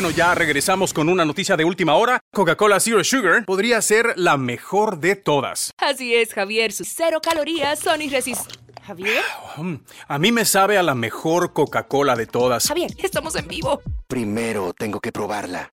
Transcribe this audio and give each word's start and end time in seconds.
Bueno, 0.00 0.16
ya 0.16 0.34
regresamos 0.34 0.94
con 0.94 1.10
una 1.10 1.26
noticia 1.26 1.58
de 1.58 1.64
última 1.66 1.94
hora. 1.94 2.20
Coca-Cola 2.32 2.80
Zero 2.80 3.04
Sugar 3.04 3.44
podría 3.44 3.82
ser 3.82 4.14
la 4.16 4.38
mejor 4.38 4.98
de 4.98 5.14
todas. 5.14 5.72
Así 5.76 6.14
es, 6.14 6.32
Javier. 6.32 6.72
Sus 6.72 6.88
cero 6.88 7.20
calorías 7.22 7.78
son 7.80 8.00
irresistibles. 8.00 8.58
¿Javier? 8.82 9.22
Mm, 9.58 9.74
A 10.08 10.18
mí 10.18 10.32
me 10.32 10.46
sabe 10.46 10.78
a 10.78 10.82
la 10.82 10.94
mejor 10.94 11.52
Coca-Cola 11.52 12.16
de 12.16 12.24
todas. 12.26 12.66
Javier, 12.66 12.90
estamos 12.96 13.36
en 13.36 13.46
vivo. 13.46 13.82
Primero 14.08 14.72
tengo 14.72 15.00
que 15.00 15.12
probarla. 15.12 15.70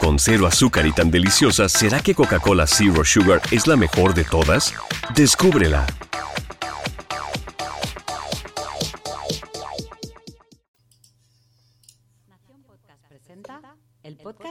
Con 0.00 0.18
cero 0.18 0.48
azúcar 0.48 0.84
y 0.84 0.90
tan 0.92 1.12
deliciosa, 1.12 1.68
¿será 1.68 2.00
que 2.00 2.16
Coca-Cola 2.16 2.66
Zero 2.66 3.04
Sugar 3.04 3.40
es 3.52 3.68
la 3.68 3.76
mejor 3.76 4.14
de 4.14 4.24
todas? 4.24 4.74
Descúbrela. 5.14 5.86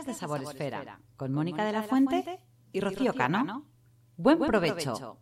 Podcast 0.04 0.08
de 0.08 0.14
Sabor 0.14 0.44
Esfera 0.44 1.00
con 1.16 1.34
Mónica 1.34 1.66
de 1.66 1.72
la 1.72 1.84
Fuente 1.84 2.40
y 2.72 2.80
Rocío 2.80 3.14
Cano. 3.14 3.66
Buen 4.18 4.40
provecho. 4.40 5.18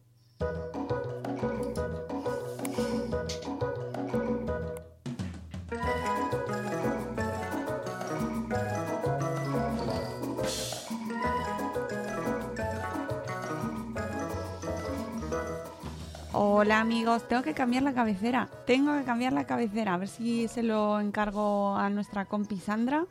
Hola 16.33 16.79
amigos, 16.79 17.27
tengo 17.27 17.43
que 17.43 17.53
cambiar 17.53 17.83
la 17.83 17.93
cabecera. 17.93 18.49
Tengo 18.65 18.97
que 18.97 19.03
cambiar 19.03 19.33
la 19.33 19.45
cabecera. 19.45 19.95
A 19.95 19.97
ver 19.97 20.07
si 20.07 20.47
se 20.47 20.63
lo 20.63 20.99
encargo 20.99 21.75
a 21.75 21.89
nuestra 21.89 22.25
compi 22.25 22.57
Sandra 22.57 23.05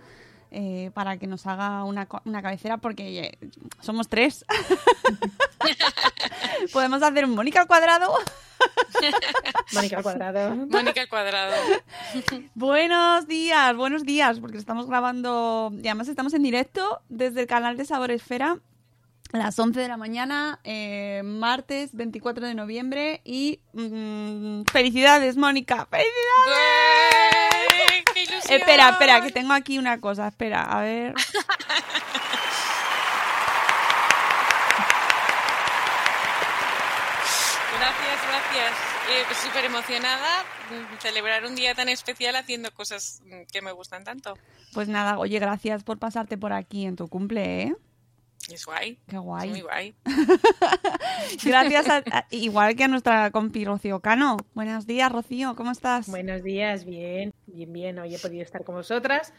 eh, 0.51 0.91
para 0.95 1.19
que 1.19 1.27
nos 1.27 1.47
haga 1.47 1.84
una, 1.84 2.09
una 2.25 2.43
cabecera 2.43 2.79
porque 2.79 3.20
eh, 3.20 3.39
somos 3.81 4.09
tres. 4.09 4.45
Podemos 6.73 7.03
hacer 7.03 7.25
un 7.25 7.34
Mónica 7.34 7.61
al 7.61 7.67
cuadrado. 7.67 8.12
Mónica 9.73 9.98
al 9.98 10.03
cuadrado. 10.03 10.57
Mónica 10.57 11.03
al 11.03 11.09
cuadrado. 11.09 11.55
Buenos 12.55 13.27
días, 13.27 13.77
buenos 13.77 14.05
días, 14.05 14.41
porque 14.41 14.59
estamos 14.59 14.87
grabando 14.87 15.73
y 15.73 15.89
además 15.89 16.09
estamos 16.09 16.34
en 16.34 16.42
directo 16.42 17.01
desde 17.09 17.42
el 17.42 17.47
canal 17.47 17.77
de 17.77 17.85
Sabor 17.85 18.11
Esfera 18.11 18.59
a 19.33 19.39
las 19.39 19.59
11 19.59 19.81
de 19.81 19.89
la 19.89 19.97
mañana, 19.97 20.59
eh, 20.64 21.23
martes 21.25 21.95
24 21.95 22.47
de 22.47 22.55
noviembre 22.55 23.20
y 23.25 23.61
mm, 23.73 24.62
felicidades, 24.64 25.36
Mónica, 25.36 25.86
felicidades. 25.86 26.14
¡Ué! 26.48 28.05
¡Qué 28.12 28.23
ilusión! 28.25 28.61
Espera, 28.61 28.91
espera, 28.91 29.23
que 29.23 29.31
tengo 29.31 29.53
aquí 29.53 29.78
una 29.78 30.01
cosa, 30.01 30.27
espera, 30.28 30.62
a 30.64 30.81
ver. 30.81 31.14
Gracias, 37.79 38.18
gracias. 38.29 38.73
Eh, 39.11 39.23
pues 39.27 39.39
Súper 39.39 39.64
emocionada 39.64 40.45
mm, 40.70 40.98
celebrar 40.98 41.45
un 41.47 41.55
día 41.55 41.74
tan 41.74 41.89
especial 41.89 42.36
haciendo 42.36 42.73
cosas 42.73 43.23
mm, 43.24 43.42
que 43.52 43.62
me 43.62 43.73
gustan 43.73 44.05
tanto. 44.05 44.36
Pues 44.74 44.89
nada, 44.89 45.18
oye, 45.18 45.39
gracias 45.39 45.85
por 45.85 45.98
pasarte 45.98 46.36
por 46.36 46.52
aquí 46.52 46.85
en 46.85 46.97
tu 46.97 47.08
cumple, 47.08 47.62
¿eh? 47.62 47.77
Es 48.52 48.66
guay. 48.66 48.98
Qué 49.06 49.16
Es 49.16 49.22
guay. 49.22 49.50
muy 49.50 49.61
guay. 49.61 49.94
Gracias, 51.44 51.88
a- 51.88 52.05
a- 52.11 52.27
igual 52.30 52.74
que 52.77 52.84
a 52.84 52.88
nuestra 52.88 53.30
compi 53.30 53.64
Rocío 53.64 54.00
Cano. 54.00 54.36
Buenos 54.55 54.86
días, 54.86 55.11
Rocío, 55.12 55.55
¿cómo 55.56 55.70
estás? 55.70 56.08
Buenos 56.08 56.42
días, 56.42 56.84
bien, 56.84 57.33
bien, 57.46 57.72
bien. 57.72 57.98
Hoy 57.98 58.14
he 58.14 58.18
podido 58.18 58.42
estar 58.42 58.64
con 58.64 58.74
vosotras, 58.77 59.33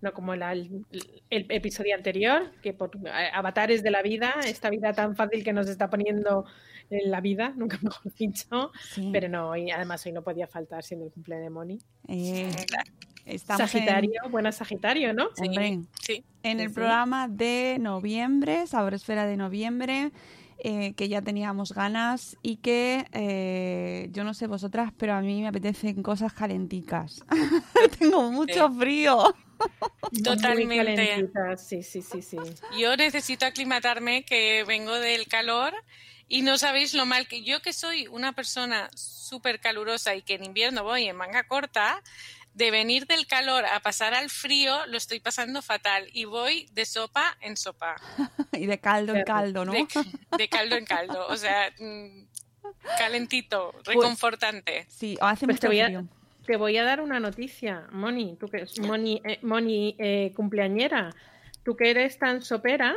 no 0.00 0.12
como 0.12 0.34
la- 0.36 0.52
el, 0.52 0.84
el 1.30 1.46
episodio 1.50 1.94
anterior, 1.94 2.52
que 2.62 2.72
por 2.72 2.90
avatares 3.32 3.82
de 3.82 3.90
la 3.90 4.02
vida, 4.02 4.34
esta 4.44 4.70
vida 4.70 4.92
tan 4.92 5.16
fácil 5.16 5.42
que 5.44 5.52
nos 5.52 5.68
está 5.68 5.88
poniendo 5.90 6.44
en 6.90 7.10
la 7.10 7.20
vida, 7.20 7.52
nunca 7.56 7.78
mejor 7.82 8.12
dicho. 8.14 8.70
Sí. 8.92 9.10
Pero 9.12 9.28
no, 9.28 9.56
y 9.56 9.70
además 9.70 10.04
hoy 10.06 10.12
no 10.12 10.22
podía 10.22 10.46
faltar 10.46 10.82
siendo 10.84 11.06
el 11.06 11.12
cumple 11.12 11.36
de 11.36 11.50
Moni. 11.50 11.78
Eh, 12.08 12.50
estamos 13.28 13.60
en- 13.62 13.68
Sagitario, 13.68 14.20
buena 14.30 14.52
Sagitario, 14.52 15.12
¿no? 15.14 15.28
Hombre, 15.38 15.80
Sí. 16.00 16.24
en 16.42 16.58
Sí, 16.58 16.62
el 16.64 16.68
sí. 16.68 16.74
programa 16.74 17.28
de 17.28 17.76
noviembre, 17.80 18.66
Sabor 18.66 18.94
Esfera 18.94 19.26
de 19.26 19.36
noviembre, 19.36 20.10
eh, 20.60 20.92
que 20.94 21.08
ya 21.08 21.22
teníamos 21.22 21.72
ganas 21.72 22.36
y 22.42 22.56
que 22.56 23.06
eh, 23.12 24.08
yo 24.10 24.24
no 24.24 24.34
sé 24.34 24.46
vosotras, 24.48 24.92
pero 24.98 25.14
a 25.14 25.20
mí 25.20 25.40
me 25.40 25.48
apetecen 25.48 26.02
cosas 26.02 26.32
calenticas. 26.32 27.24
Tengo 27.98 28.30
mucho 28.32 28.70
frío. 28.72 29.34
Totalmente. 30.24 31.28
Sí, 31.58 31.82
sí, 31.82 32.02
sí, 32.02 32.22
sí. 32.22 32.36
Yo 32.78 32.96
necesito 32.96 33.46
aclimatarme, 33.46 34.24
que 34.24 34.64
vengo 34.66 34.94
del 34.94 35.26
calor 35.26 35.74
y 36.28 36.42
no 36.42 36.58
sabéis 36.58 36.94
lo 36.94 37.06
mal 37.06 37.26
que 37.28 37.42
yo 37.42 37.60
que 37.62 37.72
soy 37.72 38.06
una 38.08 38.32
persona 38.32 38.88
súper 38.94 39.60
calurosa 39.60 40.14
y 40.14 40.22
que 40.22 40.34
en 40.34 40.44
invierno 40.44 40.82
voy 40.84 41.04
en 41.08 41.16
manga 41.16 41.44
corta, 41.44 42.02
de 42.58 42.72
venir 42.72 43.06
del 43.06 43.26
calor 43.28 43.64
a 43.64 43.78
pasar 43.80 44.14
al 44.14 44.30
frío 44.30 44.84
lo 44.86 44.96
estoy 44.96 45.20
pasando 45.20 45.62
fatal 45.62 46.08
y 46.12 46.24
voy 46.24 46.68
de 46.72 46.84
sopa 46.84 47.38
en 47.40 47.56
sopa, 47.56 47.94
y 48.52 48.66
de 48.66 48.78
caldo 48.80 49.14
en 49.14 49.22
caldo, 49.22 49.64
¿no? 49.64 49.72
de, 49.72 49.86
de 50.36 50.48
caldo 50.48 50.74
en 50.74 50.84
caldo, 50.84 51.24
o 51.28 51.36
sea, 51.36 51.72
mm, 51.78 52.26
calentito, 52.98 53.70
Pues 53.84 53.96
reconfortante. 53.96 54.86
Sí, 54.88 55.16
hace 55.20 55.46
Pues 55.46 55.60
te 55.60 55.68
mucho 55.68 55.68
voy, 55.68 55.80
a, 55.80 55.86
frío. 55.86 56.04
te 56.46 56.56
voy 56.56 56.76
a 56.76 56.82
dar 56.82 57.00
una 57.00 57.20
noticia, 57.20 57.86
Moni, 57.92 58.36
tú 58.40 58.48
que 58.48 58.62
es 58.62 58.80
Moni, 58.80 59.22
eh, 59.24 59.38
Moni 59.42 59.94
eh, 60.00 60.32
cumpleañera, 60.34 61.14
tú 61.62 61.76
que 61.76 61.90
eres 61.90 62.18
tan 62.18 62.42
sopera 62.42 62.96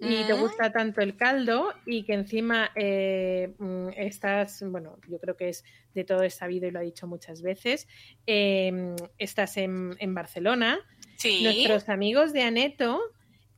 y 0.00 0.24
te 0.24 0.32
gusta 0.32 0.72
tanto 0.72 1.00
el 1.02 1.16
caldo 1.16 1.74
y 1.86 2.04
que 2.04 2.14
encima 2.14 2.70
eh, 2.74 3.52
mm, 3.58 3.88
estás, 3.96 4.62
bueno, 4.66 4.98
yo 5.08 5.18
creo 5.18 5.36
que 5.36 5.50
es 5.50 5.64
de 5.94 6.04
todo 6.04 6.22
es 6.22 6.34
sabido 6.34 6.66
y 6.66 6.70
lo 6.70 6.78
ha 6.78 6.82
dicho 6.82 7.06
muchas 7.06 7.42
veces, 7.42 7.86
eh, 8.26 8.94
estás 9.18 9.56
en, 9.56 9.96
en 9.98 10.14
Barcelona. 10.14 10.78
Sí. 11.16 11.42
Nuestros 11.44 11.88
amigos 11.88 12.32
de 12.32 12.42
Aneto 12.42 13.00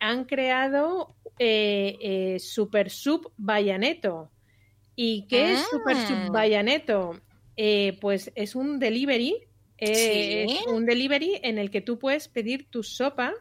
han 0.01 0.25
creado 0.25 1.15
eh, 1.39 1.97
eh, 2.01 2.39
Super 2.41 2.91
Sub 2.91 3.33
Bayaneto. 3.37 4.31
¿Y 4.97 5.27
qué 5.29 5.53
es 5.55 5.61
Super 5.71 5.97
Ah. 5.97 6.07
Sub 6.09 6.33
Bayaneto? 6.33 7.21
Eh, 7.57 7.97
pues 8.01 8.33
es 8.35 8.55
un 8.57 8.79
delivery, 8.79 9.37
Sí. 9.79 9.87
es 9.89 10.67
un 10.69 10.87
delivery 10.87 11.41
en 11.43 11.59
el 11.59 11.71
que 11.71 11.81
tú 11.81 11.99
puedes 11.99 12.29
pedir 12.29 12.69
tu 12.71 12.83
sopa 12.83 13.33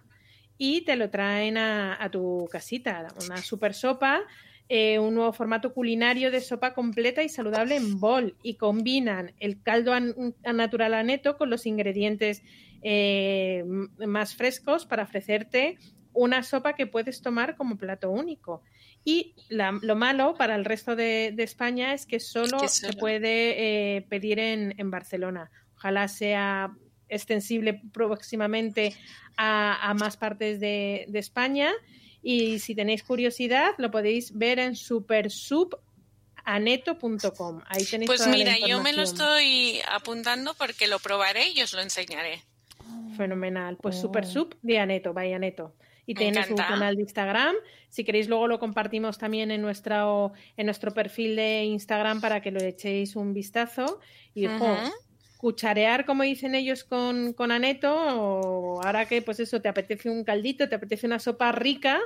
y 0.64 0.82
te 0.82 0.96
lo 0.96 1.10
traen 1.10 1.58
a, 1.58 1.98
a 2.00 2.12
tu 2.12 2.48
casita, 2.52 3.08
una 3.26 3.38
super 3.38 3.74
sopa, 3.74 4.22
eh, 4.70 5.00
un 5.00 5.16
nuevo 5.16 5.34
formato 5.34 5.74
culinario 5.74 6.30
de 6.30 6.40
sopa 6.40 6.76
completa 6.76 7.24
y 7.24 7.30
saludable 7.30 7.76
en 7.76 8.00
bol 8.00 8.36
y 8.44 8.58
combinan 8.58 9.34
el 9.40 9.64
caldo 9.64 9.92
an- 9.92 10.14
natural 10.44 10.94
aneto 10.94 11.36
con 11.36 11.50
los 11.50 11.66
ingredientes 11.66 12.44
eh, 12.84 13.64
más 13.98 14.36
frescos 14.36 14.86
para 14.86 15.02
ofrecerte 15.04 15.80
una 16.14 16.44
sopa 16.44 16.74
que 16.76 16.86
puedes 16.86 17.24
tomar 17.24 17.56
como 17.56 17.76
plato 17.78 18.12
único. 18.12 18.62
Y 19.04 19.34
la- 19.50 19.80
lo 19.82 19.96
malo 19.96 20.36
para 20.38 20.54
el 20.56 20.64
resto 20.66 20.96
de, 20.96 21.32
de 21.36 21.42
España 21.44 21.96
es 21.96 22.06
que 22.06 22.20
solo 22.20 22.60
se 22.68 22.94
puede 23.00 23.96
eh, 23.98 24.02
pedir 24.04 24.38
en, 24.38 24.76
en 24.78 24.92
Barcelona. 24.92 25.50
Ojalá 25.76 26.08
sea 26.08 26.78
extensible 27.12 27.82
próximamente 27.94 28.96
a, 29.38 29.90
a 29.90 29.94
más 29.94 30.18
partes 30.18 30.60
de, 30.60 31.06
de 31.08 31.20
España. 31.20 31.72
Y 32.24 32.60
si 32.60 32.76
tenéis 32.76 33.04
curiosidad, 33.04 33.72
lo 33.78 33.90
podéis 33.92 34.38
ver 34.38 34.60
en 34.60 34.76
supersubaneto.com. 34.76 37.62
Ahí 37.68 37.86
tenéis 37.86 38.08
Pues 38.08 38.20
toda 38.20 38.32
la 38.32 38.38
mira, 38.38 38.56
yo 38.68 38.82
me 38.82 38.94
lo 38.94 39.02
estoy 39.04 39.80
apuntando 39.92 40.54
porque 40.56 40.88
lo 40.88 41.00
probaré 41.00 41.50
y 41.50 41.62
os 41.62 41.74
lo 41.74 41.82
enseñaré. 41.82 42.44
Fenomenal. 43.18 43.78
Pues 43.78 43.98
Oh. 43.98 44.02
Super 44.02 44.26
Sub 44.26 44.58
de 44.62 44.80
Aneto, 44.80 45.14
vaya 45.14 45.36
Aneto. 45.36 45.74
Y 46.06 46.16
tienes 46.16 46.50
un 46.50 46.58
canal 46.58 46.96
de 46.96 47.04
Instagram. 47.04 47.56
Si 47.90 48.04
queréis, 48.04 48.28
luego 48.28 48.48
lo 48.48 48.60
compartimos 48.60 49.18
también 49.18 49.52
en, 49.52 49.62
nuestra, 49.62 50.06
en 50.58 50.66
nuestro 50.66 50.94
perfil 50.94 51.36
de 51.36 51.64
Instagram 51.66 52.22
para 52.22 52.42
que 52.42 52.52
lo 52.52 52.60
echéis 52.60 53.16
un 53.16 53.34
vistazo. 53.34 54.00
Y 54.34 54.48
ojo, 54.48 54.66
Ujú. 54.66 54.92
Cucharear, 55.42 56.06
como 56.06 56.22
dicen 56.22 56.54
ellos, 56.54 56.84
con, 56.84 57.34
con 57.34 57.52
aneto, 57.52 57.92
o 57.92 58.84
ahora 58.84 59.08
que 59.08 59.24
pues 59.24 59.40
eso, 59.40 59.60
te 59.60 59.70
apetece 59.70 60.08
un 60.08 60.24
caldito, 60.24 60.70
te 60.70 60.76
apetece 60.76 61.08
una 61.08 61.18
sopa 61.18 61.52
rica, 61.52 62.00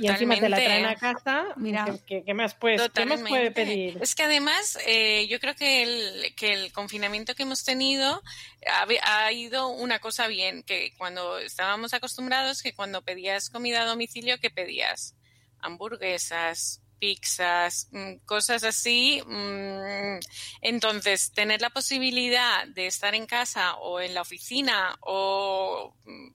y 0.00 0.06
encima 0.06 0.36
te 0.40 0.48
la 0.48 0.56
traen 0.56 0.86
a 0.86 0.96
casa, 0.96 1.48
Mira. 1.56 1.84
¿qué, 2.06 2.24
qué 2.24 2.32
más, 2.32 2.54
pues, 2.54 2.80
¿qué 2.94 3.04
más 3.04 3.20
puede 3.20 3.50
pedir? 3.50 3.98
Es 4.00 4.14
que 4.14 4.22
además, 4.22 4.78
eh, 4.86 5.26
yo 5.28 5.38
creo 5.38 5.54
que 5.54 5.82
el, 5.82 6.34
que 6.34 6.54
el 6.54 6.72
confinamiento 6.72 7.34
que 7.34 7.42
hemos 7.42 7.62
tenido 7.62 8.22
ha, 8.66 8.86
ha 9.24 9.32
ido 9.32 9.68
una 9.68 9.98
cosa 9.98 10.26
bien, 10.26 10.62
que 10.62 10.94
cuando 10.96 11.38
estábamos 11.40 11.92
acostumbrados, 11.92 12.62
que 12.62 12.72
cuando 12.72 13.02
pedías 13.02 13.50
comida 13.50 13.82
a 13.82 13.84
domicilio, 13.84 14.38
¿qué 14.40 14.48
pedías? 14.48 15.14
Hamburguesas, 15.58 16.81
pizzas, 17.02 17.88
mm, 17.90 18.18
cosas 18.24 18.62
así. 18.62 19.20
mm, 19.26 20.20
Entonces, 20.60 21.32
tener 21.32 21.60
la 21.60 21.70
posibilidad 21.70 22.64
de 22.68 22.86
estar 22.86 23.12
en 23.16 23.26
casa 23.26 23.74
o 23.78 23.98
en 24.00 24.14
la 24.14 24.20
oficina 24.20 24.96
o, 25.00 25.96
mm, 26.04 26.28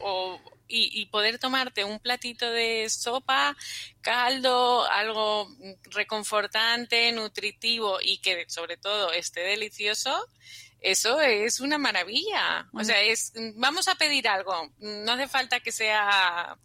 o- 0.00 0.40
y, 0.66 1.00
y 1.02 1.06
poder 1.06 1.38
tomarte 1.38 1.84
un 1.84 1.98
platito 1.98 2.50
de 2.50 2.88
sopa, 2.88 3.54
caldo, 4.00 4.84
algo 4.90 5.48
reconfortante, 5.90 7.12
nutritivo 7.12 7.98
y 8.02 8.18
que 8.18 8.46
sobre 8.48 8.76
todo 8.78 9.12
esté 9.12 9.40
delicioso, 9.40 10.14
eso 10.80 11.20
es 11.20 11.60
una 11.60 11.76
maravilla. 11.76 12.66
O 12.72 12.82
sea, 12.84 13.02
es 13.02 13.32
vamos 13.56 13.88
a 13.88 13.94
pedir 13.96 14.26
algo. 14.28 14.70
No 14.78 15.12
hace 15.12 15.28
falta 15.28 15.60
que 15.60 15.72
sea 15.72 16.56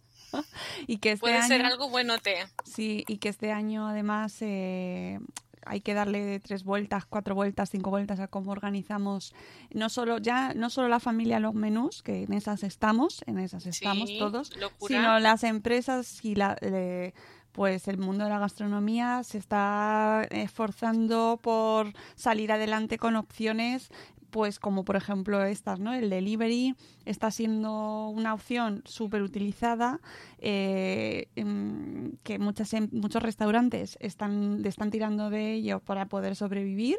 Y 0.86 0.98
que 0.98 1.12
este 1.12 1.20
puede 1.20 1.42
ser 1.42 1.64
algo 1.64 1.88
buenote. 1.88 2.46
Sí, 2.64 3.04
y 3.08 3.18
que 3.18 3.28
este 3.28 3.52
año 3.52 3.88
además 3.88 4.36
eh, 4.40 5.18
hay 5.66 5.80
que 5.80 5.94
darle 5.94 6.40
tres 6.40 6.64
vueltas, 6.64 7.06
cuatro 7.06 7.34
vueltas, 7.34 7.70
cinco 7.70 7.90
vueltas 7.90 8.20
a 8.20 8.28
cómo 8.28 8.52
organizamos 8.52 9.34
no 9.70 9.88
solo 9.88 10.18
ya 10.18 10.52
no 10.54 10.70
solo 10.70 10.88
la 10.88 11.00
familia 11.00 11.40
los 11.40 11.54
menús, 11.54 12.02
que 12.02 12.24
en 12.24 12.32
esas 12.32 12.62
estamos, 12.62 13.22
en 13.26 13.38
esas 13.38 13.66
estamos 13.66 14.08
Sí, 14.08 14.18
todos, 14.18 14.56
locura. 14.56 14.94
sino 14.94 15.18
las 15.20 15.44
empresas 15.44 16.24
y 16.24 16.34
la 16.34 16.56
eh, 16.60 17.12
pues 17.52 17.86
el 17.86 17.98
mundo 17.98 18.24
de 18.24 18.30
la 18.30 18.40
gastronomía 18.40 19.22
se 19.22 19.38
está 19.38 20.26
esforzando 20.30 21.38
por 21.40 21.92
salir 22.16 22.50
adelante 22.50 22.98
con 22.98 23.14
opciones 23.14 23.90
pues 24.34 24.58
como 24.58 24.84
por 24.84 24.96
ejemplo 24.96 25.44
estas, 25.44 25.78
¿no? 25.78 25.94
El 25.94 26.10
delivery 26.10 26.74
está 27.04 27.30
siendo 27.30 28.08
una 28.08 28.34
opción 28.34 28.82
súper 28.84 29.22
utilizada 29.22 30.00
eh, 30.38 31.28
em, 31.36 32.16
que 32.24 32.40
muchas, 32.40 32.74
em- 32.74 32.88
muchos 32.90 33.22
restaurantes 33.22 33.96
están, 34.00 34.60
están 34.64 34.90
tirando 34.90 35.30
de 35.30 35.52
ello 35.52 35.78
para 35.78 36.06
poder 36.06 36.34
sobrevivir 36.34 36.96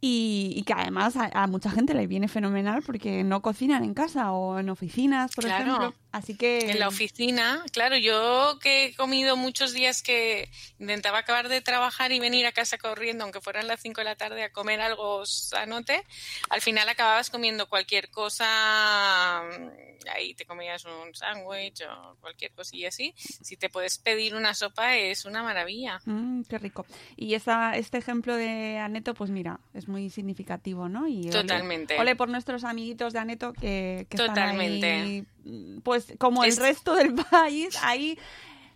y, 0.00 0.52
y 0.56 0.62
que 0.64 0.72
además 0.72 1.14
a, 1.16 1.30
a 1.32 1.46
mucha 1.46 1.70
gente 1.70 1.94
le 1.94 2.08
viene 2.08 2.26
fenomenal 2.26 2.82
porque 2.84 3.22
no 3.22 3.42
cocinan 3.42 3.84
en 3.84 3.94
casa 3.94 4.32
o 4.32 4.58
en 4.58 4.70
oficinas, 4.70 5.30
por 5.32 5.44
Claro. 5.44 5.70
ejemplo. 5.70 5.94
Así 6.12 6.34
que... 6.34 6.70
En 6.70 6.78
la 6.78 6.88
oficina, 6.88 7.64
claro, 7.72 7.96
yo 7.96 8.58
que 8.60 8.86
he 8.86 8.94
comido 8.94 9.36
muchos 9.36 9.72
días 9.72 10.02
que 10.02 10.50
intentaba 10.78 11.18
acabar 11.18 11.48
de 11.48 11.60
trabajar 11.60 12.12
y 12.12 12.18
venir 12.18 12.46
a 12.46 12.52
casa 12.52 12.78
corriendo, 12.78 13.24
aunque 13.24 13.40
fueran 13.40 13.68
las 13.68 13.80
5 13.80 14.00
de 14.00 14.04
la 14.04 14.16
tarde, 14.16 14.42
a 14.42 14.52
comer 14.52 14.80
algo 14.80 15.24
sanote, 15.24 16.04
al 16.48 16.60
final 16.60 16.88
acababas 16.88 17.30
comiendo 17.30 17.68
cualquier 17.68 18.10
cosa, 18.10 19.42
mm, 19.44 20.08
ahí 20.14 20.34
te 20.34 20.44
comías 20.44 20.84
un 20.84 21.14
sándwich 21.14 21.82
o 21.82 22.16
cualquier 22.20 22.52
cosilla 22.52 22.88
así. 22.88 23.14
Si 23.16 23.56
te 23.56 23.68
puedes 23.68 23.98
pedir 23.98 24.34
una 24.34 24.54
sopa 24.54 24.96
es 24.96 25.24
una 25.24 25.42
maravilla. 25.42 26.00
Mm, 26.04 26.42
qué 26.42 26.58
rico. 26.58 26.86
Y 27.16 27.34
esa, 27.34 27.76
este 27.76 27.98
ejemplo 27.98 28.36
de 28.36 28.78
Aneto, 28.78 29.14
pues 29.14 29.30
mira, 29.30 29.60
es 29.74 29.88
muy 29.88 30.10
significativo, 30.10 30.88
¿no? 30.88 31.06
Y 31.06 31.30
Totalmente. 31.30 31.98
Ole, 31.98 32.16
por 32.16 32.28
nuestros 32.28 32.64
amiguitos 32.64 33.12
de 33.12 33.18
Aneto 33.18 33.52
que, 33.52 34.06
que 34.08 34.16
están 34.16 34.60
ahí, 34.60 35.24
mm, 35.44 35.80
pues 36.06 36.18
como 36.18 36.44
Es- 36.44 36.56
el 36.58 36.62
resto 36.64 36.94
del 36.94 37.14
país, 37.30 37.76
ahí 37.82 38.18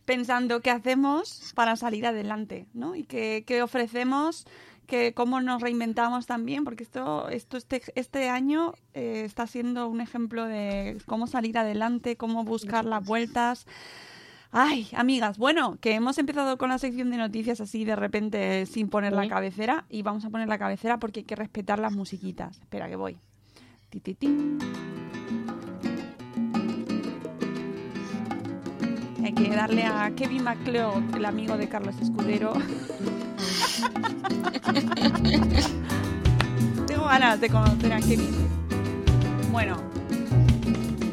pensando 0.05 0.61
qué 0.61 0.71
hacemos 0.71 1.53
para 1.55 1.77
salir 1.77 2.07
adelante, 2.07 2.67
¿no? 2.75 2.95
Y 2.95 3.05
qué, 3.05 3.45
qué 3.47 3.63
ofrecemos, 3.63 4.47
que 4.87 5.15
cómo 5.15 5.41
nos 5.41 5.63
reinventamos 5.63 6.27
también, 6.27 6.63
porque 6.65 6.83
esto, 6.85 7.29
esto 7.31 7.57
este, 7.57 7.81
este 7.95 8.29
año 8.29 8.75
eh, 8.93 9.23
está 9.25 9.47
siendo 9.47 9.89
un 9.89 10.03
ejemplo 10.03 10.45
de 10.45 10.99
cómo 11.07 11.27
salir 11.27 11.57
adelante, 11.57 12.17
cómo 12.17 12.45
buscar 12.45 12.85
las 12.85 13.03
vueltas. 13.03 13.67
Ay, 14.57 14.87
amigas, 14.95 15.39
bueno, 15.39 15.79
que 15.81 15.95
hemos 15.95 16.17
empezado 16.19 16.59
con 16.59 16.69
la 16.69 16.79
sección 16.79 17.11
de 17.11 17.17
noticias 17.17 17.61
así 17.61 17.85
de 17.85 17.97
repente 17.97 18.67
sin 18.67 18.89
poner 18.89 19.13
la 19.15 19.27
cabecera 19.27 19.85
y 19.89 20.03
vamos 20.03 20.25
a 20.27 20.31
poner 20.31 20.49
la 20.49 20.59
cabecera 20.59 20.99
porque 20.99 21.21
hay 21.21 21.25
que 21.25 21.35
respetar 21.35 21.79
las 21.81 21.93
musiquitas. 21.95 22.59
Espera 22.61 22.89
que 22.89 22.97
voy. 22.97 23.17
Ti, 23.91 24.01
ti, 24.01 24.15
ti. 24.15 24.29
Hay 29.25 29.33
que 29.33 29.49
darle 29.49 29.85
a 29.85 30.13
Kevin 30.15 30.45
MacLeod, 30.45 31.17
el 31.17 31.25
amigo 31.25 31.57
de 31.57 31.67
Carlos 31.67 31.95
Escudero. 31.99 32.53
Tengo 36.87 37.07
ganas 37.07 37.41
de 37.41 37.49
conocer 37.49 37.95
a 37.95 38.01
Kevin. 38.01 38.35
Bueno, 39.51 39.79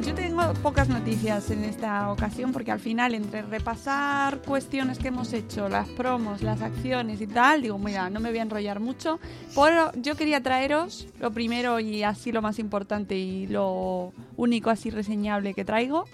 yo 0.06 0.13
tengo 0.13 0.54
pocas 0.62 0.90
noticias 0.90 1.50
en 1.52 1.63
esta 1.63 2.12
ocasión 2.12 2.52
porque 2.52 2.72
al 2.72 2.81
final 2.81 3.16
entre 3.16 3.44
repasar 3.44 4.42
cuestiones 4.42 5.00
que 5.00 5.08
hemos 5.08 5.31
hecho, 5.31 5.69
las 5.69 5.88
promos, 5.88 6.42
las 6.42 6.62
acciones 6.62 7.22
y 7.22 7.28
tal, 7.28 7.62
digo, 7.62 7.80
mira, 7.80 8.10
no 8.10 8.19
me 8.19 8.30
voy 8.30 8.40
a 8.40 8.42
enrollar 8.42 8.81
mucho. 8.81 9.22
Pero 9.56 9.90
yo 9.94 10.18
quería 10.18 10.44
traeros 10.44 11.08
lo 11.22 11.31
primero 11.31 11.80
y 11.80 12.04
así 12.04 12.34
lo 12.34 12.42
más 12.42 12.60
importante 12.60 13.16
y 13.16 13.48
lo 13.48 14.12
único 14.36 14.69
así 14.69 14.90
reseñable 14.90 15.54
que 15.54 15.63
traigo 15.63 16.08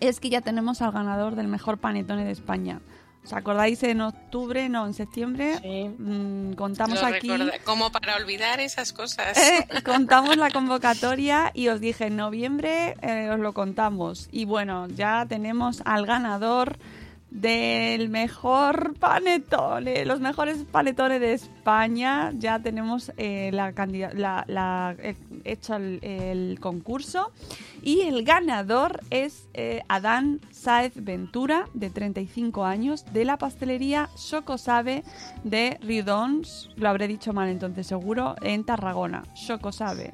es 0.00 0.20
que 0.20 0.30
ya 0.30 0.40
tenemos 0.40 0.82
al 0.82 0.92
ganador 0.92 1.34
del 1.34 1.48
mejor 1.48 1.78
panetone 1.78 2.24
de 2.24 2.32
España. 2.32 2.80
¿Os 3.24 3.32
acordáis 3.34 3.82
en 3.82 4.00
octubre, 4.00 4.68
no, 4.70 4.86
en 4.86 4.94
septiembre? 4.94 5.94
Mm, 5.98 6.52
contamos 6.54 7.00
Lo 7.02 7.06
aquí. 7.08 7.28
recorda- 7.28 7.58
como 7.64 7.90
para 7.92 8.16
olvidar 8.16 8.58
esas 8.60 8.92
cosas. 8.94 9.36
Eh, 9.36 9.66
contamos 9.84 10.36
la 10.36 10.50
convocatoria 10.50 11.50
y 11.52 11.68
os 11.68 11.80
dije 11.80 12.06
en 12.06 12.16
noviembre 12.16 12.96
eh, 13.02 13.28
os 13.30 13.38
lo 13.40 13.52
contamos. 13.52 14.28
Y 14.32 14.44
bueno, 14.46 14.88
ya 14.88 15.26
tenemos 15.28 15.82
al 15.84 16.06
ganador 16.06 16.78
del 17.30 18.08
mejor 18.08 18.94
panetone, 18.98 20.04
los 20.06 20.20
mejores 20.20 20.64
panetones 20.70 21.20
de 21.20 21.34
España. 21.34 22.32
Ya 22.38 22.58
tenemos 22.58 23.12
eh, 23.16 23.50
la 23.52 23.72
la, 24.14 24.44
la- 24.46 24.94
eh, 24.98 25.14
hecho 25.44 25.76
el, 25.76 25.98
el 26.02 26.58
concurso 26.60 27.30
y 27.82 28.00
el 28.02 28.24
ganador 28.24 29.00
es 29.10 29.46
eh, 29.54 29.82
Adán 29.88 30.40
Sáez 30.50 30.92
Ventura, 30.96 31.66
de 31.74 31.90
35 31.90 32.64
años, 32.64 33.04
de 33.12 33.24
la 33.24 33.36
pastelería 33.36 34.08
Chocosabe 34.16 35.04
de 35.44 35.78
Riudons, 35.82 36.70
lo 36.76 36.88
habré 36.88 37.08
dicho 37.08 37.32
mal 37.32 37.48
entonces 37.48 37.86
seguro, 37.86 38.36
en 38.42 38.64
Tarragona. 38.64 39.22
Chocosabe, 39.34 40.10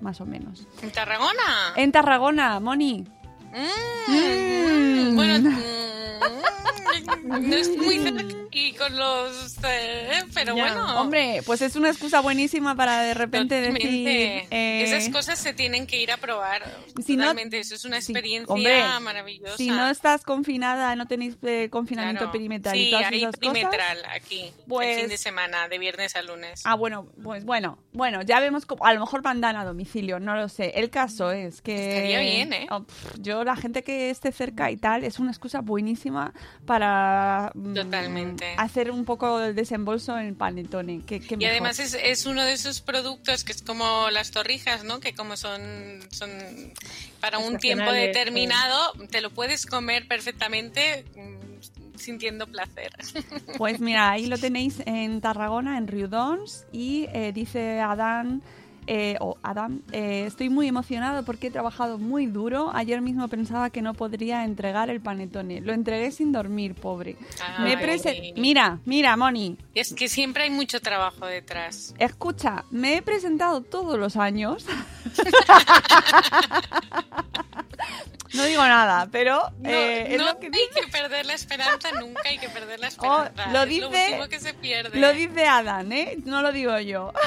más 0.00 0.20
o 0.20 0.26
menos. 0.26 0.68
¿En 0.82 0.92
Tarragona? 0.92 1.72
En 1.76 1.92
Tarragona, 1.92 2.60
Moni. 2.60 3.06
Mm, 3.52 5.10
Mm. 5.10 5.14
Bueno, 5.16 5.50
mm, 5.50 5.50
no 7.24 7.54
es 7.56 7.76
muy 7.76 7.98
cerca 7.98 8.24
y 8.50 8.72
con 8.72 8.96
los... 8.96 9.56
eh, 9.64 10.10
pero 10.34 10.56
Ya. 10.56 10.62
bueno. 10.74 11.00
Hombre, 11.00 11.42
pues 11.46 11.62
es 11.62 11.76
una 11.76 11.88
excusa 11.90 12.20
buenísima 12.20 12.74
para 12.74 13.02
de 13.02 13.14
repente 13.14 13.54
decir... 13.60 13.74
Totalmente. 13.78 14.46
eh, 14.50 14.82
Esas 14.82 15.08
cosas 15.10 15.38
se 15.38 15.52
tienen 15.54 15.86
que 15.86 16.00
ir 16.00 16.10
a 16.10 16.16
probar. 16.16 16.62
Si 17.04 17.16
no- 17.16 17.24
Totalmente, 17.24 17.60
eso 17.60 17.74
es 17.76 17.84
una 17.84 17.98
experiencia 17.98 18.52
hombre, 18.52 18.82
maravillosa. 19.00 19.56
Si 19.56 19.68
no 19.68 19.88
estás 19.88 20.24
confinada, 20.24 20.96
no 20.96 21.06
tenéis 21.06 21.36
eh, 21.42 21.68
confinamiento 21.70 22.20
Claro. 22.20 22.32
perimetral 22.32 22.76
y 22.76 22.84
Sí, 22.86 22.90
todas 22.90 23.06
hay 23.12 23.18
esas 23.22 23.36
cosas... 23.36 23.52
perimetral 23.52 23.98
aquí, 24.10 24.50
Pues- 24.66 24.88
el 24.96 25.00
fin 25.02 25.08
de 25.10 25.18
semana, 25.18 25.68
de 25.68 25.78
viernes 25.78 26.16
a 26.16 26.22
lunes. 26.22 26.62
Ah, 26.64 26.74
bueno, 26.74 27.06
pues 27.22 27.44
bueno, 27.44 27.78
bueno, 27.92 28.22
ya 28.22 28.40
vemos 28.40 28.66
cómo, 28.66 28.84
a 28.84 28.92
lo 28.94 29.00
mejor 29.00 29.22
mandan 29.22 29.56
a 29.56 29.64
domicilio, 29.64 30.18
no 30.20 30.34
lo 30.34 30.48
sé. 30.48 30.72
El 30.74 30.90
caso 30.90 31.30
es 31.30 31.62
que 31.62 31.88
Estaría 31.90 32.20
bien, 32.20 32.52
¿eh? 32.52 32.66
Oh, 32.70 32.82
pff, 32.82 33.18
yo 33.20 33.44
la 33.44 33.54
gente 33.56 33.84
que 33.84 34.10
esté 34.10 34.32
cerca 34.32 34.70
y 34.70 34.76
tal 34.76 35.04
es 35.04 35.18
una 35.18 35.30
excusa 35.30 35.60
buenísima 35.60 36.32
para 36.66 36.77
mm, 36.78 37.74
Totalmente. 37.74 38.54
hacer 38.56 38.90
un 38.90 39.04
poco 39.04 39.40
el 39.40 39.54
desembolso 39.54 40.18
en 40.18 40.34
panetone. 40.34 41.02
Que, 41.06 41.20
que 41.20 41.36
Y 41.38 41.44
además 41.44 41.78
es, 41.78 41.94
es 41.94 42.26
uno 42.26 42.44
de 42.44 42.52
esos 42.52 42.80
productos 42.80 43.44
que 43.44 43.52
es 43.52 43.62
como 43.62 44.10
las 44.10 44.30
torrijas, 44.30 44.84
¿no? 44.84 45.00
Que 45.00 45.14
como 45.14 45.36
son, 45.36 45.60
son 46.10 46.30
para 47.20 47.38
un 47.38 47.58
tiempo 47.58 47.90
determinado, 47.90 48.92
te 49.10 49.20
lo 49.20 49.30
puedes 49.30 49.66
comer 49.66 50.06
perfectamente 50.06 51.04
mm, 51.16 51.98
sintiendo 51.98 52.46
placer. 52.46 52.92
Pues 53.56 53.80
mira, 53.80 54.10
ahí 54.10 54.26
lo 54.26 54.38
tenéis 54.38 54.82
en 54.86 55.20
Tarragona, 55.20 55.78
en 55.78 55.88
Riudons, 55.88 56.64
y 56.72 57.06
eh, 57.12 57.32
dice 57.32 57.80
Adán 57.80 58.42
eh, 58.90 59.16
o 59.20 59.36
Adam, 59.42 59.82
eh, 59.92 60.24
estoy 60.26 60.48
muy 60.48 60.66
emocionado 60.66 61.22
porque 61.24 61.48
he 61.48 61.50
trabajado 61.50 61.98
muy 61.98 62.26
duro. 62.26 62.70
Ayer 62.74 63.02
mismo 63.02 63.28
pensaba 63.28 63.68
que 63.68 63.82
no 63.82 63.92
podría 63.94 64.44
entregar 64.44 64.88
el 64.88 65.00
panetone. 65.00 65.60
Lo 65.60 65.74
entregué 65.74 66.10
sin 66.10 66.32
dormir, 66.32 66.74
pobre. 66.74 67.16
Ay. 67.58 67.76
prese- 67.76 68.32
Mira, 68.36 68.78
mira, 68.86 69.14
Moni. 69.16 69.58
Es 69.74 69.92
que 69.92 70.08
siempre 70.08 70.44
hay 70.44 70.50
mucho 70.50 70.80
trabajo 70.80 71.26
detrás. 71.26 71.94
Escucha, 71.98 72.64
me 72.70 72.96
he 72.96 73.02
presentado 73.02 73.60
todos 73.60 73.98
los 73.98 74.16
años. 74.16 74.64
no 78.34 78.44
digo 78.44 78.62
nada, 78.62 79.08
pero 79.10 79.40
No, 79.58 79.68
eh, 79.70 80.14
es 80.14 80.18
no 80.18 80.26
lo 80.32 80.38
que 80.38 80.46
hay 80.46 80.82
que 80.84 80.90
perder 80.90 81.26
la 81.26 81.34
esperanza, 81.34 81.90
nunca 82.00 82.22
hay 82.28 82.38
que 82.38 82.48
perder 82.48 82.80
la 82.80 82.88
Oh, 82.98 83.22
esperanza. 83.24 83.52
lo 83.52 83.62
Es 83.62 83.68
dice- 83.68 83.80
lo 83.82 83.88
último 83.88 84.28
que 84.28 84.40
se 84.40 84.54
pierde. 84.54 84.98
Lo 84.98 85.12
dice 85.12 85.46
Adam, 85.46 85.90
¿eh? 85.92 86.18
No 86.24 86.42
lo 86.42 86.52
digo 86.52 86.78
yo. 86.80 87.12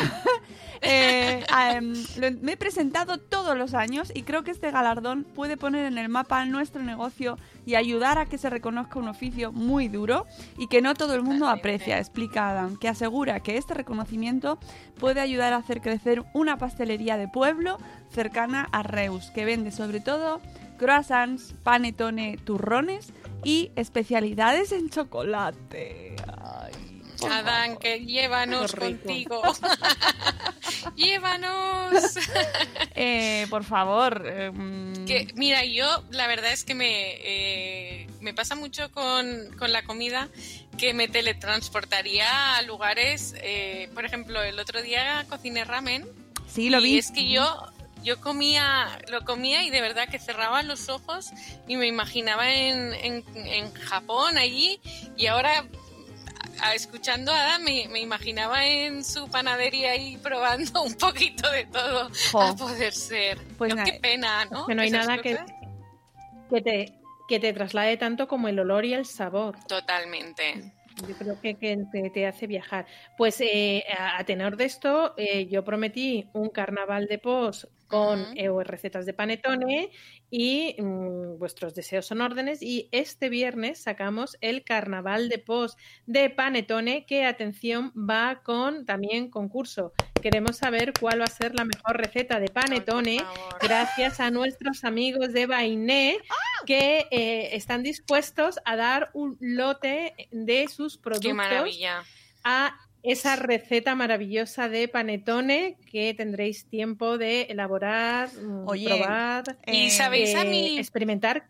Eh, 0.84 1.46
em, 1.76 1.94
lo- 2.18 2.32
me 2.42 2.54
he 2.54 2.58
presentado 2.58 3.20
todos 3.20 3.56
los 3.56 3.76
años 3.76 4.12
y 4.16 4.24
creo 4.24 4.44
que 4.44 4.50
este 4.50 4.72
galardón 4.72 5.24
puede 5.26 5.56
poner 5.56 5.86
en 5.86 6.00
el 6.00 6.10
mapa 6.10 6.44
nuestro 6.46 6.82
negocio 6.82 7.38
y 7.68 7.76
ayudar 7.76 8.18
a 8.18 8.26
que 8.26 8.40
se 8.40 8.50
reconozca 8.50 8.98
un 8.98 9.08
oficio 9.08 9.52
muy 9.52 9.90
duro 9.90 10.26
y 10.58 10.66
que 10.70 10.82
no 10.82 10.96
todo 10.96 11.14
el 11.14 11.22
mundo 11.22 11.48
aprecia, 11.48 12.00
explica 12.00 12.50
Adam, 12.50 12.78
que 12.80 12.90
asegura 12.90 13.42
que 13.42 13.58
este 13.58 13.76
reconocimiento 13.76 14.58
puede 15.00 15.22
ayudar 15.22 15.54
a 15.54 15.58
hacer 15.58 15.82
crecer 15.82 16.24
una 16.34 16.58
pastelería 16.58 17.16
de 17.16 17.28
pueblo 17.28 17.78
cercana 18.10 18.68
a 18.72 18.82
Reus, 18.82 19.30
que 19.36 19.46
vende 19.46 19.72
sobre 19.72 20.00
todo 20.00 20.41
croissants, 20.82 21.54
panetone, 21.64 22.38
turrones 22.44 23.14
y 23.44 23.72
especialidades 23.76 24.72
en 24.72 24.90
chocolate. 24.90 26.16
Ay, 26.44 26.74
Adán, 27.32 27.78
que 27.78 28.00
llévanos 28.04 28.74
contigo. 28.74 29.44
llévanos. 30.96 32.18
Eh, 32.96 33.46
por 33.52 33.64
favor. 33.64 34.24
eh, 34.26 34.50
mm, 34.52 35.06
Que, 35.06 35.28
mira, 35.36 35.64
yo 35.66 35.86
la 36.10 36.26
verdad 36.26 36.52
es 36.52 36.64
que 36.64 36.74
me, 36.74 37.12
eh, 37.20 38.08
me 38.22 38.34
pasa 38.34 38.56
mucho 38.56 38.92
con, 38.92 39.56
con 39.60 39.72
la 39.72 39.84
comida 39.84 40.30
que 40.80 40.96
me 40.96 41.08
teletransportaría 41.08 42.56
a 42.58 42.62
lugares, 42.64 43.36
eh, 43.38 43.88
por 43.94 44.04
ejemplo, 44.06 44.42
el 44.42 44.58
otro 44.58 44.82
día 44.82 45.24
cociné 45.30 45.64
ramen. 45.64 46.08
Sí, 46.48 46.72
lo 46.72 46.80
y 46.80 46.84
vi. 46.84 46.98
es 46.98 47.12
que 47.12 47.30
yo, 47.30 47.46
yo 48.04 48.20
comía, 48.22 48.88
lo 49.10 49.22
comía 49.22 49.64
y 49.64 49.70
de 49.70 49.82
verdad 49.82 50.08
que 50.10 50.20
cerraba 50.20 50.64
los 50.64 50.90
ojos 50.90 51.32
y 51.68 51.76
me 51.78 51.88
imaginaba 51.88 52.52
en, 52.52 52.94
en, 52.94 53.24
en 53.36 53.74
Japón 53.74 54.38
allí 54.38 54.80
y 55.18 55.28
ahora 55.28 55.66
a- 56.62 56.76
escuchando 56.76 57.32
a 57.32 57.46
Adam 57.46 57.64
me, 57.64 57.88
me 57.90 58.00
imaginaba 58.00 58.66
en 58.66 59.04
su 59.04 59.28
panadería 59.30 59.92
ahí 59.92 60.18
probando 60.18 60.82
un 60.84 60.96
poquito 60.96 61.50
de 61.52 61.66
todo 61.66 62.10
Jo. 62.32 62.42
a 62.42 62.56
poder 62.56 62.94
ser. 62.94 63.38
Pues 63.58 63.74
qué 63.86 64.00
pena, 64.02 64.46
¿no? 64.46 64.66
Que 64.68 64.76
no 64.76 64.82
hay 64.82 64.90
Esas 64.90 65.08
nada 65.08 65.22
que, 65.22 65.38
que, 66.50 66.62
te, 66.62 66.94
que 67.28 67.40
te 67.40 67.54
traslade 67.54 67.98
tanto 67.98 68.28
como 68.28 68.48
el 68.48 68.60
olor 68.60 68.86
y 68.86 68.94
el 68.94 69.06
sabor. 69.06 69.58
Totalmente. 69.68 70.74
Yo 71.08 71.16
creo 71.18 71.40
que, 71.42 71.56
que 71.56 71.78
te, 71.92 72.10
te 72.10 72.28
hace 72.28 72.46
viajar. 72.48 72.86
Pues 73.18 73.40
eh, 73.42 73.84
a, 73.98 74.18
a 74.20 74.24
tenor 74.26 74.58
de 74.58 74.66
esto, 74.66 75.14
eh, 75.18 75.48
yo 75.48 75.64
prometí 75.64 76.28
un 76.34 76.50
carnaval 76.50 77.08
de 77.08 77.18
pos 77.18 77.68
con 77.92 78.26
eh, 78.38 78.50
recetas 78.64 79.06
de 79.06 79.14
panetone 79.14 79.92
y 80.30 80.76
mm, 80.82 81.38
vuestros 81.38 81.76
deseos 81.76 82.08
son 82.08 82.22
órdenes. 82.22 82.64
Y 82.64 82.90
este 82.92 83.30
viernes 83.30 83.84
sacamos 83.84 84.38
el 84.42 84.64
carnaval 84.64 85.30
de 85.30 85.38
pos 85.38 85.78
de 86.08 86.30
panetone, 86.30 87.06
que 87.06 87.26
atención 87.26 87.92
va 87.96 88.42
con 88.44 88.86
también 88.86 89.30
concurso. 89.30 89.94
Queremos 90.22 90.58
saber 90.58 90.94
cuál 91.00 91.22
va 91.22 91.26
a 91.26 91.28
ser 91.28 91.54
la 91.56 91.66
mejor 91.66 91.98
receta 91.98 92.40
de 92.40 92.48
panetone 92.48 93.24
gracias 93.60 94.20
a 94.20 94.32
nuestros 94.32 94.84
amigos 94.84 95.34
de 95.34 95.48
Bainé 95.48 96.18
que 96.66 97.08
eh, 97.12 97.56
están 97.56 97.84
dispuestos 97.84 98.60
a 98.66 98.76
dar 98.76 99.10
un 99.14 99.38
lote 99.40 100.14
de 100.32 100.68
sus 100.68 100.98
Qué 100.98 101.04
productos 101.04 101.34
maravilla. 101.34 102.04
a 102.44 102.78
esa 103.04 103.36
receta 103.36 103.96
maravillosa 103.96 104.70
de 104.70 104.88
panetone 104.88 105.78
que 105.92 106.14
tendréis 106.14 106.68
tiempo 106.70 107.18
de 107.18 107.44
elaborar, 107.44 108.32
mm, 108.34 108.68
Oye, 108.68 108.86
probar, 108.86 109.58
Y 109.68 109.88
Eh, 109.88 109.90
sabéis 109.92 110.36
a 110.36 110.44
mí, 110.44 110.78
experimentar. 110.78 111.48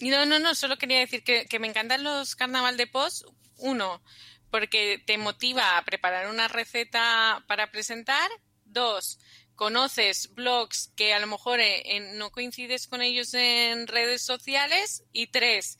No, 0.00 0.26
no, 0.26 0.38
no, 0.38 0.54
solo 0.54 0.76
quería 0.76 1.00
decir 1.00 1.22
que, 1.24 1.46
que 1.46 1.58
me 1.58 1.68
encantan 1.68 2.02
los 2.04 2.36
carnaval 2.36 2.76
de 2.76 2.86
post. 2.86 3.24
Uno, 3.58 4.02
porque 4.50 5.02
te 5.06 5.16
motiva 5.18 5.78
a 5.78 5.84
preparar 5.84 6.28
una 6.28 6.48
receta 6.48 7.42
para 7.48 7.70
presentar. 7.70 8.30
Dos, 8.64 9.18
conoces 9.54 10.34
blogs 10.34 10.92
que 10.96 11.14
a 11.14 11.18
lo 11.18 11.26
mejor 11.26 11.60
eh, 11.60 11.96
en- 11.96 12.18
no 12.18 12.30
coincides 12.30 12.86
con 12.86 13.00
ellos 13.00 13.32
en 13.32 13.86
redes 13.86 14.20
sociales. 14.22 15.04
Y 15.12 15.28
tres, 15.28 15.78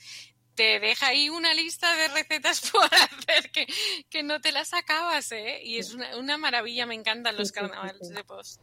te 0.57 0.81
deja 0.81 1.09
ahí 1.09 1.29
una 1.29 1.55
lista 1.55 1.95
de 1.97 2.09
recetas 2.09 2.71
por 2.73 2.85
hacer 2.87 3.51
que, 3.53 3.67
que 4.11 4.23
no 4.23 4.41
te 4.41 4.51
las 4.51 4.75
acabas, 4.75 5.31
¿eh? 5.33 5.61
Y 5.63 5.79
es 5.79 5.95
una, 5.95 6.17
una 6.17 6.37
maravilla, 6.39 6.87
me 6.87 6.95
encantan 6.95 7.37
los 7.37 7.49
Sí, 7.49 7.55
sí, 7.55 7.61
sí, 7.61 7.61
carnavales 7.61 8.09
sí. 8.09 8.15
de 8.15 8.25
post. 8.25 8.61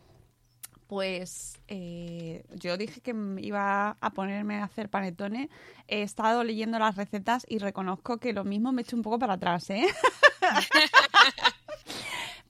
Pues 0.87 1.59
eh, 1.67 2.43
yo 2.51 2.77
dije 2.77 3.01
que 3.01 3.15
iba 3.39 3.97
a 3.99 4.09
ponerme 4.11 4.57
a 4.57 4.65
hacer 4.65 4.89
panetone. 4.89 5.49
He 5.87 6.01
estado 6.03 6.43
leyendo 6.43 6.77
las 6.77 6.95
recetas 6.97 7.45
y 7.47 7.57
reconozco 7.59 8.17
que 8.17 8.33
lo 8.33 8.43
mismo 8.43 8.71
me 8.71 8.81
echo 8.81 8.95
un 8.95 9.01
poco 9.01 9.17
para 9.17 9.33
atrás, 9.33 9.69
¿eh? 9.69 9.87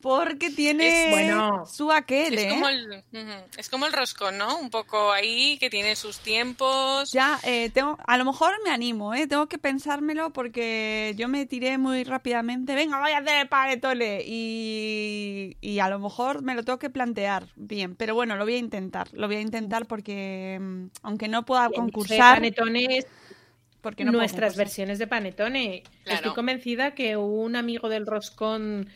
Porque 0.04 0.50
tiene 0.50 1.06
Es- 1.06 1.10
bueno, 1.12 1.66
su 1.66 1.90
aquel, 1.92 2.34
Es 2.38 2.44
¿eh? 2.44 2.50
como, 2.50 2.68
el, 2.68 3.04
ujú, 3.14 3.32
es 3.58 3.70
como 3.70 3.86
el 3.86 3.94
roscón, 3.94 4.38
¿no? 4.38 4.58
Un 4.60 4.70
poco 4.70 5.14
ahí, 5.14 5.58
que 5.60 5.70
tiene 5.70 5.96
sus 5.96 6.20
tiempos. 6.20 7.10
Ya, 7.14 7.40
eh, 7.44 7.70
tengo, 7.74 7.98
a 8.06 8.18
lo 8.18 8.26
mejor 8.26 8.52
me 8.66 8.70
animo, 8.72 9.14
¿eh? 9.14 9.28
Tengo 9.28 9.48
que 9.48 9.58
pensármelo 9.58 10.32
porque 10.32 11.14
yo 11.18 11.30
me 11.30 11.46
tiré 11.46 11.78
muy 11.78 12.04
rápidamente. 12.04 12.76
Venga, 12.76 13.00
voy 13.00 13.12
a 13.14 13.20
hacer 13.20 13.40
el 13.40 13.48
panetone. 13.48 14.24
Y, 14.26 15.58
y 15.62 15.80
a 15.80 15.88
lo 15.88 16.00
mejor 16.00 16.42
me 16.42 16.54
lo 16.54 16.64
tengo 16.64 16.80
que 16.80 16.90
plantear 16.90 17.48
bien. 17.56 17.96
Pero 17.96 18.14
bueno, 18.14 18.36
lo 18.36 18.44
voy 18.44 18.56
a 18.56 18.58
intentar. 18.58 19.08
Lo 19.14 19.28
voy 19.28 19.38
a 19.38 19.42
intentar 19.42 19.86
porque, 19.86 20.58
mm, 20.62 20.86
aunque 21.04 21.30
no 21.30 21.46
pueda 21.46 21.66
el 21.66 21.72
de 21.72 21.78
concursar, 21.78 22.36
panetone 22.36 22.98
es 22.98 23.08
porque 23.82 24.06
no 24.06 24.12
puedo 24.12 24.22
nuestras 24.22 24.56
versiones 24.56 24.98
de 25.00 25.08
panetone. 25.08 25.84
Claro. 26.04 26.18
Estoy 26.18 26.34
convencida 26.34 26.94
que 26.94 27.18
un 27.18 27.56
amigo 27.56 27.90
del 27.90 28.06
roscón, 28.06 28.90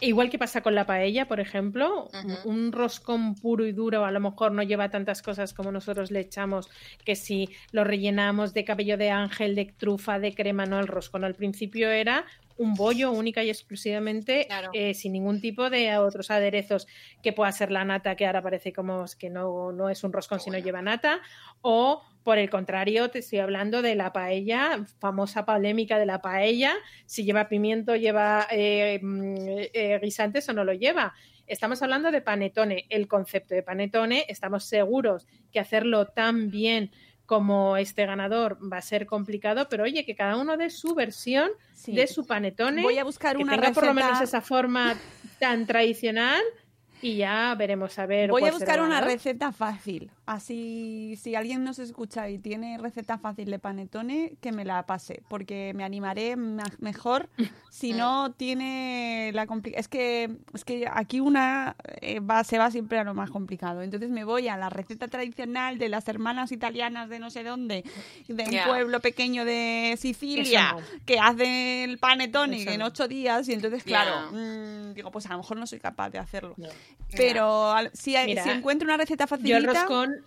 igual 0.00 0.30
que 0.30 0.38
pasa 0.38 0.62
con 0.62 0.74
la 0.74 0.86
paella, 0.86 1.26
por 1.28 1.40
ejemplo, 1.40 2.08
un 2.44 2.72
roscón 2.72 3.34
puro 3.34 3.66
y 3.66 3.72
duro 3.72 4.04
a 4.04 4.10
lo 4.10 4.20
mejor 4.20 4.52
no 4.52 4.62
lleva 4.62 4.88
tantas 4.90 5.22
cosas 5.22 5.52
como 5.54 5.72
nosotros 5.72 6.10
le 6.10 6.20
echamos, 6.20 6.68
que 7.04 7.16
si 7.16 7.48
lo 7.72 7.84
rellenamos 7.84 8.54
de 8.54 8.64
cabello 8.64 8.96
de 8.96 9.10
ángel, 9.10 9.54
de 9.54 9.66
trufa, 9.66 10.18
de 10.18 10.34
crema, 10.34 10.66
no, 10.66 10.78
el 10.80 10.86
roscón 10.88 11.24
al 11.24 11.34
principio 11.34 11.90
era 11.90 12.24
un 12.56 12.74
bollo 12.74 13.10
única 13.10 13.42
y 13.42 13.48
exclusivamente 13.48 14.44
Claro. 14.46 14.70
eh, 14.74 14.92
sin 14.92 15.12
ningún 15.12 15.40
tipo 15.40 15.70
de 15.70 15.96
otros 15.96 16.30
aderezos 16.30 16.86
que 17.22 17.32
pueda 17.32 17.50
ser 17.52 17.70
la 17.70 17.84
nata 17.86 18.16
que 18.16 18.26
ahora 18.26 18.42
parece 18.42 18.72
como 18.72 19.06
que 19.18 19.30
no, 19.30 19.72
no 19.72 19.88
es 19.88 20.04
un 20.04 20.12
roscón 20.12 20.40
si 20.40 20.50
no 20.50 20.58
lleva 20.58 20.82
nata 20.82 21.20
o 21.62 22.02
por 22.22 22.38
el 22.38 22.50
contrario 22.50 23.10
te 23.10 23.20
estoy 23.20 23.38
hablando 23.38 23.82
de 23.82 23.94
la 23.94 24.12
paella 24.12 24.84
famosa 24.98 25.44
polémica 25.46 25.98
de 25.98 26.06
la 26.06 26.20
paella 26.20 26.74
si 27.06 27.24
lleva 27.24 27.48
pimiento 27.48 27.96
lleva 27.96 28.46
eh, 28.50 28.98
mm, 29.02 29.34
eh, 29.72 29.98
guisantes 30.02 30.48
o 30.48 30.52
no 30.52 30.64
lo 30.64 30.72
lleva 30.74 31.14
estamos 31.46 31.82
hablando 31.82 32.10
de 32.10 32.20
panetone 32.20 32.86
el 32.90 33.08
concepto 33.08 33.54
de 33.54 33.62
panetone 33.62 34.26
estamos 34.28 34.64
seguros 34.64 35.26
que 35.52 35.60
hacerlo 35.60 36.06
tan 36.06 36.50
bien 36.50 36.90
como 37.26 37.76
este 37.76 38.06
ganador 38.06 38.58
va 38.60 38.78
a 38.78 38.82
ser 38.82 39.06
complicado, 39.06 39.68
pero 39.70 39.84
oye, 39.84 40.04
que 40.04 40.16
cada 40.16 40.36
uno 40.36 40.56
de 40.56 40.68
su 40.68 40.96
versión 40.96 41.48
Sí. 41.74 41.92
de 41.94 42.08
su 42.08 42.26
panetone, 42.26 42.82
Voy 42.82 42.98
a 42.98 43.04
buscar 43.04 43.36
que 43.36 43.42
una 43.44 43.52
tenga 43.54 43.72
por 43.72 43.84
lo 43.84 43.92
receta- 43.92 44.06
menos 44.06 44.20
esa 44.20 44.40
forma 44.40 44.96
tan 45.38 45.64
tradicional 45.64 46.42
y 47.00 47.18
ya 47.18 47.54
veremos 47.56 47.96
a 48.00 48.06
ver. 48.06 48.30
Voy 48.32 48.42
a 48.42 48.50
buscar 48.50 48.80
una 48.80 49.00
receta 49.00 49.52
fácil. 49.52 50.10
Así, 50.32 51.18
si 51.20 51.34
alguien 51.34 51.64
nos 51.64 51.80
escucha 51.80 52.30
y 52.30 52.38
tiene 52.38 52.78
receta 52.78 53.18
fácil 53.18 53.50
de 53.50 53.58
panetone, 53.58 54.34
que 54.40 54.52
me 54.52 54.64
la 54.64 54.86
pase, 54.86 55.24
porque 55.28 55.72
me 55.74 55.82
animaré 55.82 56.36
ma- 56.36 56.62
mejor 56.78 57.28
si 57.68 57.92
no 57.92 58.30
tiene 58.30 59.32
la 59.34 59.48
complicación. 59.48 59.80
Es 59.80 59.88
que, 59.88 60.30
es 60.54 60.64
que 60.64 60.86
aquí 60.88 61.18
una 61.18 61.74
eh, 62.00 62.20
va, 62.20 62.44
se 62.44 62.58
va 62.58 62.70
siempre 62.70 63.00
a 63.00 63.02
lo 63.04 63.12
más 63.12 63.28
complicado. 63.28 63.82
Entonces 63.82 64.08
me 64.08 64.22
voy 64.22 64.46
a 64.46 64.56
la 64.56 64.70
receta 64.70 65.08
tradicional 65.08 65.78
de 65.78 65.88
las 65.88 66.06
hermanas 66.06 66.52
italianas 66.52 67.08
de 67.08 67.18
no 67.18 67.30
sé 67.30 67.42
dónde, 67.42 67.82
de 68.28 68.44
un 68.44 68.50
pueblo 68.68 69.00
pequeño 69.00 69.44
de 69.44 69.96
Sicilia, 69.98 70.76
que 71.06 71.18
hace 71.18 71.82
el 71.82 71.98
panetone 71.98 72.62
en 72.74 72.82
ocho 72.82 73.08
días 73.08 73.48
y 73.48 73.52
entonces, 73.52 73.82
claro, 73.82 74.30
mm, 74.30 74.94
digo, 74.94 75.10
pues 75.10 75.26
a 75.26 75.30
lo 75.30 75.38
mejor 75.38 75.56
no 75.56 75.66
soy 75.66 75.80
capaz 75.80 76.10
de 76.10 76.18
hacerlo. 76.20 76.54
No. 76.56 76.68
Pero 77.16 77.72
al- 77.72 77.90
si, 77.94 78.14
Mira, 78.26 78.44
si 78.44 78.50
encuentro 78.50 78.86
una 78.86 78.96
receta 78.96 79.26
Yo 79.26 79.34
el 79.34 79.40
facilita, 79.66 79.72
roscón, 79.72 80.19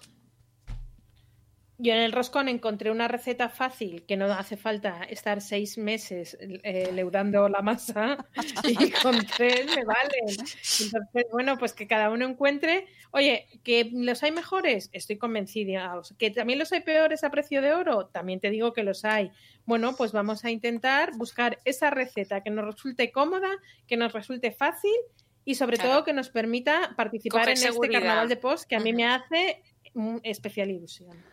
Yo 1.79 1.93
en 1.93 1.99
el 1.99 2.11
roscón 2.11 2.47
encontré 2.49 2.91
una 2.91 3.07
receta 3.07 3.49
fácil 3.49 4.03
que 4.05 4.15
no 4.15 4.25
hace 4.25 4.57
falta 4.57 5.03
estar 5.03 5.41
seis 5.41 5.79
meses 5.79 6.37
eh, 6.39 6.91
leudando 6.93 7.49
la 7.49 7.61
masa 7.61 8.25
y 8.63 8.91
con 8.91 9.25
tres 9.25 9.65
me 9.75 9.83
valen. 9.83 10.29
Entonces, 10.29 11.25
bueno, 11.31 11.57
pues 11.57 11.73
que 11.73 11.87
cada 11.87 12.11
uno 12.11 12.25
encuentre. 12.25 12.85
Oye, 13.09 13.47
que 13.63 13.89
los 13.91 14.21
hay 14.21 14.31
mejores, 14.31 14.91
estoy 14.93 15.17
convencida. 15.17 15.99
Que 16.19 16.29
también 16.29 16.59
los 16.59 16.71
hay 16.71 16.81
peores 16.81 17.23
a 17.23 17.31
precio 17.31 17.61
de 17.61 17.73
oro, 17.73 18.05
también 18.05 18.39
te 18.39 18.51
digo 18.51 18.73
que 18.73 18.83
los 18.83 19.03
hay. 19.03 19.31
Bueno, 19.65 19.95
pues 19.95 20.11
vamos 20.11 20.45
a 20.45 20.51
intentar 20.51 21.15
buscar 21.17 21.59
esa 21.65 21.89
receta 21.89 22.41
que 22.43 22.51
nos 22.51 22.65
resulte 22.65 23.11
cómoda, 23.11 23.49
que 23.87 23.97
nos 23.97 24.13
resulte 24.13 24.51
fácil 24.51 24.95
y 25.43 25.55
sobre 25.55 25.77
todo 25.77 26.03
que 26.03 26.13
nos 26.13 26.29
permita 26.29 26.93
participar 26.95 27.45
Coger 27.45 27.57
en 27.57 27.73
este 27.73 27.89
carnaval 27.89 28.29
de 28.29 28.37
post 28.37 28.69
que 28.69 28.75
a 28.75 28.79
mí 28.79 28.93
me 28.93 29.05
hace 29.05 29.61
mm, 29.93 30.17
especial 30.23 30.69
ilusión. 30.69 31.32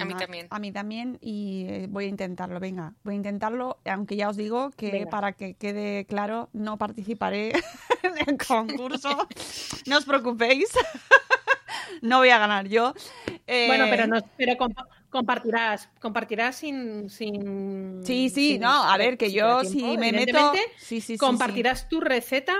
A 0.00 0.04
mí 0.04 0.14
Mm, 0.14 0.18
también. 0.18 0.46
A 0.50 0.58
mí 0.58 0.72
también 0.72 1.18
y 1.20 1.66
eh, 1.68 1.86
voy 1.88 2.04
a 2.04 2.08
intentarlo, 2.08 2.60
venga, 2.60 2.92
voy 3.02 3.14
a 3.14 3.16
intentarlo, 3.16 3.78
aunque 3.84 4.16
ya 4.16 4.28
os 4.28 4.36
digo 4.36 4.70
que 4.76 4.90
Venga. 4.92 5.10
para 5.10 5.32
que 5.32 5.54
quede 5.54 6.04
claro, 6.06 6.48
no 6.52 6.78
participaré 6.78 7.52
en 8.02 8.28
el 8.28 8.38
concurso, 8.38 9.26
no 9.86 9.98
os 9.98 10.04
preocupéis, 10.04 10.68
no 12.02 12.18
voy 12.18 12.28
a 12.30 12.38
ganar 12.38 12.68
yo. 12.68 12.94
Eh, 13.46 13.66
Bueno, 13.66 13.86
pero 13.90 14.06
no, 14.06 14.20
pero 14.36 14.52
comp- 14.54 14.86
compartirás, 15.10 15.88
compartirás 16.00 16.56
sin, 16.56 17.10
sin 17.10 18.04
Sí, 18.04 18.28
sí, 18.30 18.52
sin- 18.52 18.60
no, 18.60 18.84
a 18.84 18.96
ver, 18.96 19.18
que 19.18 19.32
yo 19.32 19.62
si 19.64 19.82
me 19.98 20.12
meto... 20.12 20.52
sí, 20.78 21.00
sí, 21.00 21.14
sí. 21.14 21.18
compartirás 21.18 21.88
tu 21.88 22.00
receta, 22.00 22.54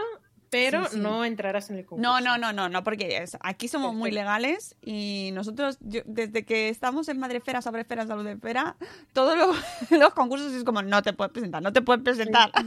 pero 0.52 0.84
Sí, 0.84 0.90
sí. 0.96 1.00
no 1.00 1.24
entrarás 1.24 1.70
en 1.70 1.78
el 1.78 1.86
concurso. 1.86 2.02
No, 2.08 2.20
no, 2.20 2.36
no, 2.38 2.52
no, 2.52 2.68
no, 2.68 2.84
porque 2.84 3.24
aquí 3.40 3.66
somos 3.68 3.94
muy 3.94 4.10
legales 4.12 4.76
y 4.82 5.30
nosotros, 5.32 5.78
yo- 5.80 6.02
desde 6.04 6.44
que 6.44 6.68
estamos 6.68 7.08
en 7.08 7.18
Madrefera, 7.18 7.62
Sobrefera, 7.62 8.06
Saludefera, 8.06 8.76
todos 9.14 9.36
los, 9.38 9.56
los 9.90 10.12
concursos 10.14 10.52
es 10.52 10.62
como, 10.62 10.82
no 10.82 11.02
te 11.02 11.14
puedes 11.14 11.32
presentar, 11.32 11.62
no 11.62 11.72
te 11.72 11.80
puedes 11.82 12.02
presentar. 12.02 12.52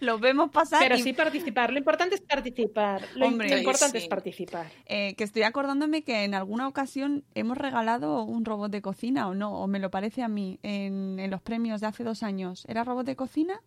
Los 0.00 0.20
vemos 0.20 0.50
pasar 0.50 0.80
Pero 0.80 0.96
y- 0.96 1.02
sí 1.02 1.12
participar. 1.12 1.72
Lo 1.72 1.78
importante 1.78 2.16
es 2.16 2.20
participar. 2.20 3.02
Lo, 3.14 3.26
Hombre, 3.26 3.48
lo 3.50 3.58
importante 3.58 3.98
es 3.98 4.08
participar. 4.08 4.66
eh, 4.86 5.14
que 5.14 5.22
estoy 5.24 5.42
acordándome 5.44 6.02
que 6.02 6.24
en 6.24 6.34
alguna 6.34 6.66
ocasión 6.66 7.22
hemos 7.34 7.56
regalado 7.56 8.24
un 8.24 8.44
robot 8.44 8.72
de 8.72 8.82
cocina 8.82 9.28
o 9.28 9.34
no, 9.34 9.52
o 9.52 9.66
me 9.68 9.78
lo 9.78 9.90
parece 9.90 10.22
a 10.22 10.28
mí, 10.28 10.58
en, 10.62 11.18
en 11.20 11.30
los 11.30 11.40
premios 11.42 11.80
de 11.80 11.86
hace 11.86 12.02
dos 12.02 12.22
años. 12.24 12.64
¿Era 12.68 12.82
robot 12.84 13.06
de 13.06 13.14
cocina? 13.16 13.60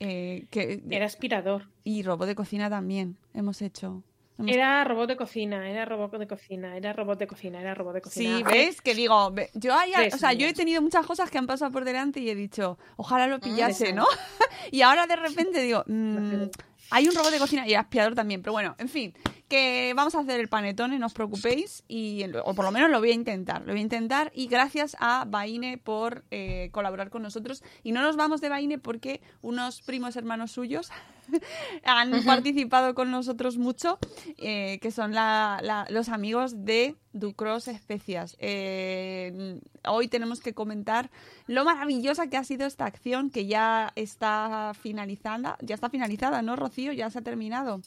Eh, 0.00 0.46
que, 0.50 0.82
Era 0.90 1.06
aspirador. 1.06 1.68
y 1.84 2.02
robot 2.02 2.26
de 2.28 2.34
cocina 2.34 2.70
también 2.70 3.16
hemos 3.34 3.62
hecho. 3.62 4.02
Hemos- 4.38 4.52
Era 4.52 4.84
robot 4.84 5.08
de 5.08 5.16
cocina, 5.16 5.68
era 5.68 5.84
robot 5.84 6.16
de 6.18 6.28
cocina, 6.28 6.76
era 6.76 6.92
robot 6.92 7.18
de 7.18 7.26
cocina, 7.26 7.60
era 7.60 7.74
robot 7.74 7.94
de 7.94 8.00
cocina. 8.02 8.36
Sí, 8.38 8.42
¿ves? 8.44 8.80
Que 8.80 8.94
digo, 8.94 9.34
yo, 9.54 9.74
hay- 9.74 10.08
o 10.12 10.16
sea, 10.16 10.32
yo 10.32 10.46
he 10.46 10.52
tenido 10.52 10.80
muchas 10.80 11.04
cosas 11.04 11.28
que 11.30 11.38
han 11.38 11.48
pasado 11.48 11.72
por 11.72 11.84
delante 11.84 12.20
y 12.20 12.30
he 12.30 12.36
dicho, 12.36 12.78
ojalá 12.96 13.26
lo 13.26 13.40
pillase, 13.40 13.86
Tres 13.86 13.96
¿no? 13.96 14.06
y 14.70 14.82
ahora 14.82 15.08
de 15.08 15.16
repente 15.16 15.60
digo, 15.60 15.82
mm, 15.88 16.44
hay 16.90 17.08
un 17.08 17.14
robot 17.16 17.32
de 17.32 17.38
cocina 17.40 17.66
y 17.66 17.74
aspirador 17.74 18.14
también, 18.14 18.40
pero 18.40 18.52
bueno, 18.52 18.76
en 18.78 18.88
fin, 18.88 19.12
que 19.48 19.92
vamos 19.96 20.14
a 20.14 20.20
hacer 20.20 20.38
el 20.40 20.48
panetone, 20.48 20.98
no 20.98 21.06
os 21.06 21.14
preocupéis, 21.14 21.82
y, 21.88 22.24
o 22.44 22.54
por 22.54 22.64
lo 22.64 22.70
menos 22.70 22.90
lo 22.90 22.98
voy 23.00 23.10
a 23.10 23.14
intentar, 23.14 23.60
lo 23.62 23.72
voy 23.72 23.78
a 23.80 23.82
intentar, 23.82 24.30
y 24.34 24.46
gracias 24.46 24.96
a 25.00 25.24
Baine 25.26 25.78
por 25.78 26.24
eh, 26.30 26.68
colaborar 26.72 27.08
con 27.10 27.22
nosotros. 27.22 27.62
Y 27.82 27.92
no 27.92 28.02
nos 28.02 28.16
vamos 28.16 28.40
de 28.40 28.48
Baine 28.50 28.78
porque 28.78 29.20
unos 29.42 29.80
primos 29.82 30.16
hermanos 30.16 30.50
suyos 30.52 30.90
han 31.84 32.24
participado 32.24 32.94
con 32.94 33.10
nosotros 33.10 33.56
mucho, 33.58 33.98
eh, 34.36 34.78
que 34.82 34.90
son 34.90 35.14
la- 35.14 35.60
la- 35.62 35.86
los 35.90 36.08
amigos 36.10 36.64
de 36.64 36.96
Ducros 37.12 37.68
Especias. 37.68 38.36
Eh, 38.38 39.60
hoy 39.86 40.08
tenemos 40.08 40.40
que 40.40 40.52
comentar 40.54 41.10
lo 41.46 41.64
maravillosa 41.64 42.28
que 42.28 42.36
ha 42.36 42.44
sido 42.44 42.66
esta 42.66 42.84
acción 42.86 43.30
que 43.30 43.46
ya 43.46 43.92
está 43.96 44.72
finalizada, 44.80 45.56
ya 45.62 45.74
está 45.74 45.88
finalizada, 45.90 46.42
¿no, 46.42 46.54
Rocío? 46.56 46.92
Ya 46.92 47.08
se 47.10 47.18
ha 47.18 47.22
terminado. 47.22 47.80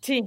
Sí. 0.00 0.22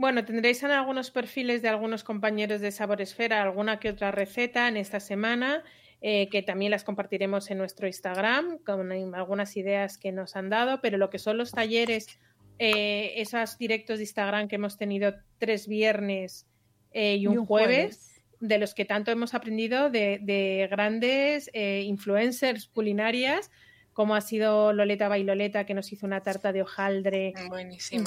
Bueno, 0.00 0.24
tendréis 0.24 0.62
en 0.62 0.70
algunos 0.70 1.10
perfiles 1.10 1.60
de 1.60 1.68
algunos 1.68 2.04
compañeros 2.04 2.62
de 2.62 2.72
Sabor 2.72 3.02
Esfera 3.02 3.42
alguna 3.42 3.78
que 3.78 3.90
otra 3.90 4.10
receta 4.10 4.66
en 4.66 4.78
esta 4.78 4.98
semana, 4.98 5.62
eh, 6.00 6.30
que 6.30 6.42
también 6.42 6.70
las 6.70 6.84
compartiremos 6.84 7.50
en 7.50 7.58
nuestro 7.58 7.86
Instagram 7.86 8.60
con 8.64 9.14
algunas 9.14 9.58
ideas 9.58 9.98
que 9.98 10.10
nos 10.10 10.36
han 10.36 10.48
dado, 10.48 10.80
pero 10.80 10.96
lo 10.96 11.10
que 11.10 11.18
son 11.18 11.36
los 11.36 11.52
talleres, 11.52 12.18
eh, 12.58 13.12
esos 13.16 13.58
directos 13.58 13.98
de 13.98 14.04
Instagram 14.04 14.48
que 14.48 14.56
hemos 14.56 14.78
tenido 14.78 15.16
tres 15.36 15.68
viernes 15.68 16.46
eh, 16.92 17.16
y, 17.16 17.26
un 17.26 17.44
jueves, 17.44 18.22
de 18.40 18.56
los 18.56 18.72
que 18.72 18.86
tanto 18.86 19.10
hemos 19.10 19.34
aprendido 19.34 19.90
de, 19.90 20.18
de 20.22 20.66
grandes 20.70 21.50
influencers 21.52 22.68
culinarias, 22.68 23.50
como 24.00 24.14
ha 24.14 24.22
sido 24.22 24.72
Loleta 24.72 25.08
Bailoleta, 25.08 25.66
que 25.66 25.74
nos 25.74 25.92
hizo 25.92 26.06
una 26.06 26.22
tarta 26.22 26.54
de 26.54 26.62
hojaldre 26.62 27.34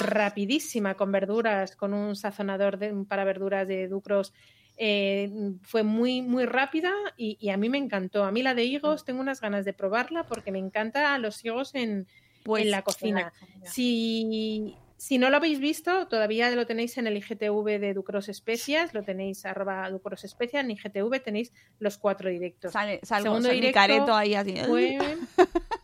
rapidísima 0.00 0.94
con 0.96 1.12
verduras, 1.12 1.76
con 1.76 1.94
un 1.94 2.16
sazonador 2.16 2.78
de- 2.78 2.92
para 3.08 3.22
verduras 3.22 3.68
de 3.68 3.86
Ducros. 3.86 4.32
eh, 4.76 5.30
fue 5.62 5.84
muy, 5.84 6.20
muy 6.20 6.46
rápida 6.46 6.90
y, 7.16 7.36
y 7.40 7.50
a 7.50 7.56
mí 7.56 7.68
me 7.68 7.78
encantó. 7.78 8.24
A 8.24 8.32
mí 8.32 8.42
la 8.42 8.54
de 8.54 8.64
higos 8.64 9.04
tengo 9.04 9.20
unas 9.20 9.40
ganas 9.40 9.64
de 9.64 9.72
probarla 9.72 10.24
porque 10.24 10.50
me 10.50 10.58
encanta 10.58 11.16
los 11.18 11.44
higos 11.44 11.76
en, 11.76 12.08
Pues, 12.42 12.64
en 12.64 12.70
la 12.72 12.82
cocina. 12.82 13.32
Si, 13.62 14.74
si 14.96 15.18
no 15.18 15.30
lo 15.30 15.36
habéis 15.36 15.60
visto, 15.60 16.08
todavía 16.08 16.50
lo 16.50 16.66
tenéis 16.66 16.98
en 16.98 17.06
el 17.06 17.16
IGTV 17.18 17.78
de 17.78 17.94
Ducros 17.94 18.28
Especias, 18.28 18.94
lo 18.94 19.04
tenéis 19.04 19.46
arroba 19.46 19.88
Ducros 19.90 20.24
Especias, 20.24 20.64
en 20.64 20.72
IGTV 20.72 21.20
tenéis 21.22 21.52
los 21.78 21.96
cuatro 21.98 22.28
directos. 22.30 22.72
Sale, 22.72 22.98
salgo, 23.04 23.26
Segundo 23.26 23.42
sale 23.50 23.54
mi 23.54 23.60
directo 23.60 23.78
careto 23.78 24.12
ahí 24.16 24.34
así. 24.34 24.56
fue- 24.66 24.98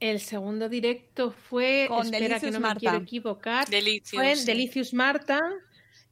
El 0.00 0.18
segundo 0.18 0.68
directo 0.68 1.30
fue, 1.30 1.86
Con 1.88 2.02
espera 2.06 2.26
que 2.26 2.28
Delicious 2.46 2.52
no 2.54 2.58
me 2.60 2.66
Marta. 2.66 2.80
quiero 2.80 2.96
equivocar, 2.98 3.68
Delicious, 3.68 4.10
fue 4.10 4.34
sí. 4.36 4.46
Delicious 4.46 4.94
Marta, 4.94 5.40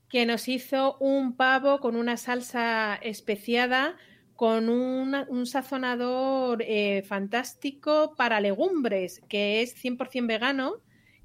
que 0.08 0.26
nos 0.26 0.46
hizo 0.48 0.96
un 1.00 1.36
pavo 1.36 1.80
con 1.80 1.96
una 1.96 2.16
salsa 2.16 2.94
especiada, 3.02 3.96
con 4.36 4.68
una- 4.68 5.26
un 5.28 5.44
sazonador 5.44 6.62
eh, 6.62 7.02
fantástico 7.02 8.14
para 8.16 8.40
legumbres, 8.40 9.20
que 9.28 9.60
es 9.62 9.74
100% 9.74 10.26
vegano, 10.28 10.74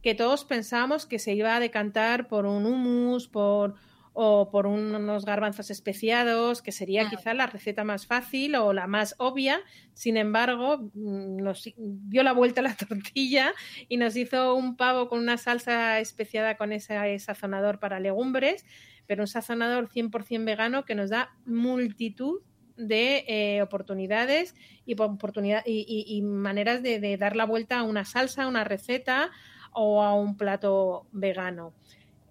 que 0.01 0.15
todos 0.15 0.43
pensábamos 0.43 1.05
que 1.05 1.19
se 1.19 1.33
iba 1.33 1.55
a 1.55 1.59
decantar 1.59 2.27
por 2.27 2.45
un 2.47 2.65
hummus, 2.65 3.27
por 3.27 3.75
o 4.17 4.49
por 4.49 4.65
un- 4.65 4.95
unos 4.95 5.25
garbanzos 5.25 5.69
especiados, 5.69 6.61
que 6.61 6.71
sería 6.71 7.09
quizá 7.09 7.33
la 7.33 7.47
receta 7.47 7.83
más 7.83 8.07
fácil 8.07 8.55
o 8.55 8.71
la 8.71 8.87
más 8.87 9.13
obvia. 9.17 9.59
Sin 9.93 10.15
embargo, 10.15 10.89
mm, 10.93 11.37
nos 11.43 11.69
dio 11.77 12.23
la 12.23 12.31
vuelta 12.31 12.61
a 12.61 12.63
la 12.63 12.75
tortilla 13.13 13.53
y 13.89 13.97
nos 13.97 14.15
hizo 14.15 14.55
un 14.55 14.77
pavo 14.77 15.09
con 15.09 15.19
una 15.19 15.37
salsa 15.37 15.99
especiada 15.99 16.55
con 16.55 16.71
ese 16.71 17.19
sazonador 17.19 17.79
para 17.79 17.99
legumbres, 17.99 18.65
pero 19.05 19.23
un 19.23 19.27
sazonador 19.27 19.89
100% 19.89 20.45
vegano 20.45 20.85
que 20.85 20.95
nos 20.95 21.09
da 21.09 21.35
multitud 21.45 22.39
de 22.77 23.23
eh, 23.27 23.61
oportunidades 23.61 24.55
y, 24.85 24.95
po- 24.95 25.05
oportunidad, 25.05 25.61
y, 25.65 25.85
y- 25.87 26.17
y 26.17 26.21
maneras 26.21 26.81
de, 26.83 26.99
de 26.99 27.17
dar 27.17 27.35
la 27.35 27.45
vuelta 27.45 27.79
a 27.79 27.83
una 27.83 28.05
salsa, 28.05 28.43
a 28.43 28.47
una 28.47 28.63
receta 28.63 29.29
o 29.73 30.01
a 30.03 30.13
un 30.13 30.37
plato 30.37 31.05
vegano. 31.11 31.73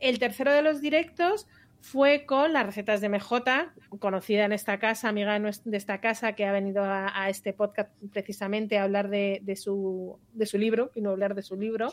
El 0.01 0.19
tercero 0.19 0.53
de 0.53 0.61
los 0.63 0.81
directos 0.83 1.47
fue 1.85 2.25
con 2.25 2.55
las 2.55 2.65
recetas 2.65 3.03
de 3.03 3.11
MJ, 3.11 3.43
conocida 3.99 4.47
en 4.47 4.53
esta 4.53 4.79
casa, 4.79 5.11
amiga 5.11 5.39
de 5.39 5.77
esta 5.77 6.01
casa, 6.01 6.33
que 6.33 6.47
ha 6.47 6.53
venido 6.53 6.83
a, 6.83 7.29
este 7.29 7.53
podcast 7.53 7.91
precisamente 8.11 8.79
a 8.79 8.85
hablar 8.85 9.11
de, 9.11 9.41
de 9.43 9.55
su, 9.55 10.19
de 10.33 10.47
su 10.47 10.57
libro, 10.57 10.91
y 10.95 11.03
no 11.03 11.11
hablar 11.11 11.35
de 11.35 11.43
su 11.43 11.57
libro, 11.57 11.91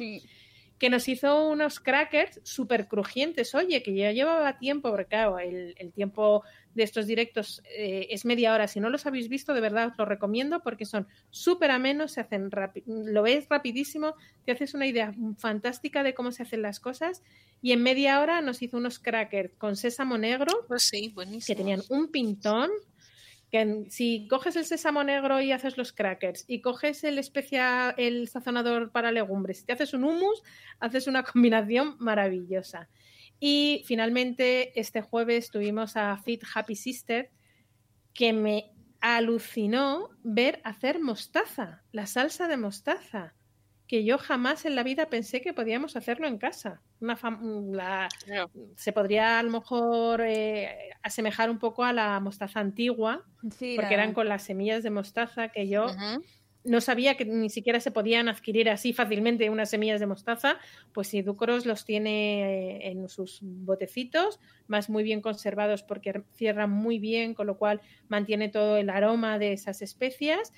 que 0.81 0.89
nos 0.89 1.07
hizo 1.07 1.47
unos 1.47 1.79
crackers 1.79 2.41
súper 2.41 2.87
crujientes. 2.87 3.53
Oye, 3.53 3.83
que 3.83 3.93
ya 3.93 4.11
llevaba 4.11 4.57
tiempo, 4.57 4.89
porque 4.89 5.05
claro, 5.05 5.37
el, 5.37 5.75
el 5.77 5.93
tiempo 5.93 6.43
de 6.73 6.81
estos 6.81 7.05
directos 7.05 7.61
eh, 7.77 8.07
es 8.09 8.25
media 8.25 8.51
hora. 8.51 8.67
Si 8.67 8.79
no 8.79 8.89
los 8.89 9.05
habéis 9.05 9.29
visto, 9.29 9.53
de 9.53 9.61
verdad 9.61 9.89
os 9.89 9.97
lo 9.99 10.05
recomiendo 10.05 10.63
porque 10.63 10.85
son 10.85 11.07
súper 11.29 11.69
amenos, 11.69 12.13
se 12.13 12.21
hacen 12.21 12.49
lo 12.87 13.21
ves 13.21 13.45
rapidísimo, 13.47 14.15
te 14.43 14.53
haces 14.53 14.73
una 14.73 14.87
idea 14.87 15.13
fantástica 15.37 16.01
de 16.01 16.15
cómo 16.15 16.31
se 16.31 16.41
hacen 16.41 16.63
las 16.63 16.79
cosas. 16.79 17.21
Y 17.61 17.73
en 17.73 17.83
media 17.83 18.19
hora 18.19 18.41
nos 18.41 18.63
hizo 18.63 18.77
unos 18.77 18.97
crackers 18.97 19.53
con 19.59 19.75
sésamo 19.75 20.17
negro 20.17 20.65
Pues 20.67 20.81
sí, 20.81 21.13
que 21.45 21.53
tenían 21.53 21.83
un 21.89 22.07
pintón. 22.09 22.71
Que 23.51 23.85
si 23.89 24.27
coges 24.29 24.55
el 24.55 24.65
sésamo 24.65 25.03
negro 25.03 25.41
y 25.41 25.51
haces 25.51 25.77
los 25.77 25.91
crackers 25.91 26.45
y 26.47 26.61
coges 26.61 27.03
el 27.03 27.17
especia, 27.17 27.93
el 27.97 28.27
sazonador 28.29 28.91
para 28.91 29.11
legumbres 29.11 29.61
y 29.61 29.65
te 29.65 29.73
haces 29.73 29.93
un 29.93 30.05
hummus, 30.05 30.41
haces 30.79 31.07
una 31.07 31.23
combinación 31.31 31.95
maravillosa. 31.99 32.89
Y 33.39 33.83
finalmente 33.85 34.79
este 34.79 35.01
jueves 35.01 35.49
tuvimos 35.51 35.97
a 35.97 36.15
Fit 36.17 36.43
Happy 36.53 36.75
Sister 36.75 37.29
que 38.13 38.33
me 38.33 38.71
alucinó 39.01 40.11
ver 40.23 40.61
hacer 40.63 40.99
mostaza, 40.99 41.81
la 41.91 42.05
salsa 42.05 42.47
de 42.47 42.57
mostaza, 42.57 43.33
que 43.91 44.05
yo 44.05 44.17
jamás 44.17 44.63
en 44.63 44.75
la 44.75 44.83
vida 44.83 45.09
pensé 45.09 45.41
que 45.41 45.51
podíamos 45.51 45.97
hacerlo 45.97 46.25
en 46.25 46.37
casa. 46.37 46.81
Una 47.01 47.17
la, 47.73 48.07
Se 48.77 48.93
podría 48.93 49.37
a 49.37 49.43
lo 49.43 49.51
mejor 49.51 50.21
eh, 50.21 50.91
asemejar 51.03 51.49
un 51.49 51.59
poco 51.59 51.83
a 51.83 51.91
la 51.91 52.17
mostaza 52.21 52.61
antigua, 52.61 53.25
porque 53.41 53.93
eran 53.93 54.13
con 54.13 54.29
las 54.29 54.43
semillas 54.43 54.83
de 54.83 54.91
mostaza 54.91 55.49
que 55.49 55.67
yo 55.67 55.87
no 56.63 56.79
sabía 56.79 57.17
que 57.17 57.25
ni 57.25 57.49
siquiera 57.49 57.81
se 57.81 57.91
podían 57.91 58.29
adquirir 58.29 58.69
así 58.69 58.93
fácilmente 58.93 59.49
unas 59.49 59.69
semillas 59.69 59.99
de 59.99 60.05
mostaza, 60.05 60.57
pues 60.93 61.09
si 61.09 61.21
Ducros 61.21 61.65
los 61.65 61.83
tiene 61.83 62.77
eh, 62.77 62.91
en 62.91 63.09
sus 63.09 63.39
botecitos, 63.41 64.39
más 64.67 64.89
muy 64.89 65.03
bien 65.03 65.19
conservados 65.19 65.83
porque 65.83 66.23
cierran 66.33 66.69
muy 66.69 66.97
bien, 66.97 67.33
con 67.33 67.45
lo 67.45 67.57
cual 67.57 67.81
mantiene 68.07 68.47
todo 68.47 68.77
el 68.77 68.89
aroma 68.89 69.37
de 69.37 69.51
esas 69.51 69.81
especias 69.81 70.53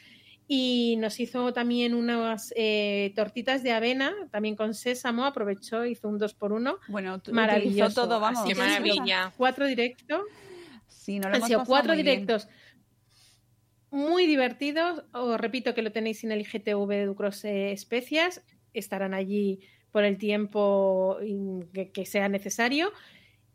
y 0.48 0.96
nos 0.98 1.20
hizo 1.20 1.54
también 1.54 1.94
unas 1.94 2.54
eh, 2.56 3.14
tortitas 3.16 3.64
de 3.64 3.72
avena, 3.72 4.14
también 4.32 4.56
con 4.56 4.74
sésamo, 4.74 5.26
aprovechó, 5.26 5.86
hizo 5.86 6.10
un 6.10 6.18
2 6.18 6.34
por 6.34 6.52
1 6.52 6.80
Bueno, 6.90 7.22
maravilloso. 7.32 8.04
todo, 8.04 8.20
vamos. 8.20 8.44
Qué 8.46 8.56
maravilla. 8.56 9.34
Cuatro 9.38 9.66
directos. 9.66 10.22
Sí, 10.88 11.20
no 11.20 11.30
lo 11.30 11.36
hemos 11.36 11.48
sido 11.48 11.64
cuatro 11.66 11.96
directos 11.96 12.48
muy 13.94 14.26
divertidos. 14.26 15.04
Os 15.12 15.40
repito 15.40 15.74
que 15.74 15.82
lo 15.82 15.92
tenéis 15.92 16.24
en 16.24 16.32
el 16.32 16.42
IGTV 16.42 16.88
de 16.88 17.06
Ducros 17.06 17.46
eh, 17.46 17.72
Especias. 17.72 18.42
Estarán 18.74 19.14
allí 19.14 19.60
por 19.92 20.04
el 20.04 20.18
tiempo 20.18 21.18
que 21.94 22.06
sea 22.06 22.28
necesario. 22.28 22.92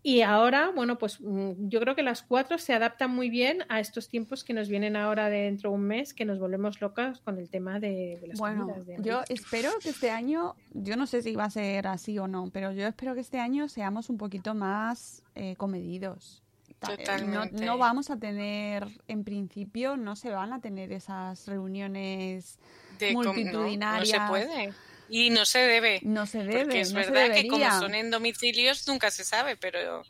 Y 0.03 0.23
ahora, 0.23 0.71
bueno, 0.75 0.97
pues 0.97 1.21
mm, 1.21 1.69
yo 1.69 1.81
creo 1.81 1.95
que 1.97 2.03
las 2.03 2.23
cuatro 2.23 2.59
se 2.59 2.73
adaptan 2.73 3.11
muy 3.11 3.31
bien 3.31 3.65
a 3.69 3.81
estos 3.81 4.09
tiempos 4.09 4.45
que 4.45 4.55
nos 4.55 4.69
vienen 4.69 4.97
ahora 4.97 5.29
de 5.29 5.43
dentro 5.43 5.71
de 5.71 5.77
un 5.77 5.83
mes, 5.83 6.15
que 6.15 6.25
nos 6.25 6.39
volvemos 6.39 6.81
locas 6.81 7.21
con 7.21 7.39
el 7.39 7.51
tema 7.51 7.81
de, 7.81 8.21
las 8.27 8.39
bueno, 8.39 8.75
yo 9.01 9.23
espero 9.29 9.71
que 9.83 9.91
este 9.91 10.11
año, 10.11 10.55
yo 10.73 10.97
no 10.97 11.07
sé 11.07 11.23
si 11.23 11.35
va 11.35 11.45
a 11.45 11.51
ser 11.51 11.89
así 11.89 12.19
o 12.19 12.29
no, 12.29 12.51
pero 12.53 12.73
yo 12.73 12.87
espero 12.87 13.15
que 13.15 13.21
este 13.21 13.41
año 13.41 13.69
seamos 13.69 14.09
un 14.09 14.19
poquito 14.19 14.55
más 14.55 15.23
eh, 15.35 15.57
comedidos. 15.57 16.43
Totalmente. 16.79 17.65
No, 17.65 17.77
vamos 17.77 18.09
a 18.11 18.17
tener, 18.17 18.87
en 19.09 19.25
principio, 19.25 19.97
no 19.97 20.15
se 20.15 20.31
van 20.31 20.53
a 20.53 20.61
tener 20.61 20.93
esas 20.93 21.47
reuniones 21.49 22.59
multitudinarias. 23.13 24.21
no 24.21 24.27
se 24.27 24.31
puede. 24.31 24.75
Y 25.09 25.31
no 25.31 25.45
se 25.45 25.61
debe. 25.61 26.01
No 26.03 26.27
se 26.27 26.39
debe. 26.39 26.65
Porque 26.65 26.81
es 26.81 26.93
no 26.93 27.01
verdad 27.01 27.35
que 27.35 27.49
como 27.49 27.65
son 27.79 27.95
en 27.95 28.11
domicilios 28.11 28.87
nunca 28.87 29.11
se 29.11 29.25
sabe, 29.25 29.57
pero 29.57 30.03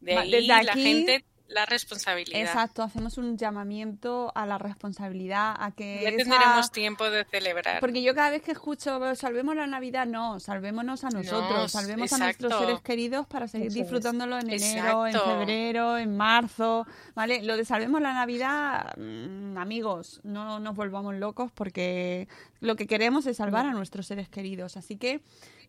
de 0.00 0.16
ahí 0.16 0.46
la 0.46 0.74
gente 0.74 1.24
la 1.48 1.64
responsabilidad. 1.66 2.40
Exacto, 2.40 2.82
hacemos 2.82 3.16
un 3.18 3.36
llamamiento 3.38 4.30
a 4.34 4.46
la 4.46 4.58
responsabilidad, 4.58 5.54
a 5.58 5.70
que... 5.72 6.00
Ya 6.02 6.10
tendremos 6.14 6.70
tiempo 6.70 7.08
de 7.10 7.24
celebrar. 7.24 7.80
Porque 7.80 8.02
yo 8.02 8.14
cada 8.14 8.30
vez 8.30 8.42
que 8.42 8.52
escucho, 8.52 9.14
salvemos 9.14 9.56
la 9.56 9.66
Navidad, 9.66 10.06
no, 10.06 10.40
salvémonos 10.40 11.04
a 11.04 11.10
nosotros, 11.10 11.72
salvemos 11.72 12.12
a 12.12 12.18
nuestros 12.18 12.58
seres 12.58 12.80
queridos 12.82 13.26
para 13.26 13.48
seguir 13.48 13.72
disfrutándolo 13.72 14.38
en 14.38 14.50
enero, 14.50 15.06
en 15.06 15.14
febrero, 15.14 15.96
en 15.96 16.16
marzo, 16.16 16.86
¿vale? 17.14 17.42
Lo 17.42 17.56
de 17.56 17.64
salvemos 17.64 18.00
la 18.02 18.12
Navidad, 18.12 18.94
mm, 18.96 19.56
amigos, 19.56 20.20
no 20.24 20.60
nos 20.60 20.76
volvamos 20.76 21.14
locos 21.14 21.50
porque 21.52 22.28
lo 22.60 22.76
que 22.76 22.86
queremos 22.86 23.26
es 23.26 23.38
salvar 23.38 23.66
a 23.66 23.72
nuestros 23.72 24.06
seres 24.06 24.28
queridos, 24.28 24.76
así 24.76 24.96
que 24.96 25.20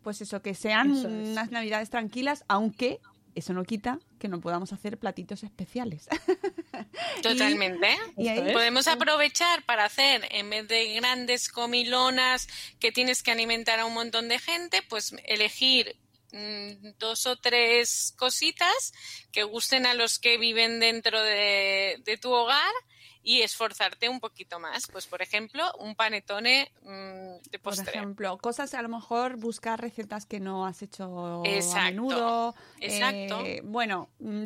pues 0.04 0.22
eso, 0.22 0.42
que 0.42 0.56
sean 0.56 0.92
unas 0.92 1.52
navidades 1.52 1.90
tranquilas, 1.90 2.46
aunque 2.48 3.00
eso 3.36 3.54
no 3.54 3.64
quita 3.64 4.00
que 4.20 4.28
no 4.28 4.42
podamos 4.42 4.74
hacer 4.74 4.98
platitos 4.98 5.44
especiales. 5.44 6.08
Totalmente. 7.24 7.98
Podemos 8.54 8.88
aprovechar 8.88 9.64
para 9.66 9.86
hacer, 9.86 10.28
en 10.32 10.50
vez 10.50 10.68
de 10.68 10.94
grandes 10.94 11.50
comilonas 11.50 12.48
que 12.80 12.92
tienes 12.92 13.24
que 13.24 13.32
alimentar 13.32 13.80
a 13.80 13.86
un 13.86 13.94
montón 13.94 14.28
de 14.28 14.40
gente, 14.40 14.82
pues 14.90 15.14
elegir 15.26 15.96
mm, 16.32 16.98
dos 17.00 17.26
o 17.26 17.36
tres 17.38 18.14
cositas 18.18 18.94
que 19.32 19.44
gusten 19.44 19.86
a 19.86 19.94
los 19.94 20.20
que 20.20 20.38
viven 20.38 20.80
dentro 20.80 21.22
de, 21.22 22.02
de 22.06 22.18
tu 22.18 22.32
hogar 22.32 22.74
y 23.24 23.42
esforzarte 23.42 24.10
un 24.10 24.20
poquito 24.20 24.60
más. 24.60 24.88
Pues, 24.92 25.08
por 25.08 25.22
ejemplo, 25.22 25.64
un 25.80 25.96
panetone 25.96 26.72
mm, 26.84 27.50
de 27.50 27.60
postre. 27.60 27.86
Por 27.86 27.96
ejemplo, 27.96 28.38
cosas 28.38 28.74
a 28.74 28.82
lo 28.82 28.90
mejor 28.90 29.38
buscar 29.38 29.80
recetas 29.82 30.26
que 30.26 30.40
no 30.40 30.66
has 30.66 30.82
hecho 30.82 31.44
a 31.44 31.84
menudo. 31.86 32.56
Exacto. 32.80 33.42
Eh, 33.46 33.62
bueno, 33.64 34.10
mm, 34.20 34.46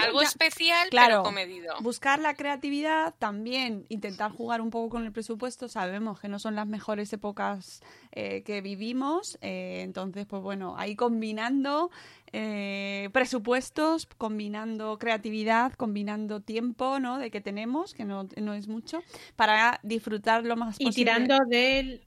algo 0.00 0.22
especial, 0.22 0.88
claro, 0.90 1.08
pero 1.08 1.22
comedido. 1.24 1.74
Buscar 1.80 2.20
la 2.20 2.34
creatividad, 2.34 3.14
también 3.18 3.86
intentar 3.88 4.30
jugar 4.30 4.60
un 4.60 4.70
poco 4.70 4.90
con 4.90 5.04
el 5.04 5.12
presupuesto. 5.12 5.68
Sabemos 5.68 6.20
que 6.20 6.28
no 6.28 6.38
son 6.38 6.54
las 6.54 6.66
mejores 6.66 7.12
épocas 7.12 7.82
eh, 8.12 8.42
que 8.44 8.60
vivimos, 8.60 9.36
eh, 9.40 9.80
entonces, 9.82 10.26
pues 10.26 10.42
bueno, 10.42 10.74
ahí 10.78 10.96
combinando 10.96 11.90
eh, 12.38 13.08
presupuestos, 13.14 14.04
combinando 14.18 14.98
creatividad, 14.98 15.72
combinando 15.72 16.42
tiempo 16.42 17.00
¿no? 17.00 17.18
de 17.18 17.30
que 17.30 17.40
tenemos, 17.40 17.94
que 17.94 18.04
no, 18.04 18.28
no 18.36 18.52
es 18.52 18.68
mucho, 18.68 19.02
para 19.36 19.80
disfrutar 19.82 20.44
lo 20.44 20.54
más 20.54 20.76
posible. 20.76 20.90
Y 20.90 20.94
tirando 20.94 21.38
de 21.48 22.02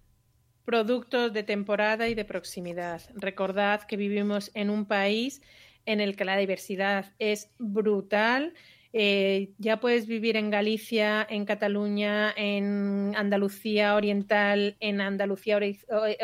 productos 0.66 1.34
de 1.34 1.42
temporada 1.42 2.10
y 2.10 2.14
de 2.14 2.26
proximidad. 2.26 3.02
Recordad 3.16 3.82
que 3.88 3.98
vivimos 3.98 4.52
en 4.54 4.70
un 4.70 4.86
país 4.86 5.42
en 5.88 6.00
el 6.00 6.16
que 6.16 6.26
la 6.26 6.38
diversidad 6.38 7.12
es 7.18 7.50
brutal 7.58 8.54
eh, 8.92 9.52
ya 9.60 9.80
puedes 9.80 10.08
vivir 10.08 10.36
en 10.36 10.50
Galicia, 10.50 11.26
en 11.30 11.46
Cataluña, 11.46 12.34
en 12.36 13.14
Andalucía 13.16 13.96
Oriental, 13.96 14.78
en 14.80 15.00
Andalucía 15.00 15.60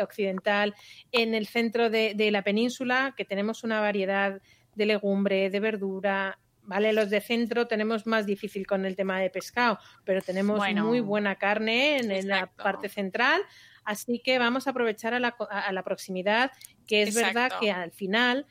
Occidental, 0.02 0.74
en 1.12 1.34
el 1.34 1.46
centro 1.46 1.90
de, 1.90 2.28
la 2.32 2.42
península, 2.42 3.14
que 3.16 3.24
tenemos 3.24 3.62
una 3.62 3.80
variedad 3.80 4.40
de 4.74 4.86
legumbre, 4.86 5.48
de 5.48 5.60
verdura, 5.60 6.40
¿vale? 6.62 6.92
Los 6.92 7.08
de 7.08 7.20
centro 7.20 7.68
tenemos 7.68 8.04
más 8.04 8.26
difícil 8.26 8.66
con 8.66 8.84
el 8.84 8.96
tema 8.96 9.20
de 9.20 9.30
pescado, 9.30 9.78
pero 10.04 10.20
tenemos 10.20 10.60
muy 10.74 10.98
buena 10.98 11.36
carne 11.36 11.98
en, 11.98 12.26
la 12.26 12.48
parte 12.48 12.88
central, 12.88 13.42
así 13.84 14.18
que 14.18 14.40
vamos 14.40 14.66
a 14.66 14.70
aprovechar 14.70 15.14
a 15.14 15.20
la, 15.20 15.82
proximidad, 15.84 16.50
que 16.88 17.02
es 17.02 17.14
verdad 17.14 17.52
que 17.60 17.70
al 17.70 17.92
final 17.92 18.44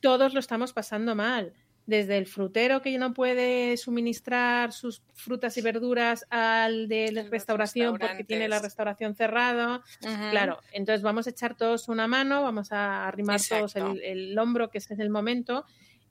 todos 0.00 0.34
lo 0.34 0.40
estamos 0.40 0.74
pasando 0.74 1.14
mal 1.14 1.54
desde 1.88 2.18
el 2.18 2.26
frutero 2.26 2.82
que 2.82 2.98
no 2.98 3.14
puede 3.14 3.78
suministrar 3.78 4.74
sus 4.74 5.00
frutas 5.14 5.56
y 5.56 5.62
verduras 5.62 6.26
al 6.28 6.86
de 6.86 7.10
la 7.12 7.22
restauración 7.22 7.96
porque 7.96 8.24
tiene 8.24 8.46
la 8.46 8.58
restauración 8.58 9.14
cerrada. 9.14 9.82
Claro, 10.30 10.58
entonces 10.72 11.00
vamos 11.00 11.26
a 11.26 11.30
echar 11.30 11.56
todos 11.56 11.88
una 11.88 12.06
mano, 12.06 12.42
vamos 12.42 12.72
a 12.72 13.08
arrimar 13.08 13.40
todos 13.40 13.74
el, 13.74 14.38
hombro, 14.38 14.68
que 14.68 14.76
ese 14.76 14.92
es 14.92 15.00
el 15.00 15.08
momento, 15.08 15.64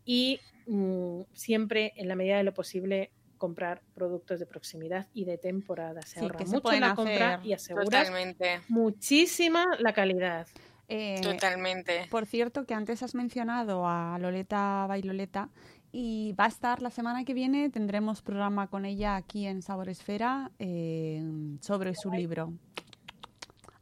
y 0.04 0.40
mm, 0.66 1.22
siempre, 1.34 1.94
en 1.96 2.08
la 2.08 2.16
medida 2.16 2.38
de 2.38 2.44
lo 2.44 2.56
posible, 2.56 3.12
comprar 3.38 3.84
productos 3.94 4.40
de 4.40 4.48
proximidad 4.48 5.08
y 5.14 5.26
de 5.26 5.38
temporada. 5.38 6.02
Se 6.02 6.22
ahorra 6.22 6.40
mucho 6.44 6.72
la 6.72 6.96
compra 6.96 7.40
y 7.44 7.54
aseguras 7.54 8.12
muchísima 8.68 9.64
la 9.78 9.94
calidad. 9.94 10.48
Eh, 10.88 11.20
Totalmente. 11.22 12.08
Por 12.10 12.26
cierto, 12.26 12.66
que 12.66 12.74
antes 12.74 13.04
has 13.04 13.14
mencionado 13.14 13.88
a 13.88 14.18
Loleta 14.20 14.86
Bailoleta 14.88 15.50
y 15.92 16.34
va 16.34 16.46
a 16.46 16.50
estar 16.50 16.82
la 16.82 16.92
semana 16.92 17.24
que 17.26 17.34
viene, 17.34 17.70
tendremos 17.70 18.22
programa 18.22 18.68
con 18.68 18.86
ella 18.86 19.16
aquí 19.16 19.46
en 19.46 19.62
Sabor 19.62 19.90
Esfera 19.90 20.52
eh, 20.60 21.22
sobre 21.62 21.94
su 21.96 22.12
libro. 22.12 22.54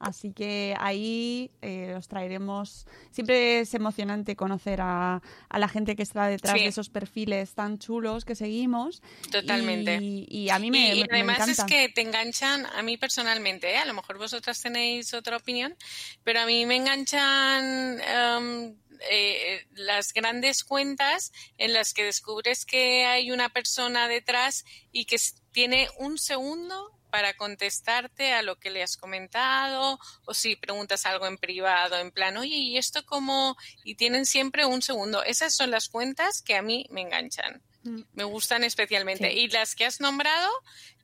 Así 0.06 0.32
que 0.34 0.76
ahí 0.80 1.50
eh, 1.63 1.96
os 1.98 2.08
traeremos. 2.08 2.86
Siempre 3.10 3.62
es 3.62 3.74
emocionante 3.74 4.36
conocer 4.36 4.80
a, 4.80 5.20
la 5.50 5.68
gente 5.68 5.96
que 5.96 6.04
está 6.04 6.28
detrás 6.28 6.54
de 6.54 6.68
esos 6.68 6.89
perfiles 6.89 7.56
tan 7.56 7.80
chulos 7.80 8.24
que 8.24 8.36
seguimos. 8.36 9.02
Totalmente. 9.32 9.98
Y, 10.02 10.50
a 10.52 10.60
mí 10.60 10.70
me, 10.70 10.94
y, 10.94 11.06
además 11.12 11.48
es 11.48 11.63
que 11.63 11.89
te 11.89 12.02
enganchan, 12.02 12.68
a 12.68 12.84
mí 12.84 12.98
personalmente, 12.98 13.72
¿eh? 13.72 13.78
a 13.78 13.86
lo 13.86 13.96
mejor 13.96 14.20
vosotras 14.20 14.62
tenéis 14.62 15.12
otra 15.15 15.38
opinión, 15.38 15.76
pero 16.24 16.41
a 16.41 16.46
mí 16.46 16.68
me 16.68 16.76
enganchan. 16.76 18.00
Em, 18.00 18.76
eh, 19.10 19.65
las 19.74 20.13
grandes 20.13 20.63
cuentas 20.63 21.34
en 21.58 21.74
las 21.74 21.94
que 21.94 22.04
descubres 22.04 22.65
que 22.65 23.06
hay 23.06 23.32
una 23.32 23.50
persona 23.50 24.08
detrás 24.08 24.65
y 24.91 25.06
que 25.06 25.18
tiene 25.52 25.89
un 25.98 26.18
segundo 26.18 26.96
para 27.15 27.34
contestarte 27.34 28.34
a 28.34 28.41
lo 28.41 28.58
que 28.58 28.69
le 28.69 28.84
has 28.84 28.97
comentado 28.97 29.97
o 30.25 30.34
si 30.34 30.58
preguntas 30.58 31.06
algo 31.06 31.25
en 31.28 31.38
privado, 31.38 31.97
en 31.97 32.12
plan, 32.12 32.36
oye, 32.36 32.58
¿y 32.58 32.78
esto 32.78 33.06
cómo? 33.06 33.56
Y 33.86 33.95
tienen 33.95 34.25
siempre 34.25 34.65
un 34.65 34.82
segundo. 34.82 35.23
Esas 35.23 35.56
son 35.56 35.71
las 35.71 35.88
cuentas 35.88 36.41
que 36.41 36.58
a 36.58 36.62
mí 36.62 36.86
me 36.89 36.99
enganchan. 36.99 37.62
Mm. 37.84 38.01
Me 38.15 38.25
gustan 38.25 38.65
especialmente. 38.65 39.32
Y 39.32 39.47
las 39.47 39.75
que 39.75 39.86
has 39.86 40.01
nombrado 40.01 40.51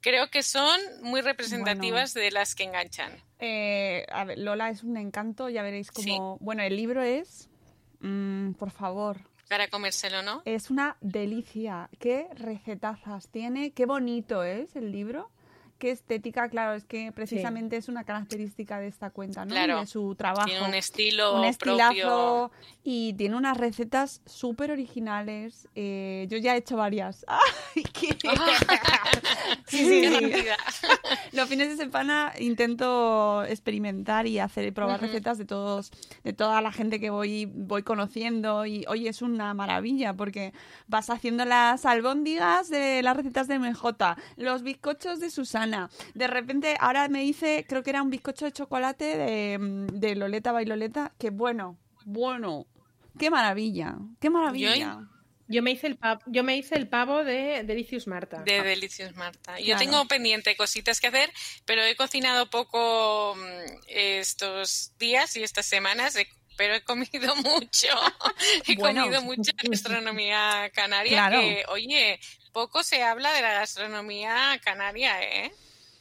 creo 0.01 0.29
que 0.29 0.43
son 0.43 0.81
muy 1.01 1.21
representativas 1.21 2.13
de 2.13 2.29
las 2.29 2.55
que 2.55 2.65
enganchan. 2.65 3.13
Eh, 3.39 4.05
a 4.11 4.25
ver, 4.25 4.37
Lola 4.37 4.69
es 4.69 4.83
un 4.83 4.97
encanto, 4.97 5.47
ya 5.47 5.63
veréis 5.63 5.91
cómo... 5.91 6.37
Bueno, 6.41 6.61
el 6.61 6.75
libro 6.75 7.03
es, 7.03 7.47
mm, 8.01 8.51
por 8.55 8.71
favor, 8.71 9.21
para 9.47 9.69
comérselo, 9.69 10.23
¿no? 10.23 10.41
Es 10.43 10.69
una 10.69 10.97
delicia. 10.99 11.89
Qué 11.99 12.27
recetazas 12.35 13.29
tiene, 13.29 13.71
qué 13.71 13.85
bonito 13.85 14.43
es 14.43 14.75
el 14.75 14.91
libro. 14.91 15.31
Qué 15.81 15.89
estética, 15.89 16.47
claro, 16.47 16.73
es 16.75 16.85
que 16.85 17.11
precisamente 17.11 17.75
es 17.75 17.89
una 17.89 18.03
característica 18.03 18.79
de 18.79 18.87
esta 18.87 19.09
cuenta, 19.09 19.45
¿no? 19.45 19.49
Claro. 19.55 19.79
De 19.79 19.87
su 19.87 20.13
trabajo. 20.13 20.45
Tiene 20.45 20.63
un 20.63 20.75
estilo 20.75 21.39
un 21.39 21.45
estilazo 21.45 21.89
propio. 21.93 22.51
y 22.83 23.13
tiene 23.13 23.35
unas 23.35 23.57
recetas 23.57 24.21
súper 24.27 24.69
originales. 24.69 25.67
Eh, 25.73 26.27
yo 26.29 26.37
ya 26.37 26.53
he 26.53 26.59
hecho 26.59 26.77
varias. 26.77 27.25
¡Ay, 27.75 27.83
qué- 27.91 28.15
Sí, 29.77 29.85
sí, 29.85 30.03
sí. 30.03 30.45
Los 31.31 31.47
fines 31.47 31.69
de 31.69 31.77
semana 31.77 32.33
intento 32.39 33.43
experimentar 33.45 34.27
y 34.27 34.39
hacer 34.39 34.65
y 34.65 34.71
probar 34.71 34.99
recetas 34.99 35.37
de 35.37 35.45
todos, 35.45 35.91
de 36.23 36.33
toda 36.33 36.61
la 36.61 36.71
gente 36.71 36.99
que 36.99 37.09
voy, 37.09 37.45
voy 37.45 37.83
conociendo 37.83 38.65
y 38.65 38.85
oye, 38.87 39.09
es 39.09 39.21
una 39.21 39.53
maravilla 39.53 40.13
porque 40.13 40.53
vas 40.87 41.09
haciendo 41.09 41.45
las 41.45 41.85
albóndigas 41.85 42.69
de 42.69 43.01
las 43.01 43.15
recetas 43.15 43.47
de 43.47 43.59
MJ, 43.59 44.17
los 44.35 44.63
bizcochos 44.63 45.19
de 45.19 45.29
Susana. 45.29 45.89
De 46.15 46.27
repente 46.27 46.75
ahora 46.79 47.07
me 47.07 47.21
dice, 47.21 47.65
creo 47.67 47.81
que 47.81 47.91
era 47.91 48.01
un 48.01 48.09
bizcocho 48.09 48.45
de 48.45 48.51
chocolate 48.51 49.17
de, 49.17 49.87
de 49.93 50.15
Loleta 50.15 50.51
Bailoleta, 50.51 51.13
que 51.17 51.29
bueno, 51.29 51.77
bueno, 52.05 52.65
qué 53.17 53.29
maravilla, 53.29 53.97
qué 54.19 54.29
maravilla. 54.29 54.75
Yo 54.75 55.10
me 55.61 55.71
hice 55.71 55.87
el 55.87 55.97
pavo, 55.97 56.21
yo 56.27 56.43
me 56.43 56.55
hice 56.55 56.75
el 56.75 56.87
pavo 56.87 57.23
de 57.23 57.63
Delicious 57.63 58.07
Marta. 58.07 58.41
De 58.43 58.61
Delicious 58.61 59.15
Marta. 59.15 59.59
Yo 59.59 59.65
Claro. 59.65 59.79
tengo 59.79 60.05
pendiente 60.07 60.55
cositas 60.55 60.99
que 61.01 61.07
hacer, 61.07 61.31
pero 61.65 61.83
he 61.83 61.95
cocinado 61.95 62.49
poco 62.49 63.35
mm, 63.35 63.81
estos 63.87 64.93
días 64.99 65.35
y 65.35 65.43
estas 65.43 65.65
semanas, 65.65 66.17
pero 66.57 66.75
he 66.75 66.81
comido 66.83 67.35
mucho. 67.43 67.87
he 68.67 68.75
Bueno. 68.75 69.01
comido 69.03 69.21
mucha 69.23 69.51
gastronomía 69.63 70.69
canaria 70.73 71.11
Claro. 71.11 71.39
que, 71.39 71.63
oye, 71.69 72.19
poco 72.53 72.83
se 72.83 73.03
habla 73.03 73.33
de 73.33 73.41
la 73.41 73.53
gastronomía 73.53 74.59
canaria, 74.63 75.21
¿eh? 75.23 75.51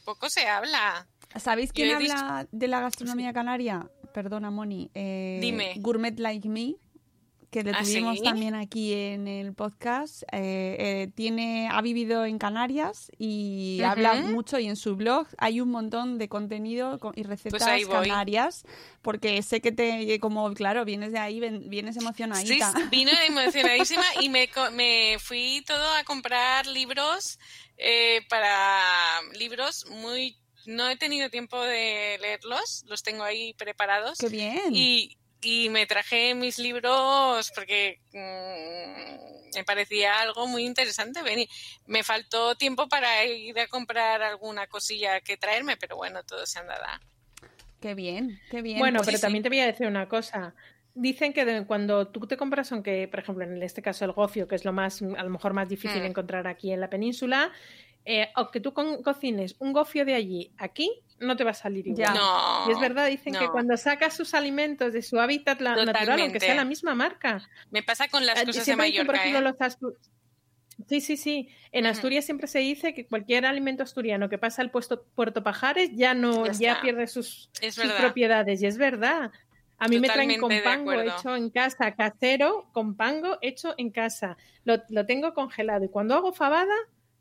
Poco 0.05 0.29
se 0.29 0.47
habla. 0.47 1.07
¿Sabéis 1.39 1.71
quién 1.71 1.95
habla 1.95 2.47
de 2.51 2.67
la 2.67 2.81
gastronomía 2.81 3.31
canaria? 3.33 3.87
Perdona, 4.13 4.51
Moni. 4.51 4.91
Eh, 4.93 5.37
Dime. 5.41 5.75
Gourmet 5.77 6.19
Like 6.19 6.49
Me, 6.49 6.75
que 7.51 7.63
le 7.63 7.71
¿Ah, 7.73 7.83
tuvimos 7.83 8.17
sí? 8.17 8.23
también 8.23 8.55
aquí 8.55 8.93
en 8.93 9.27
el 9.27 9.53
podcast. 9.53 10.23
Eh, 10.31 10.77
eh, 10.79 11.11
tiene, 11.13 11.67
ha 11.69 11.81
vivido 11.81 12.25
en 12.25 12.39
Canarias 12.39 13.11
y 13.17 13.79
Ujú. 13.81 13.91
habla 13.91 14.15
mucho 14.15 14.57
y 14.57 14.67
en 14.67 14.77
su 14.77 14.95
blog 14.95 15.27
hay 15.37 15.59
un 15.59 15.69
montón 15.69 16.17
de 16.17 16.29
contenido 16.29 16.97
co- 16.97 17.11
y 17.13 17.23
recetas 17.23 17.59
Pues 17.59 17.87
canarias, 17.87 18.63
porque 19.01 19.41
sé 19.43 19.59
que 19.59 19.73
te, 19.73 20.17
como 20.21 20.51
claro, 20.53 20.85
vienes 20.85 21.11
de 21.11 21.19
ahí, 21.19 21.41
ven- 21.41 21.69
vienes 21.69 21.95
Sí, 21.95 21.99
emocionadita. 21.99 22.73
vino 22.89 23.11
emocionadísima 23.27 24.05
y 24.21 24.29
me, 24.29 24.49
me 24.71 25.17
fui 25.19 25.61
todo 25.67 25.93
a 25.95 26.03
comprar 26.05 26.65
libros 26.67 27.37
eh, 27.77 28.21
para 28.29 29.19
libros 29.37 29.85
muy... 29.89 30.37
No 30.67 30.87
he 30.87 30.95
tenido 30.95 31.29
tiempo 31.31 31.59
de 31.59 32.17
leerlos, 32.21 32.83
los 32.87 33.01
tengo 33.03 33.23
ahí 33.23 33.55
preparados. 33.55 34.19
¡Qué 34.19 34.29
bien! 34.29 34.73
Y, 34.75 35.17
y 35.41 35.69
me 35.69 35.85
traje 35.85 36.35
mis 36.35 36.59
libros 36.59 37.51
porque 37.55 37.99
mm, 38.13 39.55
me 39.57 39.63
parecía 39.65 40.19
algo 40.21 40.47
muy 40.47 40.65
interesante. 40.65 41.21
Vení, 41.23 41.47
me 41.87 42.03
faltó 42.03 42.55
tiempo 42.55 42.87
para 42.87 43.25
ir 43.25 43.59
a 43.59 43.67
comprar 43.67 44.21
alguna 44.21 44.67
cosilla 44.67 45.19
que 45.21 45.37
traerme, 45.37 45.77
pero 45.77 45.95
bueno, 45.97 46.23
todo 46.23 46.45
se 46.45 46.59
andada. 46.59 47.01
¡Qué 47.81 47.95
bien! 47.95 48.39
¡Qué 48.49 48.61
bien! 48.61 48.77
Bueno, 48.79 48.99
Pues 48.99 49.07
pero 49.07 49.17
sí, 49.17 49.21
también 49.21 49.43
te 49.43 49.49
voy 49.49 49.59
a 49.59 49.65
decir 49.65 49.87
una 49.87 50.07
cosa. 50.07 50.53
Dicen 50.93 51.33
que 51.33 51.45
de- 51.45 51.65
cuando 51.65 52.09
tú 52.09 52.27
te 52.27 52.37
compras, 52.37 52.71
aunque 52.71 53.07
por 53.07 53.19
ejemplo 53.21 53.43
en 53.45 53.63
este 53.63 53.81
caso 53.81 54.05
el 54.05 54.11
gofio, 54.11 54.47
que 54.47 54.55
es 54.55 54.65
lo 54.65 54.73
más, 54.73 55.01
a 55.01 55.23
lo 55.23 55.29
mejor 55.29 55.53
más 55.53 55.67
difícil 55.69 56.01
Mm. 56.03 56.07
encontrar 56.07 56.47
aquí 56.47 56.71
en 56.71 56.79
la 56.81 56.89
península, 56.89 57.51
eh, 58.05 58.29
aunque 58.35 58.59
tú 58.59 58.73
con- 58.73 59.01
cocines 59.03 59.55
un 59.59 59.73
gofio 59.73 60.05
de 60.05 60.15
allí, 60.15 60.51
aquí 60.57 60.91
no 61.19 61.35
te 61.35 61.43
va 61.43 61.51
a 61.51 61.53
salir 61.53 61.85
igual. 61.87 62.07
Ya. 62.07 62.13
No, 62.13 62.69
y 62.69 62.71
es 62.73 62.79
verdad, 62.79 63.07
dicen 63.07 63.33
que 63.35 63.47
cuando 63.49 63.77
sacas 63.77 64.15
sus 64.15 64.33
alimentos 64.33 64.91
de 64.93 65.01
su 65.03 65.19
hábitat 65.19 65.61
la- 65.61 65.75
natural, 65.85 66.19
aunque 66.21 66.39
sea 66.39 66.55
la 66.55 66.65
misma 66.65 66.95
marca. 66.95 67.47
Me 67.69 67.83
pasa 67.83 68.07
con 68.07 68.25
las 68.25 68.37
Eh, 68.41 68.45
cosas 68.45 68.55
de 68.57 68.63
siempre 68.63 68.87
dicen, 68.87 69.05
por 69.05 69.15
Mallorca. 69.15 69.39
ejemplo, 69.39 69.49
¿eh? 69.49 69.75
los 69.81 69.93
Sí, 70.87 70.99
sí, 70.99 71.15
sí. 71.15 71.47
En. 71.71 71.85
Asturias 71.85 72.25
siempre 72.25 72.47
se 72.47 72.57
dice 72.57 72.95
que 72.95 73.05
cualquier 73.05 73.45
alimento 73.45 73.83
asturiano 73.83 74.29
que 74.29 74.39
pasa 74.39 74.63
al 74.63 74.71
puesto 74.71 75.03
Puerto 75.13 75.43
Pajares 75.43 75.91
ya 75.93 76.15
no, 76.15 76.47
Ya 76.53 76.81
pierde 76.81 77.05
sus, 77.05 77.51
propiedades. 77.99 78.63
Y 78.63 78.65
es 78.65 78.77
verdad. 78.79 79.31
A 79.77 79.87
mí 79.87 79.99
me 79.99 80.07
traen 80.07 80.39
compango 80.39 80.91
acuerdo. 80.91 81.15
hecho 81.17 81.35
en 81.35 81.49
casa, 81.51 81.93
casero, 81.95 82.67
compango 82.71 83.37
hecho 83.41 83.75
en 83.77 83.91
casa. 83.91 84.37
Lo, 84.63 84.77
lo 84.89 85.05
tengo 85.05 85.33
congelado. 85.35 85.85
Y 85.85 85.89
cuando 85.89 86.15
hago 86.15 86.33
fabada, 86.33 86.73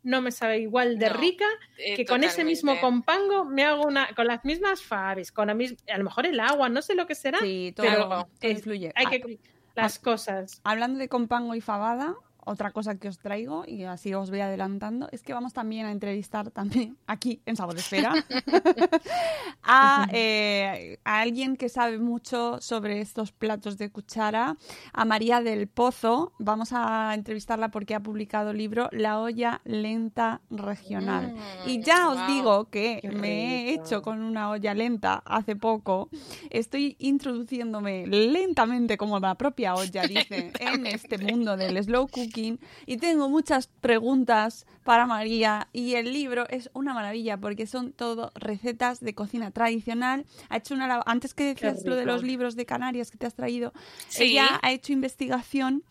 no 0.02 0.22
me 0.22 0.32
sabe 0.32 0.58
igual 0.60 0.98
de 0.98 1.08
No, 1.10 1.16
rica 1.16 1.44
eh, 1.78 1.94
que 1.96 2.04
con 2.04 2.24
ese 2.24 2.44
mismo 2.44 2.78
compango 2.80 3.44
me 3.44 3.64
hago 3.64 3.84
una 3.86 4.08
con 4.14 4.26
las 4.26 4.44
mismas 4.44 4.82
faves, 4.82 5.30
con 5.32 5.48
la 5.48 5.54
mis- 5.54 5.76
a 5.92 5.98
lo 5.98 6.04
mejor 6.04 6.26
el 6.26 6.40
agua, 6.40 6.68
no 6.68 6.82
sé 6.82 6.94
lo 6.94 7.06
que 7.06 7.14
será, 7.14 7.38
Sí, 7.40 7.72
todo, 7.76 7.86
pero 7.86 8.08
todo 8.08 8.28
es- 8.40 8.58
influye. 8.58 8.92
hay 8.94 9.06
Ah, 9.06 9.10
que 9.10 9.38
las 9.74 9.98
cosas. 9.98 10.60
Hablando 10.64 10.98
de 10.98 11.08
compango 11.08 11.54
y 11.54 11.60
fabada, 11.60 12.14
otra 12.50 12.70
cosa 12.72 12.96
que 12.96 13.08
os 13.08 13.18
traigo, 13.18 13.64
y 13.66 13.84
así 13.84 14.12
os 14.14 14.30
voy 14.30 14.40
adelantando, 14.40 15.08
es 15.12 15.22
que 15.22 15.32
vamos 15.32 15.52
también 15.52 15.86
a 15.86 15.92
entrevistar 15.92 16.50
también 16.50 16.96
aquí 17.06 17.40
en 17.46 17.56
Sabor 17.56 17.76
Esfera 17.78 18.12
a, 19.62 20.06
eh, 20.12 20.98
a 21.04 21.20
alguien 21.20 21.56
que 21.56 21.68
sabe 21.68 21.98
mucho 21.98 22.60
sobre 22.60 23.00
estos 23.00 23.32
platos 23.32 23.78
de 23.78 23.90
cuchara, 23.90 24.56
a 24.92 25.04
María 25.04 25.40
del 25.40 25.68
Pozo. 25.68 26.32
Vamos 26.38 26.70
a 26.72 27.12
entrevistarla 27.14 27.70
porque 27.70 27.94
ha 27.94 28.00
publicado 28.00 28.50
el 28.50 28.58
libro 28.58 28.88
La 28.92 29.20
olla 29.20 29.60
lenta 29.64 30.40
regional. 30.50 31.34
y 31.66 31.82
ya 31.82 32.08
os 32.10 32.20
Mm, 32.20 32.26
digo 32.26 32.64
que 32.70 33.00
me 33.14 33.30
he 33.70 33.74
hecho 33.74 34.02
con 34.02 34.20
una 34.22 34.50
olla 34.50 34.74
lenta 34.74 35.22
hace 35.24 35.56
poco. 35.56 36.08
Estoy 36.50 36.96
introduciéndome 36.98 38.06
lentamente, 38.06 38.96
como 38.96 39.18
la 39.18 39.34
propia 39.36 39.74
olla 39.74 40.02
dice, 40.02 40.52
en 40.60 40.86
este 40.86 41.18
mundo 41.18 41.56
del 41.56 41.82
slow 41.82 42.08
cooking 42.08 42.39
y 42.86 42.96
tengo 42.96 43.28
muchas 43.28 43.68
preguntas 43.80 44.66
para 44.84 45.06
María 45.06 45.68
y 45.72 45.94
el 45.94 46.12
libro 46.12 46.48
es 46.48 46.70
una 46.72 46.94
maravilla 46.94 47.36
porque 47.36 47.66
son 47.66 47.92
todo 47.92 48.32
recetas 48.34 49.00
de 49.00 49.14
cocina 49.14 49.50
tradicional. 49.50 50.24
Ha 50.48 50.56
hecho 50.56 50.74
una 50.74 51.02
antes 51.06 51.34
que 51.34 51.44
decías 51.44 51.84
lo 51.84 51.96
de 51.96 52.04
los 52.06 52.22
libros 52.22 52.56
de 52.56 52.66
Canarias 52.66 53.10
que 53.10 53.18
te 53.18 53.26
has 53.26 53.34
traído, 53.34 53.72
Sí. 54.08 54.24
ella 54.24 54.58
ha 54.62 54.72
hecho 54.72 54.92
investigación 54.92 55.82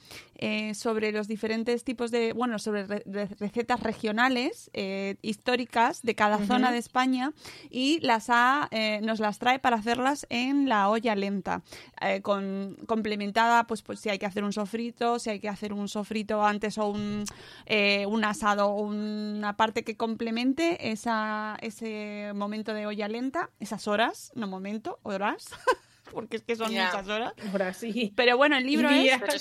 eh, 0.41 0.73
sobre 0.73 1.11
los 1.11 1.27
diferentes 1.27 1.83
tipos 1.83 2.11
de, 2.11 2.31
bueno, 2.31 2.59
sobre 2.59 2.87
re- 2.87 3.03
re- 3.05 3.27
recetas 3.39 3.81
regionales 3.81 4.69
eh, 4.73 5.17
históricas 5.21 6.01
de 6.01 6.15
cada 6.15 6.37
zona 6.45 6.71
de 6.71 6.77
España 6.77 7.33
y 7.69 7.99
las 7.99 8.29
ha, 8.29 8.69
eh, 8.71 9.01
nos 9.03 9.19
las 9.19 9.37
trae 9.37 9.59
para 9.59 9.75
hacerlas 9.75 10.25
en 10.29 10.69
la 10.69 10.89
olla 10.89 11.13
lenta, 11.15 11.61
eh, 12.01 12.21
con, 12.21 12.77
complementada, 12.87 13.65
pues, 13.67 13.81
pues 13.81 13.99
si 13.99 14.07
hay 14.09 14.17
que 14.17 14.25
hacer 14.25 14.45
un 14.45 14.53
sofrito, 14.53 15.19
si 15.19 15.29
hay 15.29 15.39
que 15.41 15.49
hacer 15.49 15.73
un 15.73 15.89
sofrito 15.89 16.41
antes 16.45 16.77
o 16.77 16.87
un, 16.87 17.25
eh, 17.65 18.05
un 18.05 18.23
asado 18.23 18.67
o 18.69 18.78
una 18.81 19.55
parte 19.57 19.83
que 19.83 19.95
complemente 19.95 20.91
esa, 20.91 21.57
ese 21.61 22.31
momento 22.35 22.73
de 22.73 22.85
olla 22.85 23.07
lenta, 23.07 23.49
esas 23.59 23.87
horas, 23.87 24.31
no 24.35 24.47
momento, 24.47 24.99
horas, 25.03 25.49
porque 26.13 26.37
es 26.37 26.43
que 26.43 26.55
son 26.55 26.71
muchas 26.71 27.07
horas. 27.07 27.33
Ahora 27.51 27.73
sí. 27.73 28.13
Pero 28.15 28.37
bueno, 28.37 28.57
el 28.57 28.65
libro 28.65 28.91
Y 28.91 29.09
es. 29.09 29.19
Pero 29.19 29.39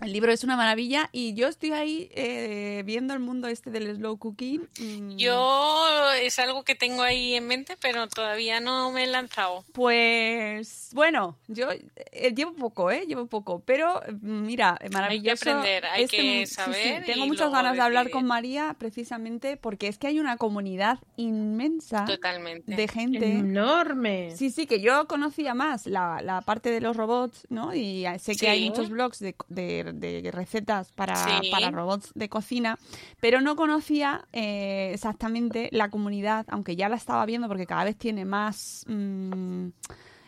el 0.00 0.12
libro 0.12 0.32
es 0.32 0.42
una 0.44 0.56
maravilla 0.56 1.08
y 1.12 1.34
yo 1.34 1.48
estoy 1.48 1.72
ahí 1.72 2.08
eh, 2.14 2.82
viendo 2.84 3.14
el 3.14 3.20
mundo 3.20 3.48
este 3.48 3.70
del 3.70 3.94
slow 3.96 4.18
cooking. 4.18 4.68
Yo 5.16 6.12
es 6.20 6.38
algo 6.38 6.62
que 6.64 6.74
tengo 6.74 7.02
ahí 7.02 7.34
en 7.34 7.46
mente, 7.46 7.76
pero 7.80 8.08
todavía 8.08 8.60
no 8.60 8.90
me 8.90 9.04
he 9.04 9.06
lanzado. 9.06 9.64
Pues 9.72 10.90
bueno, 10.92 11.36
yo 11.48 11.68
eh, 11.70 12.34
llevo 12.34 12.52
poco, 12.54 12.90
¿eh? 12.90 13.04
Llevo 13.06 13.26
poco, 13.26 13.62
pero 13.64 14.00
mira, 14.20 14.78
maravilloso. 14.92 15.48
aprender, 15.50 15.86
hay 15.86 16.04
este 16.04 16.16
que 16.16 16.22
mu- 16.22 16.28
sí, 16.40 16.46
sí, 16.46 16.54
saber 16.54 17.04
Tengo 17.04 17.26
muchas 17.26 17.50
ganas 17.52 17.74
de 17.76 17.80
hablar 17.82 18.10
con 18.10 18.24
María 18.26 18.74
precisamente 18.78 19.56
porque 19.56 19.88
es 19.88 19.98
que 19.98 20.08
hay 20.08 20.18
una 20.20 20.36
comunidad 20.36 20.98
inmensa 21.16 22.04
Totalmente. 22.04 22.74
de 22.74 22.88
gente. 22.88 23.30
Enorme. 23.32 24.32
Sí, 24.36 24.50
sí, 24.50 24.66
que 24.66 24.80
yo 24.80 25.06
conocía 25.06 25.54
más 25.54 25.86
la, 25.86 26.20
la 26.22 26.40
parte 26.42 26.70
de 26.70 26.80
los 26.80 26.96
robots, 26.96 27.46
¿no? 27.48 27.74
Y 27.74 28.04
sé 28.18 28.34
que 28.36 28.48
hay 28.48 28.68
muchos 28.68 28.90
blogs 28.90 29.18
de, 29.20 29.34
de- 29.48 29.84
de 29.94 30.30
recetas 30.30 30.92
para, 30.92 31.16
Sí. 31.16 31.50
para 31.50 31.70
robots 31.70 32.10
de 32.14 32.28
cocina, 32.28 32.78
pero 33.20 33.40
no 33.40 33.56
conocía 33.56 34.26
eh, 34.32 34.90
exactamente 34.94 35.68
la 35.72 35.88
comunidad, 35.90 36.46
aunque 36.48 36.76
ya 36.76 36.88
la 36.88 36.96
estaba 36.96 37.24
viendo 37.26 37.48
porque 37.48 37.66
cada 37.66 37.84
vez 37.84 37.96
tiene 37.96 38.24
más... 38.24 38.84
mm, 38.88 39.68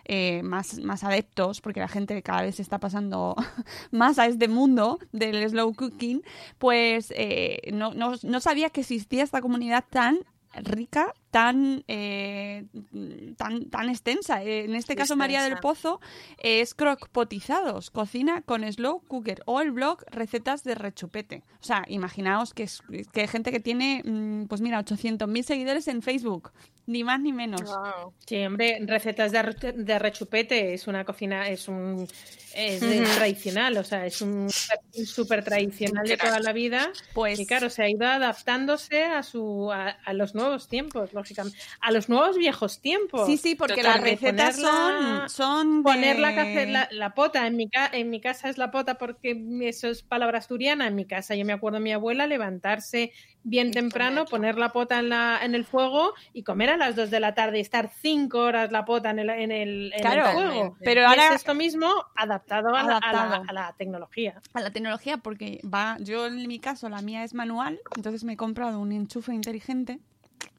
eh, 0.08 0.40
más, 0.44 0.78
más 0.78 1.02
adeptos, 1.02 1.60
porque 1.60 1.80
la 1.80 1.88
gente 1.88 2.22
cada 2.22 2.42
vez 2.42 2.54
se 2.54 2.62
está 2.62 2.78
pasando 2.78 3.34
más 3.90 4.20
a 4.20 4.26
este 4.26 4.46
mundo 4.46 5.00
del 5.10 5.48
slow 5.50 5.74
cooking, 5.74 6.22
pues 6.58 7.12
eh, 7.16 7.72
no, 7.72 7.92
no, 7.92 8.12
no 8.22 8.38
sabía 8.40 8.70
que 8.70 8.82
existía 8.82 9.24
esta 9.24 9.40
comunidad 9.40 9.84
tan 9.90 10.18
rica, 10.54 11.12
tan, 11.36 11.84
eh, 11.86 12.64
tan, 13.36 13.68
tan 13.68 13.90
extensa. 13.90 14.42
Eh, 14.42 14.64
En 14.64 14.74
este 14.74 14.96
caso, 14.96 15.16
María 15.16 15.42
del. 15.42 15.58
Pozo 15.58 16.00
es 16.38 16.74
crockpotizados, 16.74 17.90
cocina 17.90 18.40
con 18.40 18.64
slow 18.72 19.02
cooker 19.06 19.42
o 19.44 19.60
el 19.60 19.70
blog 19.70 20.02
recetas 20.10 20.64
de 20.64 20.74
rechupete. 20.74 21.42
O 21.60 21.64
sea, 21.64 21.84
imaginaos 21.88 22.54
que, 22.54 22.62
es, 22.62 22.80
que 23.12 23.20
hay 23.20 23.28
gente 23.28 23.50
que 23.52 23.60
tiene, 23.60 24.02
mm, 24.02 24.46
pues 24.46 24.62
mira, 24.62 24.78
800.000 24.82 25.42
seguidores 25.42 25.88
en 25.88 26.00
Facebook, 26.00 26.52
ni 26.86 27.04
más 27.04 27.20
ni 27.20 27.32
menos. 27.34 27.62
Sí, 28.26 28.42
hombre, 28.46 28.78
recetas 28.86 29.30
de, 29.32 29.42
re- 29.42 29.72
de 29.72 29.98
rechupete 29.98 30.72
es 30.72 30.86
una 30.86 31.04
cocina, 31.04 31.48
es 31.50 31.68
un 31.68 32.06
es 32.58 32.80
tradicional, 33.16 33.76
o 33.76 33.84
sea, 33.84 34.06
es 34.06 34.22
un 34.22 34.48
súper 35.04 35.44
tradicional 35.44 36.06
de 36.06 36.16
toda 36.16 36.40
la 36.40 36.54
vida. 36.54 36.90
Pues 37.12 37.38
y 37.38 37.44
claro, 37.44 37.68
se 37.68 37.82
ha 37.82 37.90
ido 37.90 38.06
adaptándose 38.06 39.04
a 39.04 39.22
su 39.22 39.70
a, 39.70 39.88
a 39.90 40.12
los 40.14 40.34
nuevos 40.34 40.66
tiempos, 40.68 41.12
lógicamente, 41.28 41.58
a 41.80 41.90
los 41.92 42.08
nuevos 42.08 42.36
viejos 42.38 42.80
tiempos. 42.80 43.26
Sí, 43.26 43.36
sí, 43.36 43.54
porque 43.54 43.82
las 43.82 44.00
recetas 44.00 44.58
Ponerla- 44.58 45.28
son, 45.28 45.28
son 45.30 45.76
de- 45.78 45.82
Poner 45.82 46.18
la, 46.18 46.30
la, 46.66 46.88
la 46.90 47.14
pota, 47.14 47.46
en 47.46 47.56
mi, 47.56 47.68
ca- 47.68 47.90
en 47.92 48.10
mi 48.10 48.20
casa 48.20 48.48
es 48.48 48.58
la 48.58 48.70
pota 48.70 48.96
porque 48.98 49.42
eso 49.62 49.88
es 49.88 50.02
palabra 50.02 50.38
asturiana, 50.38 50.86
en 50.86 50.94
mi 50.94 51.06
casa 51.06 51.34
yo 51.34 51.44
me 51.44 51.52
acuerdo 51.52 51.78
de 51.78 51.84
mi 51.84 51.92
abuela 51.92 52.26
levantarse 52.26 53.12
bien 53.42 53.70
temprano, 53.70 54.24
poner 54.24 54.58
la 54.58 54.72
pota 54.72 54.98
en, 54.98 55.08
la, 55.08 55.38
en 55.42 55.54
el 55.54 55.64
fuego 55.64 56.14
y 56.32 56.42
comer 56.42 56.70
a 56.70 56.76
las 56.76 56.96
2 56.96 57.10
de 57.12 57.20
la 57.20 57.34
tarde 57.34 57.58
y 57.58 57.60
estar 57.60 57.90
5 58.02 58.36
horas 58.38 58.72
la 58.72 58.84
pota 58.84 59.10
en 59.10 59.20
el, 59.20 59.30
en 59.30 59.52
el, 59.52 59.92
en 59.94 60.00
Claro, 60.00 60.26
el 60.28 60.34
fuego. 60.34 60.76
pero 60.82 61.02
Y 61.02 61.04
ahora- 61.04 61.28
es 61.28 61.34
esto 61.36 61.54
mismo 61.54 61.88
adaptado, 62.16 62.74
a 62.74 62.82
la- 62.82 62.96
a 63.02 63.42
a 63.48 63.52
la 63.52 63.74
tecnología. 63.78 64.40
a 64.54 64.60
la 64.60 64.70
tecnología 64.70 65.18
porque 65.18 65.60
va 65.64 65.96
yo 66.00 66.26
en 66.26 66.46
mi 66.48 66.58
caso 66.58 66.88
la 66.88 67.02
mía 67.02 67.22
es 67.22 67.34
manual 67.34 67.78
entonces 67.94 68.24
me 68.24 68.32
he 68.32 68.36
comprado 68.36 68.80
un 68.80 68.90
enchufe 68.92 69.32
inteligente 69.32 70.00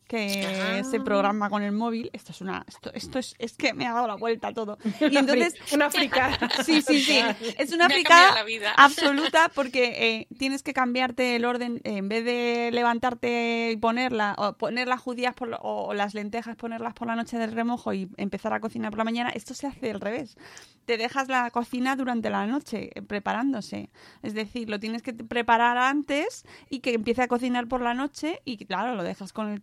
que 0.07 0.45
Ah. 0.47 0.83
se 0.83 0.99
programa 0.99 1.49
con 1.49 1.63
el 1.63 1.71
móvil. 1.71 2.09
Esto 2.13 2.31
es 2.31 2.41
una 2.41 2.65
esto, 2.67 2.91
esto 2.93 3.19
es, 3.19 3.35
es 3.39 3.53
que 3.53 3.73
me 3.73 3.85
ha 3.85 3.93
dado 3.93 4.07
la 4.07 4.15
vuelta 4.15 4.53
todo. 4.53 4.77
Y 5.11 5.17
entonces 5.17 5.55
Una 5.73 5.89
fricada. 5.89 6.37
sí 6.65 6.81
sí 6.81 6.99
sí. 7.01 7.21
Es 7.57 7.71
una 7.73 7.89
fricada 7.89 8.35
absoluta 8.77 9.49
porque 9.53 9.85
eh, 9.97 10.27
tienes 10.37 10.63
que 10.63 10.73
cambiarte 10.73 11.35
el 11.35 11.45
orden 11.45 11.81
eh, 11.83 11.97
en 11.97 12.09
vez 12.09 12.23
de 12.25 12.69
levantarte 12.73 13.71
y 13.71 13.77
ponerla 13.77 14.35
o 14.37 14.53
poner 14.53 14.87
las 14.87 15.01
judías 15.01 15.33
por 15.35 15.57
o, 15.61 15.93
las 15.93 16.13
lentejas 16.13 16.55
ponerlas 16.55 16.93
por 16.93 17.07
la 17.07 17.15
noche 17.15 17.37
del 17.37 17.51
remojo 17.51 17.93
y 17.93 18.09
empezar 18.17 18.53
a 18.53 18.59
cocinar 18.59 18.91
por 18.91 18.99
la 18.99 19.03
mañana 19.05 19.29
esto 19.29 19.53
se 19.53 19.67
hace 19.67 19.91
al 19.91 20.01
revés. 20.01 20.37
Te 20.85 20.97
dejas 20.97 21.27
la 21.27 21.51
cocina 21.51 21.95
durante 21.97 22.29
la 22.29 22.45
noche 22.47 22.89
eh, 22.95 23.01
preparándose. 23.01 23.89
Es 24.23 24.33
decir 24.33 24.69
lo 24.69 24.79
tienes 24.79 25.01
que 25.01 25.13
preparar 25.13 25.77
antes 25.77 26.45
y 26.69 26.79
que 26.79 26.93
empiece 26.93 27.21
a 27.21 27.27
cocinar 27.27 27.67
por 27.67 27.81
la 27.81 27.93
noche 27.93 28.41
y 28.45 28.57
claro 28.65 28.95
lo 28.95 29.03
dejas 29.03 29.33
con 29.33 29.49
el 29.49 29.59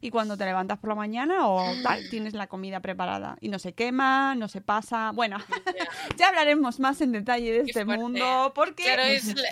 y 0.00 0.10
cuando 0.10 0.36
te 0.36 0.44
levantas 0.44 0.78
por 0.78 0.90
la 0.90 0.94
mañana 0.94 1.48
o 1.48 1.74
tal 1.82 2.08
tienes 2.10 2.34
la 2.34 2.46
comida 2.46 2.80
preparada 2.80 3.36
y 3.40 3.48
no 3.48 3.58
se 3.58 3.72
quema 3.72 4.34
no 4.34 4.48
se 4.48 4.60
pasa. 4.60 5.10
Bueno 5.12 5.38
ya 6.16 6.28
hablaremos 6.28 6.78
más 6.78 7.00
en 7.00 7.12
detalle 7.12 7.52
de 7.52 7.60
este 7.62 7.84
mundo 7.84 8.52
porque 8.54 8.84
Claro, 8.84 9.02
es 9.02 9.34
la, 9.34 9.48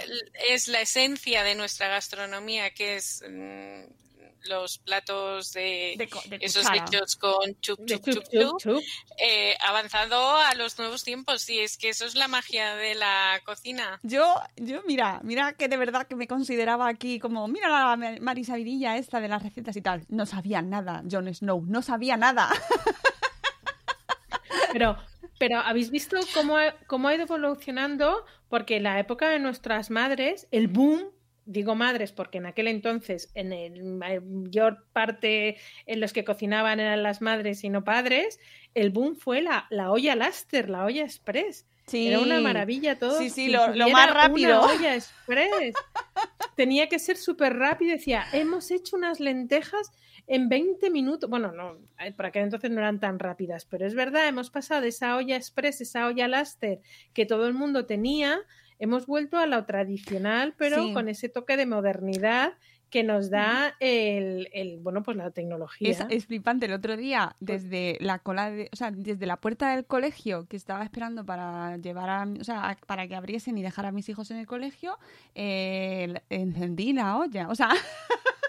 es 0.48 0.68
la 0.68 0.80
esencia 0.80 1.42
de 1.42 1.54
nuestra 1.54 1.88
gastronomía, 1.88 2.70
que 2.70 2.96
es 2.96 3.24
mm, 3.28 4.05
los 4.48 4.78
platos 4.78 5.52
de, 5.52 5.96
esos 6.40 6.66
hechos 6.72 7.16
con 7.16 7.58
chup, 7.60 7.78
chup, 7.86 8.04
chup, 8.04 8.04
chup, 8.04 8.24
chup, 8.24 8.32
chup, 8.32 8.60
chup. 8.60 8.82
eh, 9.18 9.56
avanzado 9.66 10.36
a 10.36 10.54
los 10.54 10.78
nuevos 10.78 11.04
tiempos. 11.04 11.48
Y 11.48 11.60
es 11.60 11.76
que 11.76 11.88
eso 11.88 12.04
es 12.06 12.14
la 12.14 12.28
magia 12.28 12.74
de 12.76 12.94
la 12.94 13.40
cocina. 13.44 14.00
Yo, 14.02 14.34
yo, 14.56 14.82
mira, 14.86 15.20
mira 15.22 15.52
que 15.54 15.68
de 15.68 15.76
verdad 15.76 16.06
que 16.06 16.16
me 16.16 16.26
consideraba 16.26 16.88
aquí 16.88 17.18
como, 17.18 17.48
mira 17.48 17.68
la 17.68 18.18
Marisa 18.20 18.56
Virilla 18.56 18.96
esta 18.96 19.20
de 19.20 19.28
las 19.28 19.42
recetas 19.42 19.76
y 19.76 19.82
tal. 19.82 20.04
No 20.08 20.26
sabía 20.26 20.62
nada, 20.62 21.02
Jon 21.10 21.32
Snow, 21.34 21.64
no 21.66 21.82
sabía 21.82 22.16
nada. 22.16 22.50
Pero, 24.72 24.96
pero 25.38 25.58
¿habéis 25.60 25.90
visto 25.90 26.18
cómo 26.34 26.58
ha, 26.58 26.74
cómo 26.86 27.08
ha 27.08 27.14
ido 27.14 27.24
evolucionando? 27.24 28.24
Porque 28.48 28.76
en 28.76 28.82
la 28.82 28.98
época 28.98 29.30
de 29.30 29.38
nuestras 29.38 29.90
madres, 29.90 30.48
el 30.50 30.68
boom, 30.68 31.10
digo 31.46 31.74
madres 31.74 32.12
porque 32.12 32.38
en 32.38 32.46
aquel 32.46 32.66
entonces, 32.68 33.30
en 33.34 33.52
el 33.52 33.82
mayor 33.84 34.84
parte 34.92 35.56
en 35.86 36.00
los 36.00 36.12
que 36.12 36.24
cocinaban 36.24 36.80
eran 36.80 37.02
las 37.02 37.22
madres 37.22 37.64
y 37.64 37.70
no 37.70 37.84
padres, 37.84 38.38
el 38.74 38.90
boom 38.90 39.16
fue 39.16 39.40
la, 39.42 39.66
la 39.70 39.90
olla 39.90 40.14
Laster, 40.16 40.68
la 40.68 40.84
olla 40.84 41.04
express. 41.04 41.66
Sí. 41.86 42.08
Era 42.08 42.18
una 42.18 42.40
maravilla 42.40 42.98
todo. 42.98 43.16
Sí, 43.18 43.30
sí, 43.30 43.48
lo- 43.48 43.68
más 43.92 44.12
rápido. 44.12 44.60
Una 44.64 44.72
olla 44.74 44.94
express. 44.96 45.74
Tenía 46.56 46.88
que 46.88 46.98
ser 46.98 47.16
súper 47.16 47.54
rápido. 47.56 47.92
Decía, 47.92 48.24
hemos 48.32 48.70
hecho 48.70 48.96
unas 48.96 49.20
lentejas 49.20 49.92
en 50.26 50.48
20 50.48 50.90
minutos. 50.90 51.30
Bueno, 51.30 51.52
no, 51.52 51.76
eh, 52.00 52.12
por 52.12 52.26
aquel 52.26 52.44
entonces 52.44 52.70
no 52.70 52.78
eran 52.80 52.98
tan 52.98 53.18
rápidas, 53.18 53.66
pero 53.66 53.86
es 53.86 53.94
verdad, 53.94 54.26
hemos 54.26 54.50
pasado 54.50 54.80
de 54.80 54.88
esa 54.88 55.16
olla 55.16 55.36
express, 55.36 55.80
esa 55.80 56.06
olla 56.08 56.26
Laster 56.26 56.80
que 57.12 57.24
todo 57.26 57.46
el 57.46 57.54
mundo 57.54 57.86
tenía, 57.86 58.40
hemos 58.78 59.06
vuelto 59.06 59.38
a 59.38 59.46
lo 59.46 59.64
tradicional, 59.64 60.54
pero 60.56 60.82
Sí. 60.84 60.92
con 60.92 61.08
ese 61.08 61.28
toque 61.28 61.56
de 61.56 61.66
modernidad 61.66 62.54
que 62.90 63.02
nos 63.02 63.30
da 63.30 63.74
el, 63.80 64.48
el- 64.52 64.78
bueno, 64.78 65.02
pues 65.02 65.16
la 65.16 65.30
tecnología. 65.32 65.90
Es, 65.90 66.04
es 66.08 66.26
flipante. 66.26 66.66
El 66.66 66.72
otro 66.72 66.96
día, 66.96 67.34
desde 67.40 67.96
la 68.00 68.20
cola 68.20 68.48
de, 68.50 68.70
o 68.72 68.76
sea, 68.76 68.92
desde 68.92 69.26
la 69.26 69.38
puerta 69.38 69.74
del 69.74 69.84
colegio, 69.86 70.46
que 70.46 70.56
estaba 70.56 70.84
esperando 70.84 71.26
para 71.26 71.76
llevar 71.78 72.08
a, 72.10 72.26
o 72.40 72.44
sea, 72.44 72.70
a- 72.70 72.76
para 72.86 73.08
que 73.08 73.16
abriesen 73.16 73.58
y 73.58 73.62
dejar 73.62 73.86
a 73.86 73.92
mis 73.92 74.08
hijos 74.08 74.30
en 74.30 74.36
el 74.36 74.46
colegio, 74.46 74.98
eh, 75.34 76.14
encendí 76.30 76.92
la 76.92 77.18
olla. 77.18 77.48
O 77.48 77.56
sea, 77.56 77.70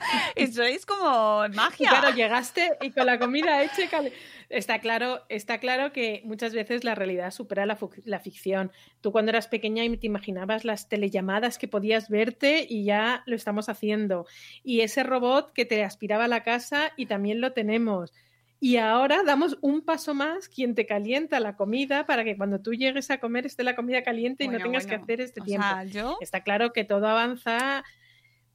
eso 0.36 0.62
es 0.62 0.86
como 0.86 1.44
Y 1.46 1.54
magia. 1.56 1.90
claro, 1.90 2.14
llegaste 2.14 2.76
y 2.80 2.90
con 2.90 3.06
la 3.06 3.18
comida 3.18 3.62
hecha 3.62 3.82
y 3.84 4.12
Está 4.50 4.80
claro, 4.80 5.24
está 5.28 5.58
claro 5.58 5.92
que 5.92 6.22
muchas 6.24 6.54
veces 6.54 6.82
la 6.82 6.94
realidad 6.94 7.30
supera 7.32 7.66
la, 7.66 7.76
ficción. 8.20 8.72
Tú 9.02 9.12
cuando 9.12 9.28
eras 9.30 9.46
pequeña 9.46 9.84
y 9.84 9.96
te 9.98 10.06
imaginabas 10.06 10.64
las 10.64 10.88
telellamadas 10.88 11.58
que 11.58 11.68
podías 11.68 12.08
verte 12.08 12.66
y 12.68 12.84
ya 12.84 13.22
lo 13.26 13.36
estamos 13.36 13.68
haciendo. 13.68 14.26
Y 14.64 14.80
ese 14.80 15.02
robot 15.02 15.52
que 15.52 15.66
te 15.66 15.84
aspiraba 15.84 16.24
a 16.24 16.28
la 16.28 16.44
casa 16.44 16.92
y 16.96 17.06
también 17.06 17.42
lo 17.42 17.52
tenemos. 17.52 18.14
Y 18.60 18.76
ahora 18.78 19.22
damos 19.22 19.58
un 19.60 19.82
paso 19.82 20.14
más, 20.14 20.48
quien 20.48 20.74
te 20.74 20.86
calienta 20.86 21.38
la 21.40 21.54
comida 21.54 22.06
para 22.06 22.24
que 22.24 22.36
cuando 22.36 22.60
tú 22.60 22.72
llegues 22.74 23.10
a 23.10 23.18
comer 23.18 23.44
esté 23.46 23.62
la 23.64 23.76
comida 23.76 24.02
caliente 24.02 24.44
y 24.44 24.48
no 24.48 24.58
tengas 24.58 24.84
bueno. 24.86 24.88
que 24.98 25.02
hacer 25.04 25.20
este 25.20 25.40
O 25.42 25.44
tiempo. 25.44 25.66
sea, 25.68 25.84
yo- 25.84 26.16
Está 26.20 26.42
claro 26.42 26.72
que 26.72 26.84
todo 26.84 27.06
avanza, 27.06 27.84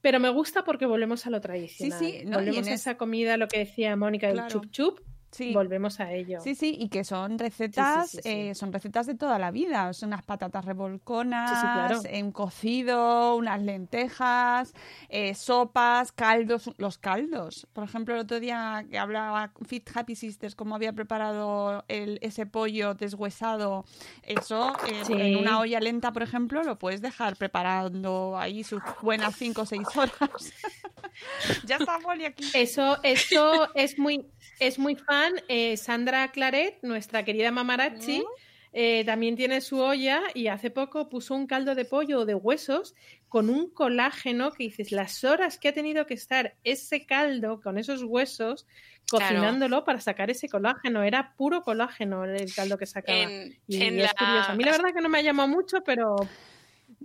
pero 0.02 0.18
me 0.20 0.28
gusta 0.28 0.64
porque 0.64 0.84
volvemos 0.86 1.24
a 1.26 1.30
lo 1.30 1.40
tradicional. 1.40 1.98
sí, 1.98 2.22
no, 2.24 2.32
y 2.32 2.34
volvemos 2.34 2.66
en 2.66 2.72
a 2.72 2.74
es- 2.74 2.80
esa 2.82 2.96
comida, 2.98 3.36
lo 3.38 3.48
que 3.48 3.60
decía 3.60 3.94
Mónica, 3.96 4.26
el 4.28 4.34
Claro. 4.34 4.48
chup 4.50 4.70
chup. 4.72 5.00
Sí. 5.34 5.52
Volvemos 5.52 5.98
a 5.98 6.12
ello. 6.12 6.38
Sí, 6.40 6.54
sí, 6.54 6.76
y 6.78 6.88
que 6.88 7.02
son 7.02 7.38
recetas, 7.38 8.10
Sí, 8.10 8.16
sí, 8.18 8.22
sí, 8.22 8.28
sí. 8.30 8.48
eh, 8.50 8.54
son 8.54 8.72
recetas 8.72 9.06
de 9.06 9.14
toda 9.14 9.38
la 9.38 9.50
vida. 9.50 9.92
Son 9.92 10.10
unas 10.10 10.22
patatas 10.22 10.64
revolconas, 10.64 11.50
Sí, 11.50 11.56
sí, 11.56 11.62
claro. 11.72 12.00
un 12.24 12.30
cocido, 12.32 13.34
unas 13.36 13.60
lentejas, 13.60 14.74
eh, 15.08 15.34
sopas, 15.34 16.12
caldos, 16.12 16.70
los 16.78 16.98
caldos. 16.98 17.66
Por 17.72 17.82
ejemplo, 17.84 18.14
el 18.14 18.20
otro 18.20 18.38
día 18.38 18.84
que 18.90 18.98
hablaba 18.98 19.50
Fit 19.66 19.90
Happy 19.94 20.14
Sisters, 20.14 20.54
cómo 20.54 20.76
había 20.76 20.92
preparado 20.92 21.84
el, 21.88 22.18
ese 22.22 22.46
pollo 22.46 22.94
deshuesado, 22.94 23.84
eso 24.22 24.72
eh, 24.86 25.02
Sí. 25.04 25.14
en 25.14 25.36
una 25.36 25.58
olla 25.58 25.80
lenta, 25.80 26.12
por 26.12 26.22
ejemplo, 26.22 26.62
lo 26.62 26.78
puedes 26.78 27.00
dejar 27.02 27.36
preparando 27.36 28.38
ahí 28.38 28.62
sus 28.62 28.82
buenas 29.02 29.34
5 29.36 29.62
o 29.62 29.66
6 29.66 29.82
horas. 29.96 30.52
ya 31.64 31.76
está 31.76 31.98
Molly 31.98 32.24
aquí. 32.26 32.44
Eso, 32.54 32.98
eso 33.02 33.68
es 33.74 33.98
muy, 33.98 34.26
es 34.60 34.78
muy 34.78 34.94
fan. 34.96 35.23
Eh, 35.48 35.76
Sandra 35.76 36.30
Claret, 36.32 36.78
nuestra 36.82 37.24
querida 37.24 37.50
mamarachi, 37.50 38.22
eh, 38.72 39.04
también 39.04 39.36
tiene 39.36 39.60
su 39.60 39.78
olla 39.78 40.22
y 40.34 40.48
hace 40.48 40.70
poco 40.70 41.08
puso 41.08 41.34
un 41.34 41.46
caldo 41.46 41.74
de 41.74 41.84
pollo 41.84 42.24
de 42.24 42.34
huesos 42.34 42.94
con 43.28 43.48
un 43.48 43.70
colágeno 43.70 44.50
que 44.52 44.64
dices, 44.64 44.90
las 44.92 45.22
horas 45.24 45.58
que 45.58 45.68
ha 45.68 45.72
tenido 45.72 46.06
que 46.06 46.14
estar 46.14 46.56
ese 46.64 47.06
caldo 47.06 47.60
con 47.60 47.78
esos 47.78 48.02
huesos 48.02 48.66
Claro. 49.06 49.26
cocinándolo 49.34 49.84
para 49.84 50.00
sacar 50.00 50.30
ese 50.30 50.48
colágeno. 50.48 51.02
Era 51.02 51.34
puro 51.36 51.62
colágeno 51.62 52.24
el 52.24 52.52
caldo 52.54 52.78
que 52.78 52.86
sacaba. 52.86 53.18
En- 53.18 53.58
y 53.68 53.82
en 53.82 54.00
es 54.00 54.06
la- 54.06 54.14
curioso. 54.14 54.52
A 54.52 54.54
mí 54.54 54.64
la 54.64 54.70
verdad 54.72 54.94
que 54.94 55.02
no 55.02 55.08
me 55.10 55.18
ha 55.18 55.22
llamado 55.22 55.46
mucho, 55.48 55.82
pero... 55.84 56.16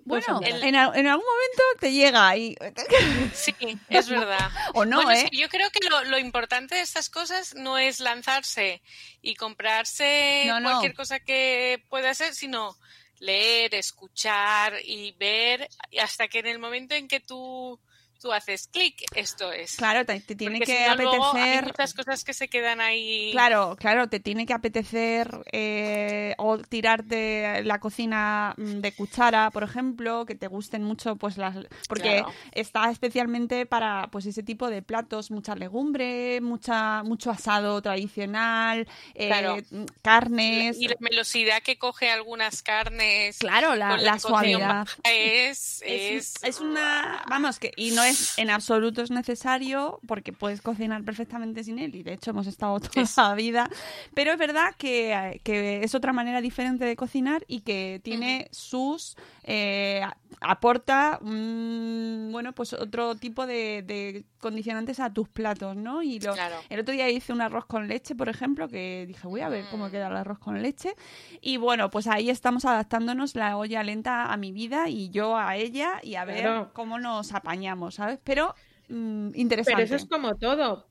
pues 0.10 0.26
Bueno, 0.26 0.42
en, 0.44 0.76
algún 0.76 1.26
momento 1.26 1.64
te 1.80 1.94
llega 1.94 2.36
y... 2.36 2.58
Sí, 3.34 3.54
es 3.90 4.10
verdad. 4.10 4.50
O 4.74 4.84
no, 4.84 5.04
Bueno, 5.04 5.12
¿eh? 5.12 5.28
sí, 5.30 5.38
yo 5.38 5.48
creo 5.50 5.70
que 5.70 5.88
lo, 5.88 6.04
lo 6.06 6.18
importante 6.18 6.76
de 6.76 6.82
estas 6.82 7.10
cosas 7.10 7.54
no 7.54 7.78
es 7.78 8.00
lanzarse 8.00 8.82
y 9.22 9.36
comprarse 9.36 10.46
No, 10.48 10.60
no. 10.60 10.70
cualquier 10.72 10.96
cosa 10.96 11.20
que 11.20 11.86
pueda 11.90 12.14
ser, 12.16 12.34
sino 12.34 12.76
leer, 13.20 13.76
escuchar 13.76 14.74
y 14.84 15.12
ver 15.20 15.70
hasta 16.02 16.28
que 16.28 16.40
en 16.40 16.48
el 16.48 16.58
momento 16.58 16.96
en 16.96 17.08
que 17.08 17.20
tú 17.20 17.80
tú 18.20 18.32
haces 18.34 18.68
clic, 18.68 19.04
esto 19.16 19.52
es. 19.52 19.76
Claro, 19.78 20.06
te, 20.06 20.20
te 20.20 20.36
tiene 20.36 20.58
Porque 20.60 20.74
que 20.74 20.84
si 20.84 20.90
no, 20.90 20.96
luego 20.96 21.26
apetecer. 21.26 21.60
hay 21.64 21.66
muchas 21.66 21.94
cosas 21.94 22.24
que 22.24 22.34
se 22.34 22.48
quedan 22.50 22.82
ahí. 22.82 23.30
Claro, 23.32 23.76
claro, 23.80 24.08
te 24.10 24.20
tiene 24.20 24.46
que 24.46 24.54
apetecer 24.54 25.30
eh, 25.52 26.34
o 26.38 26.58
tirarte 26.58 27.64
la 27.64 27.80
cocina 27.80 28.54
mm, 28.58 28.80
de 28.82 28.92
cuchara, 28.94 29.52
por 29.52 29.64
ejemplo, 29.64 30.26
que 30.26 30.36
te 30.36 30.48
gusten 30.48 30.84
mucho, 30.84 31.16
pues 31.16 31.38
las, 31.38 31.56
porque 31.88 32.20
Claro. 32.20 32.34
está 32.52 32.90
especialmente 32.92 33.66
para 33.66 34.08
pues 34.12 34.26
ese 34.26 34.44
tipo 34.44 34.70
de 34.70 34.82
platos, 34.82 35.32
mucha 35.32 35.56
legumbre, 35.56 36.42
mucha 36.42 37.04
mucho 37.04 37.32
asado 37.32 37.82
tradicional, 37.82 38.88
eh, 39.16 39.28
Claro. 39.28 39.58
carnes. 40.02 40.78
Y 40.80 40.88
la 40.88 40.96
melosidad 41.00 41.62
que 41.62 41.78
coge 41.78 42.10
algunas 42.10 42.62
carnes. 42.64 43.38
Claro, 43.38 43.76
la, 43.76 44.20
suavidad. 44.20 44.88
Es, 45.04 45.82
Es, 45.84 45.84
es, 45.86 46.44
es 46.44 46.60
una, 46.60 47.24
vamos, 47.30 47.60
que 47.60 47.72
y 47.76 47.92
no 47.92 48.04
es 48.04 48.09
en 48.38 48.50
absoluto 48.50 49.02
es 49.02 49.12
necesario 49.12 50.00
porque 50.08 50.34
puedes 50.34 50.62
cocinar 50.62 51.04
perfectamente 51.04 51.64
sin 51.64 51.80
él 51.80 51.96
y 51.96 52.04
de 52.04 52.14
hecho 52.14 52.32
hemos 52.32 52.48
estado 52.48 52.80
toda 52.80 53.30
la 53.30 53.36
vida, 53.36 53.70
pero 54.14 54.32
es 54.32 54.38
verdad 54.38 54.76
que, 54.78 55.14
eh, 55.14 55.42
que 55.44 55.84
es 55.84 55.96
otra 55.96 56.14
manera 56.14 56.42
diferente 56.42 56.86
de 56.86 56.96
cocinar 56.96 57.44
y 57.48 57.62
que 57.62 58.00
tiene 58.04 58.48
sus 58.52 59.16
eh, 59.44 60.02
aporta 60.42 61.20
bueno 61.22 62.54
pues 62.54 62.74
otro 62.74 63.16
tipo 63.16 63.46
de, 63.46 63.84
de 63.86 64.24
condicionantes 64.40 65.00
a 65.00 65.14
tus 65.14 65.30
platos, 65.30 65.76
¿no? 65.76 66.02
Y 66.02 66.20
lo- 66.20 66.34
Claro. 66.34 66.56
el 66.70 66.80
otro 66.80 66.94
día 66.94 67.10
hice 67.10 67.32
un 67.34 67.42
arroz 67.42 67.66
con 67.66 67.88
leche, 67.88 68.16
por 68.16 68.30
ejemplo, 68.30 68.68
que 68.68 69.06
dije 69.08 69.28
voy 69.28 69.42
a 69.42 69.50
ver 69.50 69.66
Mm. 69.66 69.68
cómo 69.72 69.92
queda 69.92 70.08
el 70.08 70.16
arroz 70.18 70.40
con 70.40 70.62
leche 70.62 70.96
y 71.42 71.58
bueno 71.58 71.90
pues 71.90 72.08
ahí 72.08 72.30
estamos 72.30 72.66
adaptándonos 72.66 73.36
la 73.36 73.58
olla 73.58 73.84
lenta 73.84 74.32
a 74.32 74.38
mi 74.38 74.52
vida 74.52 74.90
y 74.90 75.10
yo 75.10 75.38
a 75.38 75.56
ella 75.58 76.00
y 76.02 76.16
a 76.16 76.26
ver 76.26 76.42
Claro. 76.42 76.72
cómo 76.74 76.98
nos 77.00 77.34
apañamos, 77.34 77.96
¿sabes? 77.96 78.20
Pero 78.24 78.56
mm, 78.88 79.32
interesante. 79.36 79.84
Pero 79.84 79.86
eso 79.86 79.96
es 79.96 80.06
como 80.10 80.36
todo. 80.36 80.88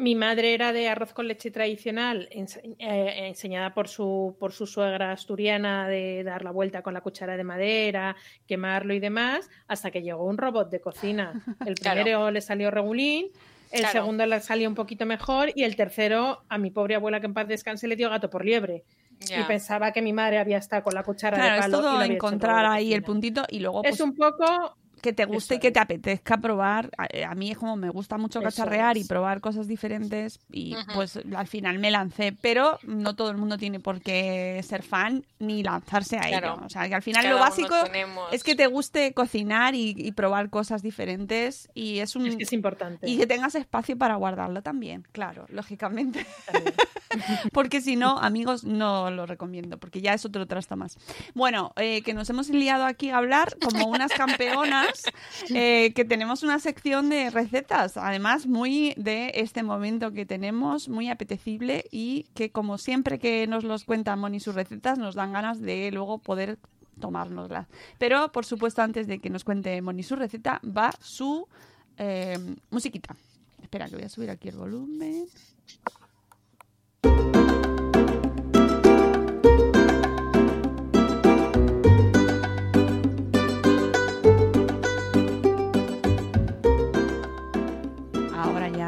Mi 0.00 0.14
madre 0.14 0.54
era 0.54 0.72
de 0.72 0.88
arroz 0.88 1.12
con 1.12 1.28
leche 1.28 1.50
tradicional, 1.50 2.28
ense- 2.32 2.74
eh, 2.78 3.28
enseñada 3.28 3.74
por 3.74 3.86
su, 3.86 4.34
por 4.40 4.52
su 4.52 4.66
suegra 4.66 5.12
asturiana 5.12 5.86
de 5.88 6.24
dar 6.24 6.42
la 6.42 6.50
vuelta 6.52 6.80
con 6.82 6.94
la 6.94 7.02
cuchara 7.02 7.36
de 7.36 7.44
madera, 7.44 8.16
quemarlo 8.46 8.94
y 8.94 8.98
demás, 8.98 9.50
hasta 9.68 9.90
que 9.90 10.00
llegó 10.00 10.24
un 10.24 10.38
robot 10.38 10.70
de 10.70 10.80
cocina. 10.80 11.44
El 11.66 11.74
Claro. 11.80 12.02
primero 12.02 12.30
le 12.30 12.40
salió 12.40 12.70
regulín, 12.70 13.26
el 13.72 13.80
Claro. 13.80 13.92
segundo 13.92 14.24
le 14.24 14.40
salió 14.40 14.68
un 14.70 14.74
poquito 14.74 15.04
mejor 15.04 15.50
y 15.54 15.64
el 15.64 15.76
tercero, 15.76 16.44
a 16.48 16.56
mi 16.56 16.70
pobre 16.70 16.94
abuela 16.94 17.20
que 17.20 17.26
en 17.26 17.34
paz 17.34 17.46
descanse, 17.46 17.86
le 17.86 17.94
dio 17.96 18.08
gato 18.08 18.30
por 18.30 18.44
liebre. 18.44 18.84
Y 19.20 19.42
pensaba 19.46 19.92
que 19.92 20.00
mi 20.00 20.14
madre 20.14 20.38
había 20.38 20.56
estado 20.56 20.82
con 20.82 20.94
la 20.94 21.02
cuchara 21.02 21.36
Claro, 21.36 21.54
de 21.56 21.60
palo. 21.60 21.78
todo 21.82 22.02
encontrar 22.02 22.64
ahí 22.64 22.94
el 22.94 23.02
puntito 23.02 23.44
y 23.50 23.60
luego 23.60 23.82
pues, 23.82 23.96
Es 23.96 24.00
un 24.00 24.16
poco 24.16 24.78
que 25.00 25.12
te 25.12 25.24
guste 25.24 25.54
Eso 25.54 25.58
y 25.58 25.60
que 25.60 25.68
es. 25.68 25.72
te 25.74 25.80
apetezca 25.80 26.38
probar. 26.38 26.90
A, 26.98 27.30
a 27.30 27.34
mí 27.34 27.50
es 27.50 27.58
como 27.58 27.76
me 27.76 27.90
gusta 27.90 28.18
mucho 28.18 28.38
Eso 28.40 28.46
cacharrear 28.48 28.96
y 28.96 29.04
probar 29.04 29.40
cosas 29.40 29.66
diferentes 29.68 30.40
y 30.50 30.74
pues 30.94 31.18
al 31.36 31.46
final 31.46 31.78
me 31.78 31.90
lancé, 31.90 32.36
pero 32.40 32.78
no 32.82 33.14
todo 33.16 33.30
el 33.30 33.36
mundo 33.36 33.58
tiene 33.58 33.80
por 33.80 34.00
qué 34.00 34.60
ser 34.66 34.82
fan 34.82 35.24
ni 35.38 35.62
lanzarse 35.62 36.18
a 36.18 36.22
Claro. 36.22 36.54
ello. 36.54 36.66
O 36.66 36.68
sea, 36.70 36.88
que 36.88 36.94
al 36.94 37.02
final 37.02 37.22
Cada 37.22 37.34
lo 37.34 37.40
básico 37.40 37.74
tenemos- 37.84 38.32
es 38.32 38.42
que 38.44 38.54
te 38.54 38.66
guste 38.66 39.12
cocinar 39.14 39.74
y, 39.74 39.94
y 39.96 40.12
probar 40.12 40.50
cosas 40.50 40.82
diferentes 40.82 41.68
y 41.74 41.98
es 42.00 42.14
un 42.16 42.26
es 42.26 42.36
que 42.36 42.42
es 42.44 42.52
importante. 42.52 43.08
y 43.08 43.16
que 43.16 43.26
tengas 43.26 43.54
espacio 43.54 43.96
para 43.96 44.16
guardarlo 44.16 44.62
también, 44.62 45.06
claro, 45.12 45.46
lógicamente. 45.48 46.26
porque 47.52 47.80
si 47.80 47.96
no, 47.96 48.18
amigos, 48.18 48.64
no 48.64 49.10
lo 49.10 49.26
recomiendo, 49.26 49.78
porque 49.78 50.00
ya 50.00 50.14
es 50.14 50.24
otro 50.24 50.46
trasto 50.46 50.76
más. 50.76 50.96
Bueno, 51.34 51.72
eh, 51.76 52.02
que 52.02 52.14
nos 52.14 52.28
hemos 52.30 52.48
liado 52.50 52.84
aquí 52.84 53.10
a 53.10 53.16
hablar 53.18 53.56
como 53.62 53.86
unas 53.88 54.12
campeonas, 54.12 54.89
eh, 55.54 55.92
que 55.94 56.04
tenemos 56.04 56.42
una 56.42 56.58
sección 56.58 57.08
de 57.08 57.30
recetas, 57.30 57.96
además 57.96 58.46
muy 58.46 58.94
de 58.96 59.32
este 59.34 59.62
momento 59.62 60.12
que 60.12 60.26
tenemos, 60.26 60.88
muy 60.88 61.08
apetecible 61.08 61.84
y 61.90 62.26
que 62.34 62.50
como 62.50 62.78
siempre 62.78 63.18
que 63.18 63.46
nos 63.46 63.64
los 63.64 63.84
cuenta 63.84 64.16
Moni 64.16 64.40
sus 64.40 64.54
recetas, 64.54 64.98
nos 64.98 65.14
dan 65.14 65.32
ganas 65.32 65.60
de 65.60 65.90
luego 65.92 66.18
poder 66.18 66.58
tomárnoslas. 67.00 67.66
Pero, 67.98 68.30
por 68.30 68.44
supuesto, 68.44 68.82
antes 68.82 69.06
de 69.06 69.18
que 69.18 69.30
nos 69.30 69.44
cuente 69.44 69.80
Moni 69.82 70.02
su 70.02 70.16
receta, 70.16 70.60
va 70.64 70.92
su 71.00 71.48
eh, 71.96 72.38
musiquita. 72.70 73.16
Espera, 73.60 73.88
que 73.88 73.96
voy 73.96 74.04
a 74.04 74.08
subir 74.08 74.30
aquí 74.30 74.48
el 74.48 74.56
volumen. 74.56 75.26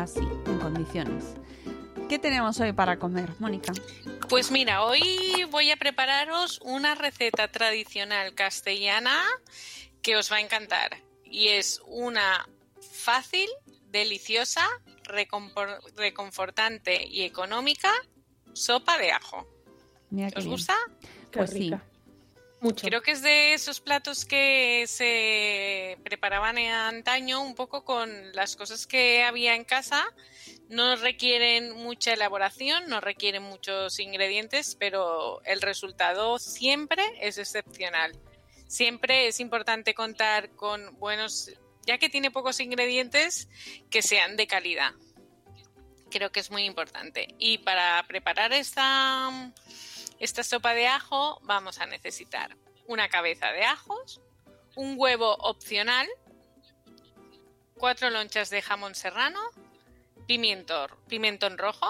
Ahora 0.02 0.14
ya 0.14 0.20
sí, 0.20 0.28
en 0.46 0.58
condiciones. 0.58 1.24
¿Qué 2.08 2.18
tenemos 2.18 2.58
hoy 2.58 2.72
para 2.72 2.98
comer, 2.98 3.30
Mónica? 3.38 3.72
Pues 4.28 4.50
mira, 4.50 4.82
hoy 4.82 5.44
voy 5.50 5.70
a 5.70 5.76
prepararos 5.76 6.58
una 6.62 6.96
receta 6.96 7.46
tradicional 7.48 8.34
castellana 8.34 9.22
que 10.02 10.16
os 10.16 10.32
va 10.32 10.36
a 10.36 10.40
encantar. 10.40 10.96
Y 11.24 11.48
es 11.48 11.80
una 11.86 12.48
fácil, 12.80 13.48
deliciosa, 13.90 14.66
reconfortante 15.94 17.06
y 17.06 17.22
económica 17.22 17.92
sopa 18.54 18.98
de 18.98 19.12
ajo. 19.12 19.46
Mira 20.10 20.28
¿Os 20.36 20.44
bien. 20.44 20.50
gusta? 20.50 20.74
Qué 21.30 21.38
Pues 21.38 21.50
sí. 21.50 21.72
Creo 22.80 23.02
que 23.02 23.10
es 23.10 23.22
de 23.22 23.54
esos 23.54 23.80
platos 23.80 24.24
que 24.24 24.84
se 24.86 25.98
preparaban 26.04 26.58
en 26.58 26.70
antaño 26.70 27.42
un 27.42 27.56
poco 27.56 27.84
con 27.84 28.32
las 28.34 28.54
cosas 28.54 28.86
que 28.86 29.24
había 29.24 29.56
en 29.56 29.64
casa. 29.64 30.06
No 30.68 30.94
requieren 30.94 31.72
mucha 31.72 32.12
elaboración, 32.12 32.88
no 32.88 33.00
requieren 33.00 33.42
muchos 33.42 33.98
ingredientes, 33.98 34.76
pero 34.78 35.42
el 35.44 35.60
resultado 35.60 36.38
siempre 36.38 37.02
es 37.20 37.36
excepcional. 37.38 38.12
Siempre 38.68 39.26
es 39.26 39.40
importante 39.40 39.92
contar 39.92 40.50
con 40.50 40.96
buenos, 41.00 41.50
ya 41.84 41.98
que 41.98 42.08
tiene 42.08 42.30
pocos 42.30 42.60
ingredientes, 42.60 43.48
que 43.90 44.02
sean 44.02 44.36
de 44.36 44.46
calidad. 44.46 44.92
Creo 46.10 46.30
que 46.30 46.38
es 46.38 46.50
muy 46.52 46.62
importante. 46.62 47.34
Y 47.38 47.58
para 47.58 48.04
preparar 48.06 48.52
esta, 48.52 49.52
esta 50.22 50.44
sopa 50.44 50.72
de 50.72 50.86
ajo 50.86 51.40
vamos 51.42 51.80
a 51.80 51.86
necesitar 51.86 52.56
una 52.86 53.08
cabeza 53.08 53.50
de 53.50 53.64
ajos, 53.64 54.20
un 54.76 54.94
huevo 54.96 55.34
opcional, 55.34 56.08
cuatro 57.76 58.08
lonchas 58.08 58.48
de 58.48 58.62
jamón 58.62 58.94
serrano, 58.94 59.40
pimiento, 60.28 60.86
pimentón 61.08 61.58
rojo, 61.58 61.88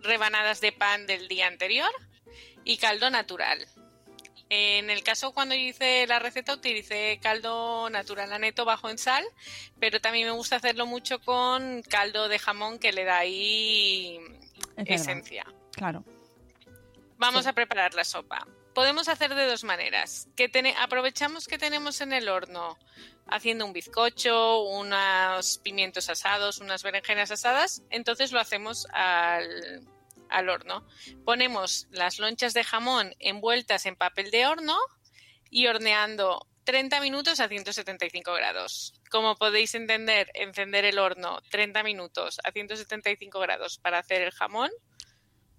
rebanadas 0.00 0.62
de 0.62 0.72
pan 0.72 1.06
del 1.06 1.28
día 1.28 1.46
anterior 1.46 1.92
y 2.64 2.78
caldo 2.78 3.10
natural. 3.10 3.68
En 4.48 4.88
el 4.88 5.02
caso 5.02 5.32
cuando 5.32 5.54
hice 5.54 6.06
la 6.06 6.20
receta 6.20 6.54
utilicé 6.54 7.20
caldo 7.22 7.90
natural 7.90 8.32
aneto 8.32 8.64
bajo 8.64 8.88
en 8.88 8.96
sal, 8.96 9.26
pero 9.78 10.00
también 10.00 10.26
me 10.26 10.32
gusta 10.32 10.56
hacerlo 10.56 10.86
mucho 10.86 11.20
con 11.20 11.82
caldo 11.82 12.28
de 12.28 12.38
jamón 12.38 12.78
que 12.78 12.92
le 12.92 13.04
da 13.04 13.18
ahí 13.18 14.16
Es 14.76 14.76
verdad. 14.76 14.94
esencia. 14.94 15.46
Claro. 15.72 16.02
Vamos 17.22 17.44
Sí. 17.44 17.48
a 17.48 17.52
preparar 17.54 17.94
la 17.94 18.04
sopa. 18.04 18.46
Podemos 18.74 19.08
hacer 19.08 19.34
de 19.34 19.46
dos 19.46 19.64
maneras. 19.64 20.28
Que 20.36 20.50
aprovechamos 20.78 21.46
que 21.46 21.58
tenemos 21.58 22.00
en 22.00 22.12
el 22.12 22.28
horno 22.28 22.78
haciendo 23.28 23.64
un 23.64 23.72
bizcocho, 23.72 24.62
unos 24.62 25.58
pimientos 25.58 26.08
asados, 26.10 26.58
unas 26.58 26.82
berenjenas 26.82 27.30
asadas, 27.30 27.82
entonces 27.90 28.32
lo 28.32 28.40
hacemos 28.40 28.86
al, 28.92 29.86
al 30.28 30.48
horno. 30.48 30.86
Ponemos 31.24 31.86
las 31.90 32.18
lonchas 32.18 32.54
de 32.54 32.64
jamón 32.64 33.14
envueltas 33.20 33.86
en 33.86 33.96
papel 33.96 34.30
de 34.30 34.46
horno 34.46 34.78
y 35.50 35.66
horneando 35.66 36.46
30 36.64 37.00
minutos 37.00 37.40
a 37.40 37.48
175 37.48 38.32
grados. 38.34 38.94
Como 39.10 39.36
podéis 39.36 39.74
entender, 39.74 40.30
encender 40.34 40.84
el 40.84 40.98
horno 40.98 41.40
30 41.50 41.82
minutos 41.82 42.40
a 42.44 42.52
175 42.52 43.38
grados 43.40 43.78
para 43.78 43.98
hacer 43.98 44.22
el 44.22 44.30
jamón, 44.32 44.70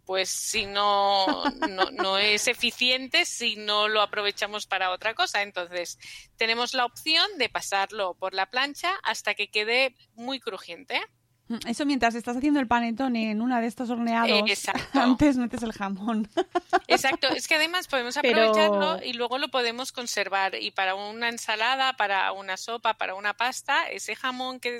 pues 0.05 0.29
si 0.29 0.65
no, 0.65 1.43
no, 1.69 1.89
no 1.91 2.17
es 2.17 2.47
eficiente 2.47 3.25
si 3.25 3.55
no 3.55 3.87
lo 3.87 4.01
aprovechamos 4.01 4.65
para 4.67 4.91
otra 4.91 5.13
cosa. 5.13 5.41
Entonces, 5.41 5.97
tenemos 6.37 6.73
la 6.73 6.85
opción 6.85 7.25
de 7.37 7.49
pasarlo 7.49 8.13
por 8.15 8.33
la 8.33 8.47
plancha 8.49 8.91
hasta 9.03 9.33
que 9.33 9.49
quede 9.49 9.95
muy 10.15 10.39
crujiente. 10.39 11.01
Mm, 11.47 11.57
Eso 11.67 11.85
mientras 11.85 12.15
estás 12.15 12.37
haciendo 12.37 12.59
el 12.59 12.67
panetone 12.67 13.31
en 13.31 13.41
una 13.41 13.59
de 13.59 13.67
estos 13.67 13.89
horneados, 13.89 14.49
Exacto. 14.49 14.99
antes 14.99 15.35
metes 15.37 15.61
el 15.63 15.73
jamón. 15.73 16.29
Exacto, 16.87 17.27
es 17.29 17.47
que 17.47 17.55
además 17.55 17.87
podemos 17.87 18.17
Pero- 18.21 18.41
aprovecharlo 18.49 19.03
y 19.05 19.13
luego 19.13 19.37
lo 19.37 19.49
podemos 19.49 19.91
conservar. 19.91 20.55
Y 20.55 20.71
para 20.71 20.95
una 20.95 21.29
ensalada, 21.29 21.93
para 21.93 22.31
una 22.33 22.57
sopa, 22.57 22.93
para 22.95 23.15
una 23.15 23.33
pasta, 23.33 23.87
ese 23.89 24.15
jamón 24.15 24.59
que, 24.59 24.79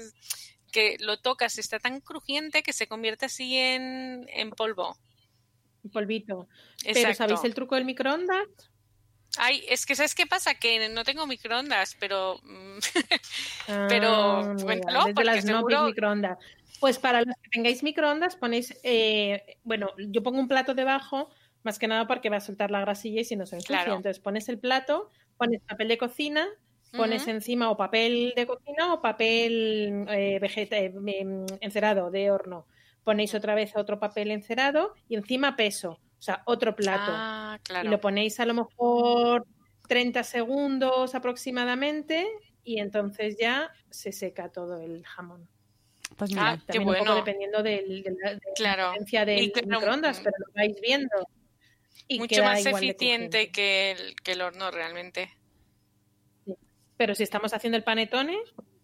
que 0.72 0.98
lo 1.00 1.18
tocas 1.20 1.58
está 1.58 1.80
tan 1.80 2.00
crujiente 2.02 2.64
que 2.64 2.74
se 2.74 2.88
convierte 2.88 3.26
así 3.28 3.58
en, 3.58 4.26
en 4.30 4.50
polvo. 4.52 4.98
Un 5.84 5.92
polvito. 5.92 6.48
Pero. 6.84 7.14
¿sabéis 7.14 7.44
el 7.44 7.54
truco 7.54 7.76
del 7.76 7.86
microondas? 7.86 8.48
Ay, 9.38 9.64
es 9.68 9.86
que 9.86 9.96
¿sabes 9.96 10.14
qué 10.14 10.28
pasa? 10.28 10.56
Que 10.56 10.90
no 10.90 11.04
tengo 11.04 11.26
microondas, 11.26 11.96
pero... 12.00 12.40
mm, 12.44 12.78
pero 13.90 14.08
Ah, 14.08 14.54
mira, 14.54 14.64
cuéntalo, 14.64 15.00
desde 15.00 15.14
porque 15.14 15.24
las 15.24 15.46
no 15.46 15.86
microondas. 15.86 16.38
Pues 16.80 17.00
para 17.00 17.22
los 17.22 17.36
que 17.42 17.50
tengáis 17.50 17.82
microondas 17.82 18.36
ponéis, 18.36 18.78
eh, 18.84 19.58
bueno, 19.64 19.92
yo 19.98 20.22
pongo 20.22 20.40
un 20.40 20.48
plato 20.48 20.74
debajo, 20.74 21.30
más 21.64 21.80
que 21.80 21.88
nada 21.88 22.08
porque 22.08 22.30
va 22.30 22.38
a 22.38 22.42
soltar 22.42 22.72
la 22.72 22.82
grasilla 22.82 23.22
y 23.22 23.26
si 23.26 23.36
no 23.36 23.46
se 23.46 23.56
ensucia. 23.56 23.78
Claro. 23.78 23.96
Entonces 23.96 24.22
pones 24.22 24.50
el 24.50 24.60
plato, 24.60 25.10
pones 25.38 25.62
papel 25.62 25.88
de 25.88 25.98
cocina, 25.98 26.48
pones 26.92 27.28
encima 27.28 27.72
o 27.72 27.78
papel 27.78 28.34
de 28.36 28.46
cocina 28.46 28.94
o 28.94 29.02
papel 29.02 30.06
eh, 30.10 30.40
eh, 30.42 30.94
em, 31.20 31.46
encerado 31.62 32.12
de 32.12 32.32
horno. 32.32 32.68
Ponéis 33.04 33.36
otra 33.36 33.54
vez 33.56 33.76
otro 33.76 34.00
papel 34.00 34.32
encerado 34.32 34.94
y 35.10 35.16
encima 35.16 35.56
peso, 35.56 35.92
o 35.92 36.22
sea, 36.22 36.42
otro 36.46 36.76
plato. 36.76 37.12
Ah, 37.14 37.60
claro. 37.64 37.88
Y 37.88 37.92
lo 37.92 38.00
ponéis 38.00 38.40
a 38.40 38.46
lo 38.46 38.54
mejor 38.54 39.46
30 39.88 40.24
segundos 40.24 41.14
aproximadamente 41.16 42.26
y 42.64 42.80
entonces 42.80 43.36
ya 43.38 43.70
se 43.90 44.12
seca 44.14 44.50
todo 44.50 44.80
el 44.82 45.06
jamón. 45.06 45.50
Pues 46.16 46.32
Ah, 46.38 46.52
mira, 46.54 46.58
qué 46.66 46.74
También 46.74 46.88
un 46.90 46.94
poco 46.96 47.06
bueno. 47.06 47.16
dependiendo 47.16 47.64
del- 47.64 48.04
de 48.04 48.16
la, 48.24 48.30
de 48.32 48.36
la 48.36 48.54
Claro. 48.56 48.84
diferencia 48.92 49.26
del 49.26 49.44
Y 49.44 49.52
claro, 49.52 49.68
microondas, 49.68 50.20
pero 50.20 50.36
lo 50.40 50.54
vais 50.56 50.80
viendo. 50.82 51.28
Y 52.08 52.20
Mucho 52.20 52.44
más 52.44 52.66
eficiente 52.66 53.52
que 53.52 53.92
el, 53.92 54.16
que 54.22 54.34
el 54.34 54.42
horno 54.42 54.72
realmente. 54.72 55.30
Pero 56.98 57.16
si 57.16 57.24
estamos 57.24 57.54
haciendo 57.54 57.78
el 57.78 57.84
panetone, 57.84 58.38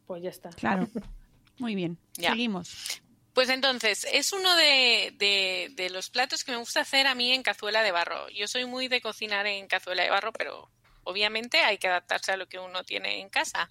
pues 0.06 0.24
ya 0.24 0.30
está. 0.30 0.50
claro. 0.50 0.88
Muy 1.60 1.76
bien. 1.76 1.98
Ya. 2.18 2.32
Seguimos. 2.32 3.02
Pues 3.40 3.48
entonces, 3.48 4.06
es 4.12 4.34
uno 4.34 4.54
de, 4.54 5.88
los 5.94 6.10
platos 6.10 6.44
que 6.44 6.52
me 6.52 6.58
gusta 6.58 6.82
hacer 6.82 7.08
a 7.08 7.16
mí 7.16 7.32
en 7.32 7.42
cazuela 7.42 7.84
de 7.84 7.94
barro. 7.94 8.28
Yo 8.32 8.50
soy 8.50 8.66
muy 8.66 8.90
de 8.90 9.00
cocinar 9.00 9.48
en 9.48 9.66
cazuela 9.70 10.04
de 10.04 10.10
barro, 10.10 10.34
pero 10.34 10.70
obviamente 11.06 11.62
hay 11.62 11.78
que 11.78 11.88
adaptarse 11.88 12.34
a 12.34 12.36
lo 12.36 12.50
que 12.50 12.60
uno 12.60 12.84
tiene 12.84 13.22
en 13.22 13.30
casa. 13.30 13.70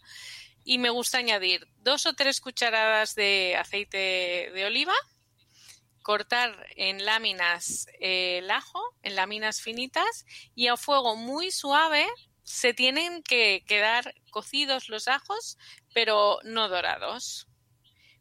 Y 0.64 0.78
me 0.78 0.88
gusta 0.88 1.18
añadir 1.18 1.68
dos 1.80 2.06
o 2.06 2.14
tres 2.14 2.40
cucharadas 2.40 3.14
de 3.14 3.56
aceite 3.58 4.50
de 4.54 4.64
oliva, 4.64 4.94
cortar 6.00 6.66
en 6.76 7.04
láminas 7.04 7.88
eh, 8.00 8.38
el 8.38 8.50
ajo, 8.50 8.80
en 9.02 9.16
láminas 9.16 9.60
finitas, 9.60 10.24
y 10.54 10.68
a 10.68 10.78
fuego 10.78 11.14
muy 11.14 11.50
suave 11.50 12.06
se 12.42 12.72
tienen 12.72 13.22
que 13.22 13.64
quedar 13.68 14.14
cocidos 14.30 14.88
los 14.88 15.08
ajos, 15.08 15.58
pero 15.92 16.38
no 16.42 16.70
dorados. 16.70 17.48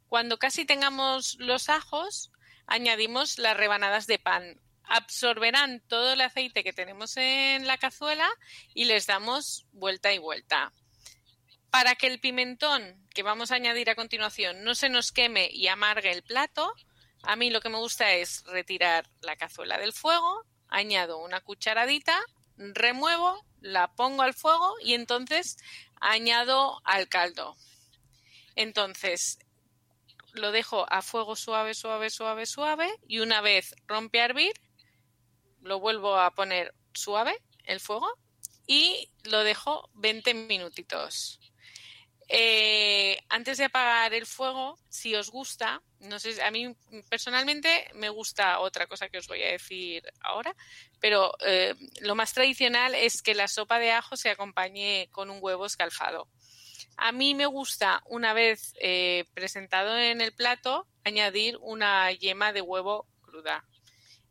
Cuando 0.07 0.37
casi 0.39 0.65
tengamos 0.65 1.35
los 1.39 1.69
ajos, 1.69 2.31
añadimos 2.65 3.37
las 3.39 3.57
rebanadas 3.57 4.07
de 4.07 4.19
pan. 4.19 4.61
Absorberán 4.83 5.81
todo 5.87 6.13
el 6.13 6.21
aceite 6.21 6.63
que 6.63 6.71
tenemos 6.71 7.17
en 7.17 7.67
la 7.67 7.77
cazuela 7.77 8.29
y 8.73 8.85
les 8.85 9.05
damos 9.05 9.65
vuelta 9.71 10.13
y 10.13 10.17
vuelta. 10.17 10.71
Para 11.69 11.95
que 11.95 12.07
el 12.07 12.21
pimentón 12.21 13.05
que 13.13 13.23
vamos 13.23 13.51
a 13.51 13.55
añadir 13.55 13.89
a 13.89 13.95
continuación 13.95 14.63
no 14.63 14.75
se 14.75 14.87
nos 14.87 15.11
queme 15.11 15.49
y 15.51 15.67
amargue 15.67 16.11
el 16.11 16.23
plato, 16.23 16.73
a 17.23 17.35
mí 17.35 17.49
lo 17.49 17.59
que 17.59 17.69
me 17.69 17.77
gusta 17.77 18.13
es 18.13 18.43
retirar 18.45 19.09
la 19.21 19.35
cazuela 19.35 19.77
del 19.77 19.91
fuego, 19.91 20.45
añado 20.69 21.17
una 21.17 21.41
cucharadita, 21.41 22.17
remuevo, 22.55 23.45
la 23.59 23.93
pongo 23.93 24.21
al 24.21 24.33
fuego 24.33 24.75
y 24.81 24.93
entonces 24.93 25.57
añado 25.99 26.79
al 26.85 27.09
caldo. 27.09 27.57
Entonces, 28.55 29.39
lo 30.37 30.51
dejo 30.51 30.85
a 30.91 31.01
fuego 31.01 31.35
suave, 31.35 31.73
suave, 31.73 32.09
suave, 32.09 32.45
suave 32.45 32.93
y 33.07 33.19
una 33.19 33.41
vez 33.41 33.75
rompe 33.87 34.21
a 34.21 34.25
hervir, 34.25 34.53
lo 35.61 35.79
vuelvo 35.79 36.17
a 36.17 36.31
poner 36.31 36.73
suave 36.93 37.37
el 37.63 37.79
fuego 37.79 38.07
y 38.65 39.09
lo 39.23 39.43
dejo 39.43 39.89
20 39.93 40.33
minutitos. 40.33 41.39
Eh, 42.29 43.17
antes 43.29 43.57
de 43.57 43.65
apagar 43.65 44.13
el 44.13 44.25
fuego, 44.25 44.77
si 44.89 45.15
os 45.15 45.29
gusta, 45.29 45.81
no 46.01 46.19
sé, 46.19 46.41
a 46.43 46.51
mí 46.51 46.75
personalmente 47.09 47.87
me 47.93 48.09
gusta 48.09 48.59
otra 48.59 48.85
cosa 48.87 49.07
que 49.07 49.19
os 49.19 49.27
voy 49.27 49.43
a 49.43 49.51
decir 49.51 50.03
ahora, 50.19 50.53
pero 50.99 51.31
eh, 51.45 51.73
lo 52.01 52.15
más 52.15 52.33
tradicional 52.33 52.95
es 52.95 53.21
que 53.21 53.33
la 53.33 53.47
sopa 53.47 53.79
de 53.79 53.91
ajo 53.91 54.17
se 54.17 54.29
acompañe 54.29 55.07
con 55.11 55.29
un 55.29 55.39
huevo 55.41 55.65
escalfado. 55.65 56.27
A 56.97 57.11
mí 57.11 57.35
me 57.35 57.45
gusta, 57.45 58.01
una 58.07 58.33
vez 58.33 58.73
eh, 58.81 59.25
presentado 59.33 59.97
en 59.97 60.19
el 60.19 60.33
plato, 60.33 60.87
añadir 61.03 61.57
una 61.61 62.11
yema 62.11 62.53
de 62.53 62.61
huevo 62.61 63.07
cruda. 63.21 63.63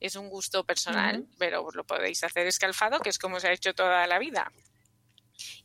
Es 0.00 0.16
un 0.16 0.28
gusto 0.28 0.64
personal, 0.64 1.26
pero 1.38 1.70
lo 1.72 1.86
podéis 1.86 2.22
hacer 2.24 2.46
escalfado, 2.46 2.98
que 3.00 3.08
es 3.08 3.18
como 3.18 3.40
se 3.40 3.48
ha 3.48 3.52
hecho 3.52 3.74
toda 3.74 4.06
la 4.06 4.18
vida. 4.18 4.52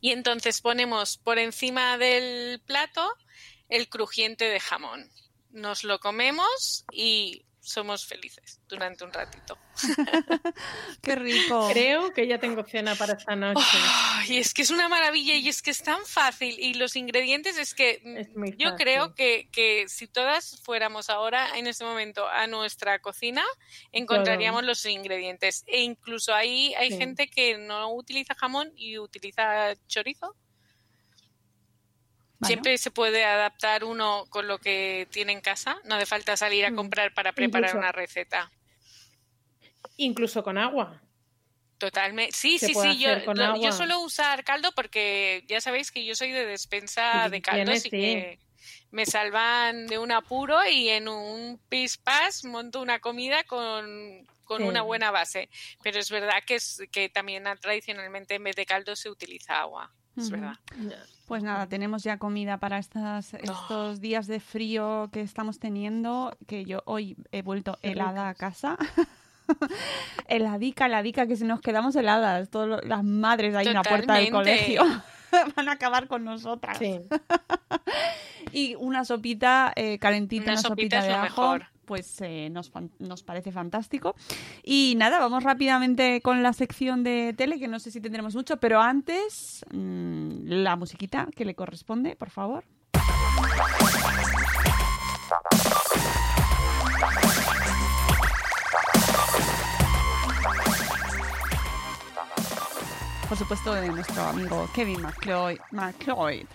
Y 0.00 0.12
entonces 0.12 0.60
ponemos 0.60 1.18
por 1.18 1.38
encima 1.38 1.98
del 1.98 2.60
plato 2.64 3.14
el 3.68 3.88
crujiente 3.88 4.44
de 4.44 4.60
jamón. 4.60 5.10
Nos 5.50 5.84
lo 5.84 5.98
comemos 5.98 6.84
y 6.92 7.44
somos 7.62 8.04
felices 8.04 8.60
durante 8.68 9.04
un 9.04 9.12
ratito. 9.12 9.56
Qué 11.02 11.14
rico. 11.14 11.68
Creo 11.72 12.12
que 12.12 12.26
ya 12.26 12.38
tengo 12.38 12.64
cena 12.64 12.94
para 12.96 13.14
esta 13.14 13.36
noche. 13.36 13.78
Y 14.28 14.36
es 14.38 14.52
que 14.52 14.62
es 14.62 14.70
una 14.70 14.88
maravilla 14.88 15.34
y 15.36 15.48
es 15.48 15.62
que 15.62 15.70
es 15.70 15.82
tan 15.82 16.04
fácil. 16.04 16.56
Y 16.58 16.74
los 16.74 16.96
ingredientes 16.96 17.56
es 17.58 17.74
que 17.74 18.02
Es 18.04 18.28
yo 18.58 18.70
fácil. 18.70 18.76
creo 18.76 19.14
que, 19.14 19.48
que 19.52 19.88
si 19.88 20.08
todas 20.08 20.60
fuéramos 20.64 21.08
ahora 21.08 21.56
en 21.56 21.66
este 21.68 21.84
momento 21.84 22.28
a 22.28 22.46
nuestra 22.46 22.98
cocina, 23.00 23.42
encontraríamos 23.92 24.64
los 24.64 24.84
ingredientes. 24.84 25.64
E 25.66 25.82
incluso 25.82 26.34
ahí 26.34 26.74
hay 26.74 26.90
Sí. 26.90 26.98
gente 26.98 27.28
que 27.28 27.58
no 27.58 27.92
utiliza 27.94 28.34
jamón 28.34 28.72
y 28.76 28.98
utiliza 28.98 29.74
chorizo. 29.86 30.36
Bueno. 32.42 32.48
Siempre 32.48 32.76
se 32.78 32.90
puede 32.90 33.24
adaptar 33.24 33.84
uno 33.84 34.26
con 34.28 34.48
lo 34.48 34.58
que 34.58 35.06
tiene 35.12 35.30
en 35.32 35.40
casa. 35.40 35.78
No 35.84 35.94
hace 35.94 36.06
falta 36.06 36.36
salir 36.36 36.64
a 36.66 36.70
Mm. 36.72 36.76
comprar 36.76 37.14
para 37.14 37.32
preparar 37.32 37.70
Incluso- 37.70 37.78
una 37.78 37.92
receta. 37.92 38.50
Incluso 39.96 40.42
con 40.42 40.58
agua. 40.58 41.00
Totalmente. 41.78 42.36
Sí, 42.36 42.58
Se 42.58 42.66
sí, 42.68 42.74
sí. 42.74 42.98
Yo, 42.98 43.16
lo- 43.34 43.72
suelo 43.72 44.00
usar 44.00 44.42
caldo 44.44 44.72
porque 44.72 45.44
ya 45.48 45.60
sabéis 45.60 45.90
que 45.92 46.04
yo 46.04 46.14
soy 46.16 46.32
de 46.32 46.46
despensa 46.46 47.28
de 47.28 47.40
caldos 47.42 47.82
tienes, 47.82 47.86
y 47.86 47.90
sí. 47.90 47.90
que 47.90 48.38
me 48.90 49.06
salvan 49.06 49.86
de 49.86 49.98
un 49.98 50.10
apuro 50.12 50.64
y 50.66 50.88
en 50.88 51.08
un 51.08 51.60
pispas 51.68 52.44
monto 52.44 52.80
una 52.80 52.98
comida 53.00 53.44
con, 53.44 54.26
con 54.44 54.62
Sí. 54.62 54.64
una 54.68 54.82
buena 54.82 55.10
base. 55.12 55.48
Pero 55.82 55.98
es 56.00 56.10
verdad 56.10 56.42
que, 56.46 56.56
es, 56.56 56.82
que 56.90 57.08
también 57.08 57.46
ah, 57.46 57.56
tradicionalmente 57.56 58.34
en 58.34 58.44
vez 58.44 58.56
de 58.56 58.66
caldo 58.66 58.94
se 58.96 59.10
utiliza 59.10 59.60
agua. 59.60 59.92
Es 60.16 60.30
verdad. 60.30 60.54
Pues 61.26 61.42
nada, 61.42 61.66
tenemos 61.66 62.02
ya 62.02 62.18
comida 62.18 62.58
para 62.58 62.78
estas, 62.78 63.34
estos 63.34 64.00
días 64.00 64.26
de 64.26 64.40
frío 64.40 65.08
que 65.12 65.22
estamos 65.22 65.58
teniendo, 65.58 66.36
que 66.46 66.64
yo 66.64 66.82
hoy 66.84 67.16
he 67.30 67.42
vuelto 67.42 67.78
helada 67.82 68.28
a 68.28 68.34
casa. 68.34 68.76
heladica, 70.28 70.86
heladica, 70.86 71.26
que 71.26 71.36
si 71.36 71.44
nos 71.44 71.60
quedamos 71.60 71.96
heladas, 71.96 72.50
todas 72.50 72.84
las 72.84 73.04
madres 73.04 73.54
ahí 73.54 73.66
en 73.66 73.74
la 73.74 73.82
puerta 73.82 74.14
del 74.14 74.30
colegio 74.30 74.82
van 75.56 75.68
a 75.68 75.72
acabar 75.72 76.06
con 76.08 76.24
nosotras. 76.24 76.78
Sí. 76.78 77.00
Y 78.54 78.74
una 78.74 79.06
sopita 79.06 79.72
eh, 79.76 79.98
calentita, 79.98 80.42
Una 80.42 80.52
una, 80.52 80.60
sopita 80.60 80.96
sopita, 80.96 80.98
es 80.98 81.04
de 81.04 81.10
lo 81.10 81.16
ajo, 81.16 81.24
mejor. 81.24 81.66
Pues 81.84 82.20
eh, 82.20 82.48
nos, 82.50 82.72
nos 82.98 83.22
parece 83.22 83.52
fantástico. 83.52 84.14
Y 84.62 84.94
nada, 84.96 85.18
vamos 85.18 85.44
rápidamente 85.44 86.20
con 86.20 86.42
la 86.42 86.52
sección 86.52 87.04
de 87.04 87.34
tele, 87.36 87.58
que 87.58 87.68
no 87.68 87.78
sé 87.78 87.90
si 87.90 88.00
tendremos 88.00 88.34
mucho, 88.34 88.58
pero 88.58 88.80
antes 88.80 89.64
mm, 89.72 90.44
la 90.46 90.76
musiquita 90.76 91.28
que 91.34 91.44
le 91.44 91.54
corresponde, 91.54 92.16
por 92.16 92.30
favor. 92.30 92.64
Por 103.28 103.38
supuesto, 103.38 103.72
de 103.72 103.88
nuestro 103.88 104.22
amigo 104.24 104.68
Kevin 104.74 105.00
McCloy. 105.00 105.58
McCloy. 105.70 106.46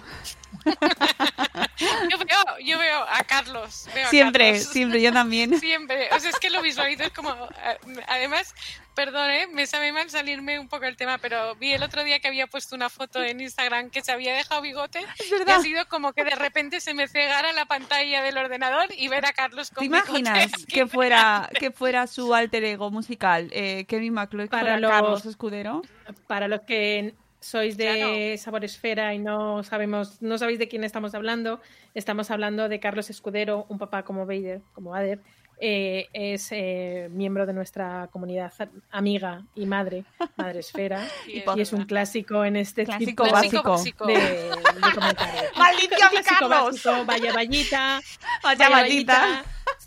Yo 2.10 2.18
veo, 2.18 2.38
yo 2.64 2.78
veo 2.80 3.06
a 3.08 3.24
Carlos. 3.24 3.86
veo 3.94 4.08
a 4.08 4.10
Siempre, 4.10 4.52
Carlos. 4.52 4.68
siempre, 4.74 5.02
yo 5.02 5.12
también. 5.14 5.60
Siempre. 5.60 6.10
O 6.12 6.20
sea, 6.20 6.30
es 6.30 6.40
que 6.40 6.50
lo 6.50 6.62
visualizo, 6.62 7.04
es 7.04 7.12
como. 7.12 7.36
Además, 8.08 8.54
perdón, 8.96 9.30
¿eh? 9.30 9.48
me 9.52 9.68
sabe 9.68 9.92
mal 9.92 10.10
salirme 10.10 10.60
un 10.60 10.68
poco 10.68 10.86
el 10.86 10.98
tema, 10.98 11.18
pero 11.20 11.56
vi 11.56 11.74
el 11.74 11.84
otro 11.84 12.04
día 12.04 12.20
que 12.20 12.28
había 12.28 12.48
puesto 12.48 12.76
una 12.76 12.90
foto 12.90 13.22
en 13.24 13.40
Instagram 13.42 13.90
que 13.92 14.02
se 14.02 14.12
había 14.12 14.34
dejado 14.36 14.62
bigote. 14.62 15.00
Es 15.20 15.32
Y 15.46 15.50
ha 15.52 15.60
sido 15.60 15.88
como 15.88 16.14
que 16.14 16.24
de 16.24 16.36
repente 16.36 16.80
se 16.82 16.94
me 16.94 17.08
cegara 17.08 17.52
la 17.54 17.66
pantalla 17.66 18.24
del 18.24 18.38
ordenador 18.38 18.88
y 18.98 19.08
ver 19.08 19.26
a 19.26 19.34
Carlos 19.34 19.70
con 19.70 19.84
¿Te 19.84 19.90
bigote. 19.94 20.20
imaginas 20.20 20.52
que 20.68 20.88
fuera, 20.88 21.50
que 21.60 21.72
fuera 21.72 22.08
su 22.08 22.34
alter 22.34 22.64
ego 22.64 22.90
musical, 22.90 23.50
eh, 23.52 23.86
Kevin 23.88 24.14
McCloy, 24.14 24.48
Para 24.48 24.80
los- 24.80 24.90
Carlos 24.90 25.26
Escudero? 25.26 25.82
Para 26.26 26.48
los 26.48 26.62
que 26.62 27.14
sois 27.40 27.78
de 27.78 27.86
Claro. 27.86 28.38
Sabor 28.38 28.66
Esfera 28.66 29.14
y 29.14 29.20
no 29.20 29.64
sabemos, 29.64 30.22
no 30.22 30.38
sabéis 30.38 30.60
de 30.60 30.68
quién 30.68 30.84
estamos 30.84 31.14
hablando, 31.16 31.60
estamos 31.94 32.32
hablando 32.32 32.68
de 32.70 32.80
Carlos 32.80 33.10
Escudero, 33.10 33.66
un 33.70 33.78
papá 33.78 34.04
como 34.04 34.26
Vader, 34.26 34.62
como 34.74 34.92
Vader, 34.92 35.20
eh, 35.60 36.08
es 36.14 36.50
eh, 36.52 37.10
miembro 37.12 37.48
de 37.48 37.54
nuestra 37.54 38.10
comunidad 38.12 38.54
amiga 38.92 39.44
y 39.56 39.66
madre, 39.66 40.04
Madre 40.36 40.60
Esfera, 40.60 41.08
Sí, 41.26 41.44
y 41.56 41.62
es 41.62 41.74
un 41.74 41.86
clásico 41.86 42.46
en 42.46 42.58
este 42.58 42.86
Clásico 42.86 43.24
tipo 43.24 43.34
básico. 43.34 43.72
básico. 43.72 44.06
de, 44.06 44.14
de 44.20 44.94
comentarios. 44.94 45.44
¡Maldición, 45.58 46.10
Clásico 46.12 46.36
Carlos! 46.50 46.84
básico, 46.84 47.06
vaya 47.06 47.34
vallita, 47.34 48.02
Vaya 48.44 48.70
vallita. 48.70 49.44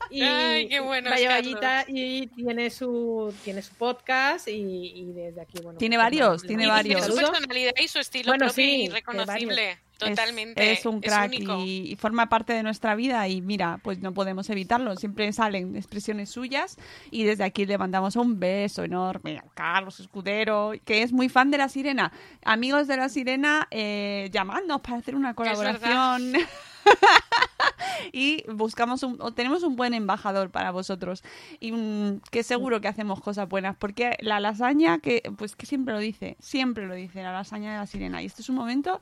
Y 0.08 0.22
Ay, 0.22 0.68
qué 0.68 0.80
bueno 0.80 1.10
vaya 1.10 1.28
Carlos. 1.28 1.54
vallita 1.60 1.84
y 1.88 2.26
tiene 2.28 2.70
su 2.70 3.34
tiene 3.44 3.60
su 3.62 3.74
podcast 3.74 4.48
y, 4.48 4.52
y 4.52 5.12
desde 5.12 5.40
aquí 5.42 5.58
bueno 5.62 5.78
Tiene 5.78 5.96
pues, 5.96 6.04
varios, 6.04 6.42
tiene 6.42 6.66
varios. 6.66 7.04
Su 7.06 7.14
personalidad 7.16 7.72
y 7.78 7.88
su 7.88 7.98
estilo 7.98 8.30
Bueno, 8.30 8.46
propio 8.46 8.64
sí, 8.64 8.82
y 8.84 8.88
reconocible. 8.88 9.70
Es- 9.72 9.78
Totalmente. 10.00 10.72
Es, 10.72 10.86
un 10.86 11.02
crack 11.02 11.30
y, 11.34 11.92
y 11.92 11.96
forma 11.96 12.30
parte 12.30 12.54
de 12.54 12.62
nuestra 12.62 12.94
vida 12.94 13.28
y 13.28 13.42
mira, 13.42 13.80
pues 13.84 13.98
no 13.98 14.14
podemos 14.14 14.48
evitarlo. 14.48 14.96
Siempre 14.96 15.30
salen 15.34 15.76
expresiones 15.76 16.30
suyas 16.30 16.78
y 17.10 17.24
desde 17.24 17.44
aquí 17.44 17.66
le 17.66 17.76
mandamos 17.76 18.16
un 18.16 18.40
beso 18.40 18.82
enorme 18.82 19.36
a 19.36 19.44
Carlos 19.52 20.00
Escudero, 20.00 20.72
que 20.86 21.02
es 21.02 21.12
muy 21.12 21.28
fan 21.28 21.50
de 21.50 21.58
La 21.58 21.68
Sirena. 21.68 22.12
Amigos 22.46 22.86
de 22.88 22.96
La 22.96 23.10
Sirena, 23.10 23.68
eh, 23.70 24.30
llamadnos 24.32 24.80
para 24.80 24.96
hacer 24.96 25.14
una 25.14 25.34
colaboración. 25.34 26.32
y 28.12 28.44
buscamos 28.50 29.02
un, 29.02 29.16
o 29.20 29.32
tenemos 29.32 29.62
un 29.62 29.76
buen 29.76 29.94
embajador 29.94 30.50
para 30.50 30.70
vosotros. 30.70 31.22
Y 31.58 31.72
mm, 31.72 32.20
que 32.30 32.42
seguro 32.42 32.80
que 32.80 32.88
hacemos 32.88 33.20
cosas 33.20 33.48
buenas 33.48 33.76
porque 33.76 34.16
la 34.20 34.40
lasaña 34.40 34.98
que 34.98 35.22
pues 35.36 35.56
que 35.56 35.66
siempre 35.66 35.94
lo 35.94 36.00
dice 36.00 36.36
siempre 36.40 36.86
lo 36.86 36.94
dice 36.94 37.22
la 37.22 37.32
lasaña 37.32 37.72
de 37.72 37.78
la 37.78 37.86
sirena. 37.86 38.22
Y 38.22 38.26
este 38.26 38.42
es 38.42 38.48
un 38.48 38.56
momento 38.56 39.00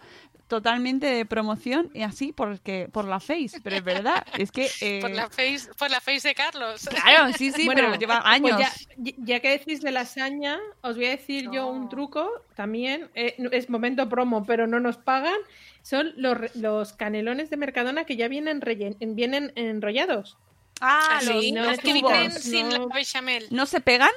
totalmente 0.48 1.06
de 1.06 1.26
promoción 1.26 1.90
y 1.92 2.02
así 2.02 2.32
porque 2.32 2.88
por 2.90 3.04
la 3.04 3.20
face 3.20 3.60
pero 3.62 3.76
es 3.76 3.84
verdad 3.84 4.24
es 4.38 4.50
que 4.50 4.70
eh, 4.80 4.98
Por 5.02 5.10
la 5.10 5.28
face, 5.28 5.68
por 5.78 5.90
la 5.90 6.00
face 6.00 6.28
de 6.28 6.34
Carlos. 6.34 6.88
claro 6.88 7.32
sí 7.36 7.52
sí 7.52 7.66
Bueno, 7.66 7.82
pero 7.84 7.96
lleva 7.96 8.22
pues 8.22 8.34
años. 8.34 8.58
ya, 8.58 9.12
ya 9.18 9.40
que 9.40 9.50
decís 9.50 9.82
de 9.82 9.92
lasaña, 9.92 10.58
os 10.80 10.96
voy 10.96 11.04
a 11.04 11.10
decir 11.10 11.50
yo 11.52 11.66
un 11.66 11.90
truco 11.90 12.30
también. 12.58 13.08
eh, 13.14 13.36
es 13.52 13.70
momento 13.70 14.08
promo, 14.08 14.44
pero 14.44 14.66
no 14.66 14.80
nos 14.80 14.96
pagan. 14.98 15.38
Son 15.82 16.12
los, 16.16 16.36
re- 16.36 16.50
los 16.56 16.92
canelones 16.92 17.50
de 17.50 17.56
Mercadona 17.56 18.04
que 18.04 18.16
ya 18.16 18.26
vienen, 18.26 18.60
rellen- 18.60 18.96
vienen 19.14 19.52
enrollados. 19.54 20.36
ah 20.80 21.20
los, 21.24 21.44
no 21.52 21.60
los 21.62 21.66
los 21.68 21.78
que 21.78 21.92
vienen 21.92 22.32
sin 22.32 22.68
no. 22.68 22.88
la 22.88 22.94
bechamel. 22.94 23.46
no 23.50 23.64
se 23.66 23.80
pegan 23.80 24.10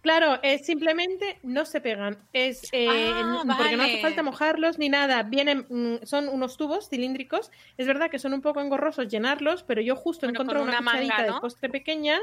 Claro, 0.00 0.38
es 0.42 0.66
simplemente 0.66 1.38
no 1.42 1.64
se 1.64 1.80
pegan. 1.80 2.18
Es 2.34 2.68
eh, 2.72 2.88
Ah, 2.90 3.42
no- 3.46 3.56
porque 3.56 3.74
no 3.76 3.84
hace 3.84 4.00
falta 4.02 4.22
mojarlos 4.22 4.78
ni 4.78 4.88
nada. 4.90 5.22
Vienen, 5.22 5.66
mm, 5.70 6.04
son 6.04 6.28
unos 6.28 6.56
tubos 6.58 6.90
cilíndricos. 6.90 7.50
Es 7.78 7.86
verdad 7.86 8.10
que 8.10 8.18
son 8.18 8.34
un 8.34 8.42
poco 8.42 8.60
engorrosos 8.60 9.08
llenarlos, 9.08 9.62
pero 9.62 9.80
yo 9.80 9.94
justo 9.96 10.26
Bueno, 10.26 10.40
encontré 10.40 10.60
una, 10.60 10.72
una 10.72 10.80
manga, 10.82 11.26
¿no? 11.26 11.34
de 11.34 11.40
postre 11.40 11.68
pequeña 11.70 12.18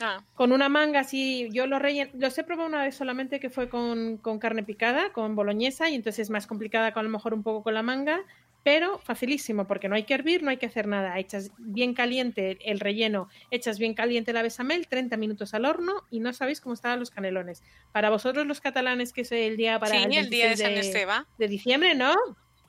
Ah, 0.00 0.22
con 0.34 0.52
una 0.52 0.68
manga 0.68 1.00
así, 1.00 1.48
yo 1.52 1.66
lo 1.66 1.78
relleno, 1.78 2.10
los 2.14 2.36
he 2.36 2.44
probado 2.44 2.68
una 2.68 2.82
vez 2.82 2.94
solamente 2.94 3.40
que 3.40 3.48
fue 3.48 3.68
con, 3.68 4.18
con 4.18 4.38
carne 4.38 4.62
picada, 4.62 5.10
con 5.12 5.34
boloñesa, 5.34 5.88
y 5.88 5.94
entonces 5.94 6.24
es 6.24 6.30
más 6.30 6.46
complicada 6.46 6.92
con 6.92 7.00
a 7.00 7.04
lo 7.04 7.10
mejor 7.10 7.32
un 7.32 7.42
poco 7.42 7.62
con 7.62 7.74
la 7.74 7.82
manga, 7.82 8.20
pero 8.66 8.98
facilísimo, 8.98 9.68
porque 9.68 9.88
no 9.88 9.94
hay 9.94 10.02
que 10.02 10.14
hervir, 10.14 10.42
no 10.42 10.50
hay 10.50 10.56
que 10.56 10.66
hacer 10.66 10.88
nada. 10.88 11.16
Echas 11.20 11.52
bien 11.56 11.94
caliente 11.94 12.58
el 12.64 12.80
relleno, 12.80 13.28
echas 13.52 13.78
bien 13.78 13.94
caliente 13.94 14.32
la 14.32 14.42
besamel, 14.42 14.88
30 14.88 15.16
minutos 15.18 15.54
al 15.54 15.66
horno 15.66 16.02
y 16.10 16.18
no 16.18 16.32
sabéis 16.32 16.60
cómo 16.60 16.74
estaban 16.74 16.98
los 16.98 17.10
canelones. 17.10 17.62
Para 17.92 18.10
vosotros 18.10 18.44
los 18.44 18.60
catalanes, 18.60 19.12
que 19.12 19.20
es 19.20 19.30
el 19.30 19.56
día 19.56 19.78
para 19.78 19.92
sí, 19.92 20.02
el 20.02 20.10
día 20.10 20.48
de 20.48 20.56
26 20.56 20.58
San 20.58 20.72
Esteban. 20.72 21.26
de 21.38 21.46
diciembre, 21.46 21.94
¿no? 21.94 22.16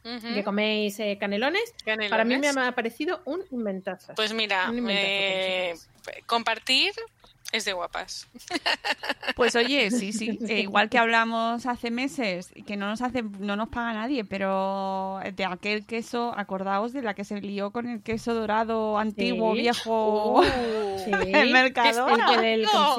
Que 0.04 0.44
coméis 0.44 1.00
eh, 1.00 1.18
canelones. 1.20 1.74
Canelones. 1.84 2.12
Para 2.12 2.24
mí 2.24 2.38
me 2.38 2.48
ha 2.48 2.72
parecido 2.74 3.22
un 3.26 3.42
inventazo. 3.52 4.14
Pues 4.16 4.34
mira, 4.34 4.68
inventazo, 4.72 5.02
eh, 5.02 5.74
compartir 6.28 6.94
es 7.52 7.66
de 7.66 7.74
guapas. 7.74 8.28
Pues 9.36 9.56
oye, 9.56 9.90
sí, 9.92 10.12
sí. 10.14 10.38
Eh, 10.50 10.60
igual 10.62 10.90
que 10.90 10.98
hablamos 10.98 11.66
hace 11.66 11.92
meses, 11.92 12.52
que 12.66 12.78
no 12.78 12.88
nos 12.88 13.02
hace, 13.02 13.24
no 13.24 13.56
nos 13.56 13.70
paga 13.70 13.94
nadie, 13.94 14.24
pero 14.26 15.20
de 15.34 15.46
aquel 15.46 15.86
queso, 15.86 16.34
acordaos 16.38 16.94
de 16.94 17.02
la 17.02 17.14
que 17.14 17.24
se 17.24 17.40
lió 17.42 17.72
con 17.72 17.88
el 17.88 18.02
queso 18.04 18.34
dorado 18.34 18.98
antiguo, 18.98 19.54
Sí. 19.56 19.62
viejo, 19.62 20.42
Sí. 21.06 21.12
el 21.34 21.52
Mercadona. 21.52 22.34
El, 22.36 22.44
el 22.44 22.62
No. 22.64 22.98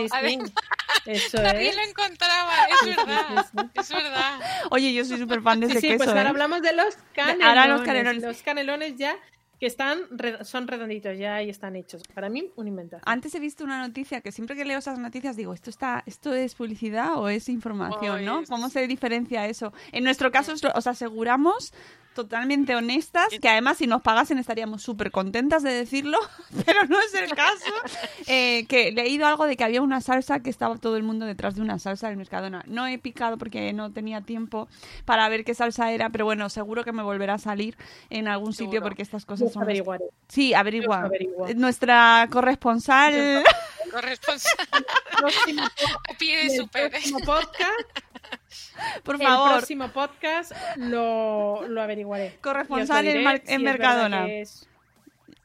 Eso 1.07 1.37
Nadie 1.43 1.69
es. 1.71 1.77
lo 1.77 1.83
encontraba, 1.83 2.53
es 2.83 2.97
verdad, 2.97 3.47
es 3.75 3.89
verdad. 3.91 4.41
Oye, 4.71 4.93
yo 4.93 5.05
soy 5.05 5.19
súper 5.19 5.41
fan 5.43 5.61
de 5.61 5.67
Sí, 5.67 5.73
ese 5.73 5.81
sí, 5.81 5.87
queso. 5.89 5.99
pues 5.99 6.09
ahora 6.09 6.23
¿eh? 6.23 6.29
hablamos 6.29 6.63
de 6.63 6.73
los 6.75 6.97
canelones. 7.15 7.47
Ahora 7.47 7.67
los 7.69 7.83
canelones. 7.83 8.23
Los 8.23 8.43
canelones 8.43 8.97
ya 8.97 9.17
que 9.59 9.67
están 9.67 9.99
son 10.43 10.69
redonditos 10.69 11.19
ya 11.19 11.43
y 11.43 11.51
están 11.51 11.77
hechos. 11.77 12.03
Para 12.15 12.29
mí, 12.29 12.51
un 12.57 12.69
inventazo. 12.69 13.03
Antes 13.07 13.35
he 13.35 13.41
visto 13.41 13.65
una 13.65 13.87
noticia 13.87 14.21
que 14.21 14.33
siempre 14.33 14.57
que 14.57 14.65
leo 14.65 14.79
esas 14.79 14.99
noticias 14.99 15.37
digo, 15.37 15.53
¿esto 15.53 15.71
está 15.71 16.03
esto 16.07 16.33
es 16.33 16.55
publicidad 16.55 17.17
o 17.17 17.29
es 17.29 17.49
información, 17.49 18.25
no? 18.25 18.37
Pues- 18.39 18.49
¿Cómo 18.49 18.69
se 18.69 18.87
diferencia 18.87 19.47
eso? 19.47 19.73
En 19.93 20.05
nuestro 20.05 20.31
caso 20.31 20.53
os, 20.53 20.87
aseguramos 20.87 21.73
totalmente 22.15 22.75
honestas, 22.75 23.29
que 23.41 23.49
además 23.49 23.79
si 23.79 23.87
nos 23.87 24.03
pagasen 24.03 24.39
estaríamos 24.39 24.83
súper 24.83 25.13
contentas 25.13 25.63
de 25.63 25.71
decirlo, 25.71 26.19
pero 26.67 26.85
no 26.87 26.99
es 27.01 27.15
el 27.15 27.31
caso. 27.31 27.73
Eh, 28.31 28.67
que 28.69 28.89
he 28.89 28.93
leído 28.93 29.27
algo 29.27 29.47
de 29.47 29.57
que 29.57 29.65
había 29.65 29.81
una 29.81 30.03
salsa 30.03 30.41
que 30.41 30.51
estaba 30.51 30.77
todo 30.77 30.99
el 30.99 31.03
mundo 31.03 31.25
detrás 31.25 31.55
de 31.55 31.63
una 31.63 31.79
salsa 31.79 32.09
del 32.09 32.19
Mercadona. 32.19 32.63
No 32.67 32.87
he 32.87 32.99
picado 32.99 33.39
porque 33.39 33.73
no 33.73 33.91
tenía 33.91 34.21
tiempo 34.21 34.69
para 35.07 35.27
ver 35.31 35.45
qué 35.45 35.55
salsa 35.55 35.93
era, 35.93 36.11
pero 36.11 36.27
bueno, 36.27 36.51
seguro 36.51 36.85
que 36.85 36.93
me 36.93 37.03
volverá 37.03 37.35
a 37.35 37.39
salir 37.39 37.77
en 38.11 38.29
algún 38.29 38.53
sitio 38.53 38.83
porque 38.83 39.01
estas 39.01 39.25
cosas 39.25 39.48
averiguaré. 39.57 40.05
Sí, 40.29 40.55
averigua. 40.55 41.09
Nuestra 41.57 42.29
corresponsal... 42.31 43.45
Corresponsal 43.91 44.67
Próximo, 45.17 45.63
a 46.11 46.15
pie 46.19 46.37
de 46.37 46.43
el 46.43 46.51
super. 46.61 46.91
próximo 46.91 47.21
podcast, 47.21 47.73
Por 49.03 49.15
el 49.15 49.23
favor. 49.23 49.53
próximo 49.57 49.89
podcast 49.89 50.53
lo, 50.77 51.67
lo 51.67 51.81
averiguaré. 51.83 52.37
Corresponsal 52.43 53.05
lo 53.05 53.11
en 53.11 53.17
diré 53.17 53.25
Mar- 53.25 53.43
si 53.47 53.53
en 53.55 53.63
Mercadona. 53.63 54.29
es- 54.29 54.69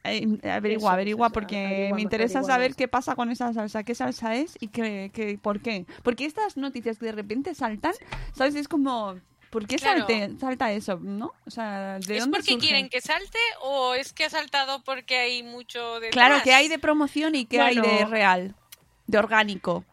averigua, 0.02 0.76
Eso, 0.76 0.88
averigua, 0.90 1.26
eso, 1.28 1.32
porque 1.32 1.90
me 1.94 2.02
interesa 2.02 2.42
saber 2.42 2.74
qué 2.74 2.86
pasa 2.86 3.14
con 3.16 3.30
esa 3.30 3.54
salsa, 3.54 3.82
qué 3.82 3.94
salsa 3.94 4.34
es 4.34 4.58
y 4.60 4.68
qué, 4.68 5.10
qué- 5.14 5.38
por 5.40 5.60
qué. 5.62 5.86
Porque 6.02 6.26
estas 6.26 6.58
noticias 6.58 6.98
que 6.98 7.06
de 7.06 7.12
repente 7.12 7.54
saltan, 7.54 7.94
¿sabes? 8.34 8.54
Es 8.56 8.68
como, 8.68 9.18
¿por 9.54 9.66
qué 9.68 9.76
Claro. 9.76 10.00
salte- 10.06 10.36
salta 10.38 10.72
eso, 10.72 10.98
no? 11.00 11.32
O 11.46 11.50
sea, 11.50 11.98
¿de 12.00 12.16
¿Es 12.16 12.20
dónde 12.24 12.36
porque 12.38 12.52
surge? 12.52 12.66
quieren 12.66 12.88
que 12.90 13.00
salte 13.00 13.38
o 13.62 13.94
es 13.94 14.12
que 14.12 14.24
ha 14.24 14.30
saltado 14.30 14.82
porque 14.84 15.16
hay 15.16 15.42
mucho 15.44 16.00
de 16.00 16.10
Claro, 16.10 16.36
que 16.42 16.52
hay 16.52 16.66
de 16.68 16.78
promoción 16.80 17.34
y 17.36 17.46
que 17.46 17.60
hay 17.60 17.80
de 17.80 18.04
real, 18.04 18.54
de 19.06 19.18
orgánico. 19.18 19.84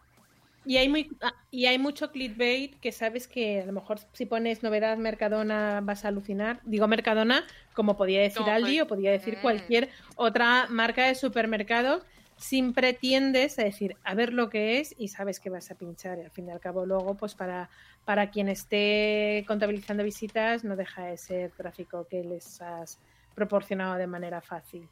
Y 0.64 0.76
hay, 0.76 0.88
muy, 0.88 1.10
ah, 1.22 1.32
y 1.50 1.66
hay 1.66 1.78
mucho 1.78 2.10
clickbait 2.12 2.78
que 2.80 2.92
sabes 2.92 3.26
que 3.26 3.62
a 3.62 3.66
lo 3.66 3.72
mejor 3.72 3.98
si 4.12 4.26
pones 4.26 4.62
novedad 4.62 4.96
Mercadona 4.96 5.80
vas 5.82 6.04
a 6.04 6.08
alucinar. 6.08 6.60
Digo 6.64 6.86
Mercadona, 6.86 7.44
como 7.74 7.96
podía 7.96 8.20
decir 8.20 8.42
Aldi 8.42 8.80
o 8.80 8.86
podía 8.86 9.10
decir 9.12 9.38
cualquier 9.42 9.90
otra 10.16 10.66
marca 10.68 11.06
de 11.06 11.14
supermercados. 11.14 12.04
Siempre 12.42 12.92
tiendes 12.92 13.58
a 13.58 13.62
decir 13.64 13.96
a 14.02 14.14
ver 14.14 14.32
lo 14.32 14.50
que 14.50 14.80
es 14.80 14.94
y 14.98 15.08
sabes 15.08 15.38
que 15.38 15.48
vas 15.48 15.70
a 15.70 15.76
pinchar. 15.76 16.18
Y 16.18 16.22
al 16.22 16.30
fin 16.30 16.48
y 16.48 16.50
al 16.50 16.58
cabo, 16.60 16.84
luego, 16.84 17.14
pues 17.14 17.34
para, 17.34 17.70
para 18.04 18.30
quien 18.30 18.48
esté 18.48 19.44
contabilizando 19.46 20.02
visitas, 20.02 20.64
no 20.64 20.74
deja 20.74 21.04
de 21.04 21.16
ser 21.16 21.52
tráfico 21.52 22.06
que 22.10 22.24
les 22.24 22.60
has 22.60 22.98
proporcionado 23.34 23.94
de 23.96 24.06
manera 24.06 24.40
fácil. 24.40 24.88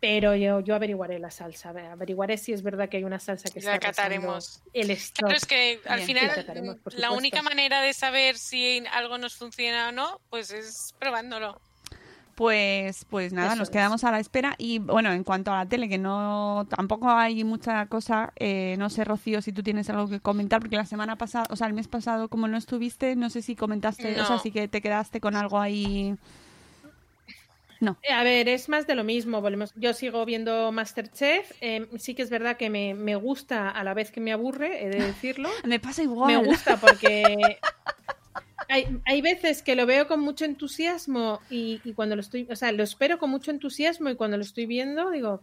Pero 0.00 0.34
yo, 0.34 0.60
yo 0.60 0.74
averiguaré 0.74 1.18
la 1.18 1.30
salsa, 1.30 1.70
averiguaré 1.70 2.36
si 2.38 2.52
es 2.52 2.62
verdad 2.62 2.88
que 2.88 2.96
hay 2.96 3.04
una 3.04 3.18
salsa 3.20 3.48
que 3.52 3.60
La 3.60 3.74
está 3.74 3.88
cataremos. 3.88 4.62
el 4.72 4.90
stock. 4.92 5.26
Claro, 5.26 5.36
es 5.36 5.46
que 5.46 5.80
al 5.86 6.00
Bien. 6.04 6.18
Final 6.18 6.80
la 6.96 7.10
única 7.10 7.42
manera 7.42 7.80
de 7.80 7.92
saber 7.92 8.38
si 8.38 8.82
algo 8.92 9.18
nos 9.18 9.36
funciona 9.36 9.88
o 9.88 9.92
no, 9.92 10.20
pues 10.30 10.50
es 10.50 10.94
probándolo. 10.98 11.60
Pues, 12.40 13.04
pues 13.04 13.34
nada, 13.34 13.48
Eso 13.48 13.56
nos 13.56 13.68
es. 13.68 13.72
quedamos 13.72 14.02
a 14.02 14.10
la 14.10 14.18
espera. 14.18 14.54
Y 14.56 14.78
bueno, 14.78 15.12
en 15.12 15.24
cuanto 15.24 15.52
a 15.52 15.58
la 15.58 15.66
tele, 15.68 15.90
que 15.90 15.98
no 15.98 16.66
tampoco 16.74 17.10
hay 17.10 17.44
mucha 17.44 17.84
cosa, 17.84 18.32
eh, 18.36 18.76
no 18.78 18.88
sé, 18.88 19.04
Rocío, 19.04 19.42
si 19.42 19.52
tú 19.52 19.62
tienes 19.62 19.90
algo 19.90 20.08
que 20.08 20.20
comentar, 20.20 20.58
porque 20.60 20.76
la 20.76 20.86
semana 20.86 21.16
pasada, 21.16 21.44
o 21.50 21.56
sea, 21.56 21.66
el 21.66 21.74
mes 21.74 21.86
pasado, 21.86 22.28
como 22.30 22.48
no 22.48 22.56
estuviste, 22.56 23.14
no 23.14 23.28
sé 23.28 23.42
si 23.42 23.56
comentaste, 23.56 24.18
o 24.18 24.24
sea, 24.24 24.38
sí 24.38 24.52
que 24.52 24.68
te 24.68 24.80
quedaste 24.80 25.20
con 25.20 25.36
algo 25.36 25.60
ahí. 25.60 26.16
No. 27.78 27.98
Eh, 28.08 28.12
A 28.14 28.22
ver, 28.22 28.48
es 28.48 28.70
más 28.70 28.86
de 28.86 28.94
lo 28.94 29.04
mismo. 29.04 29.42
Volvemos. 29.42 29.72
Yo 29.76 29.92
sigo 29.92 30.24
viendo 30.24 30.72
Masterchef. 30.72 31.52
eh, 31.60 31.88
sí 31.98 32.14
que 32.14 32.22
es 32.22 32.30
verdad 32.30 32.56
que 32.56 32.70
me, 32.70 32.94
me 32.94 33.16
gusta 33.16 33.68
a 33.68 33.84
la 33.84 33.92
vez 33.92 34.10
que 34.10 34.20
me 34.20 34.32
aburre, 34.32 34.82
he 34.82 34.88
de 34.88 35.02
decirlo. 35.02 35.50
Me 35.66 35.78
pasa 35.78 36.02
igual. 36.02 36.32
Me 36.32 36.38
gusta 36.42 36.78
porque 36.78 37.58
hay, 38.70 39.00
hay 39.06 39.22
veces 39.22 39.62
que 39.62 39.76
lo 39.76 39.86
veo 39.86 40.06
con 40.08 40.20
mucho 40.20 40.44
entusiasmo 40.44 41.40
y, 41.50 41.80
y 41.84 41.94
cuando 41.94 42.16
lo 42.16 42.22
estoy, 42.22 42.46
o 42.50 42.56
sea, 42.56 42.72
lo 42.72 42.82
espero 42.82 43.18
con 43.18 43.30
mucho 43.30 43.50
entusiasmo 43.50 44.08
y 44.10 44.16
cuando 44.16 44.36
lo 44.36 44.42
estoy 44.42 44.66
viendo 44.66 45.10
digo, 45.10 45.42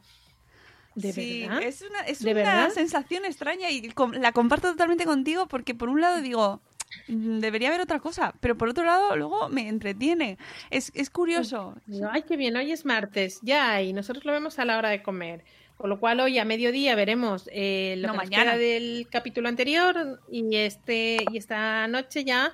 ¿de 0.95 1.13
sí, 1.13 1.41
verdad? 1.41 1.61
es 1.61 1.81
una, 1.81 2.01
es 2.01 2.19
¿De 2.19 2.33
una 2.33 2.33
verdad? 2.33 2.69
sensación 2.69 3.25
extraña 3.25 3.69
y 3.69 3.91
la 4.13 4.31
comparto 4.31 4.69
totalmente 4.71 5.05
contigo 5.05 5.47
porque 5.47 5.75
por 5.75 5.89
un 5.89 6.01
lado 6.01 6.21
digo, 6.21 6.61
"Mm, 7.07 7.39
debería 7.39 7.69
haber 7.69 7.81
otra 7.81 7.99
cosa, 7.99 8.33
pero 8.39 8.57
por 8.57 8.69
otro 8.69 8.85
lado 8.85 9.15
luego 9.15 9.49
me 9.49 9.67
entretiene. 9.67 10.37
Es, 10.69 10.91
es 10.95 11.09
curioso. 11.09 11.75
Ay, 12.11 12.23
qué 12.23 12.37
bien, 12.37 12.55
hoy 12.57 12.71
es 12.71 12.85
martes, 12.85 13.39
ya, 13.41 13.81
y 13.81 13.93
nosotros 13.93 14.25
lo 14.25 14.31
vemos 14.31 14.59
a 14.59 14.65
la 14.65 14.77
hora 14.77 14.89
de 14.89 15.03
comer. 15.03 15.43
Con 15.77 15.89
lo 15.91 15.99
cual 15.99 16.19
hoy 16.21 16.39
a 16.39 16.45
mediodía 16.45 16.95
veremos 16.95 17.47
eh, 17.53 17.95
lo 17.99 18.07
No, 18.07 18.13
que 18.13 18.17
nos 18.17 18.25
mañana. 18.25 18.51
queda 18.53 18.57
del 18.57 19.07
capítulo 19.11 19.47
anterior 19.47 20.21
y 20.31 20.55
este 20.55 21.17
y 21.31 21.37
esta 21.37 21.87
noche 21.87 22.23
ya, 22.25 22.51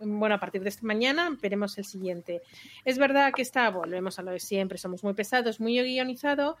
bueno, 0.00 0.34
a 0.34 0.40
partir 0.40 0.62
de 0.62 0.68
esta 0.68 0.86
mañana 0.86 1.36
veremos 1.40 1.78
el 1.78 1.84
siguiente. 1.84 2.42
Es 2.84 2.98
verdad 2.98 3.32
que 3.34 3.42
está, 3.42 3.70
volvemos 3.70 4.18
a 4.18 4.22
lo 4.22 4.30
de 4.30 4.40
siempre, 4.40 4.78
somos 4.78 5.02
muy 5.02 5.14
pesados, 5.14 5.60
muy 5.60 5.78
guionizado, 5.80 6.56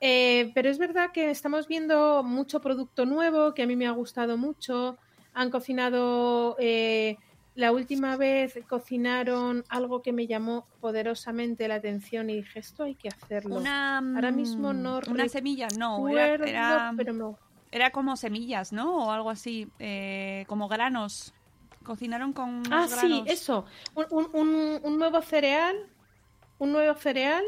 eh, 0.00 0.52
pero 0.54 0.68
es 0.68 0.78
verdad 0.78 1.12
que 1.12 1.30
estamos 1.30 1.66
viendo 1.68 2.22
mucho 2.22 2.60
producto 2.60 3.06
nuevo 3.06 3.54
que 3.54 3.62
a 3.62 3.66
mí 3.66 3.76
me 3.76 3.86
ha 3.86 3.92
gustado 3.92 4.36
mucho. 4.36 4.98
Han 5.32 5.50
cocinado, 5.50 6.56
eh, 6.58 7.16
la 7.54 7.72
última 7.72 8.16
vez 8.16 8.58
cocinaron 8.68 9.64
algo 9.68 10.02
que 10.02 10.12
me 10.12 10.26
llamó 10.26 10.66
poderosamente 10.80 11.68
la 11.68 11.76
atención 11.76 12.28
y 12.28 12.36
dije, 12.36 12.58
esto 12.58 12.82
hay 12.84 12.96
que 12.96 13.08
hacerlo. 13.08 13.56
Una, 13.56 13.98
Ahora 13.98 14.30
mismo 14.30 14.72
no 14.72 15.00
Una 15.08 15.28
semilla, 15.28 15.68
no. 15.78 16.08
Era, 16.08 16.32
recuerdo, 16.32 16.44
era, 16.44 16.92
pero 16.96 17.12
no. 17.12 17.38
era 17.72 17.90
como 17.90 18.16
semillas, 18.16 18.72
¿no? 18.72 19.06
O 19.06 19.10
algo 19.10 19.30
así. 19.30 19.68
eh, 19.78 20.44
como 20.48 20.68
granos. 20.68 21.32
Cocinaron 21.84 22.32
con. 22.32 22.62
Ah, 22.72 22.86
sí, 22.88 23.22
eso. 23.26 23.66
Un, 23.94 24.06
un- 24.10 24.30
un- 24.32 24.80
un 24.82 24.98
nuevo 24.98 25.20
cereal, 25.22 25.76
un 26.58 26.72
nuevo 26.72 26.94
cereal 26.98 27.44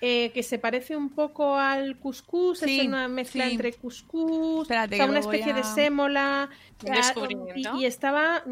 eh, 0.00 0.30
que 0.32 0.42
se 0.42 0.58
parece 0.58 0.96
un 0.96 1.10
poco 1.10 1.56
al 1.56 1.96
cuscús, 1.98 2.58
Sí, 2.60 2.80
es 2.80 2.86
una 2.86 3.08
mezcla 3.08 3.46
sí. 3.46 3.52
entre 3.52 3.72
cuscús, 3.72 4.62
Espérate, 4.62 4.94
o 4.94 4.98
sea, 4.98 5.06
una 5.06 5.18
especie 5.20 5.52
de 5.54 5.64
sémola. 5.64 6.48
Un 6.84 6.92
ah, 6.92 6.96
descubrimiento. 6.96 7.76
Y, 7.76 7.82
y 7.82 7.86
estaba... 7.86 8.42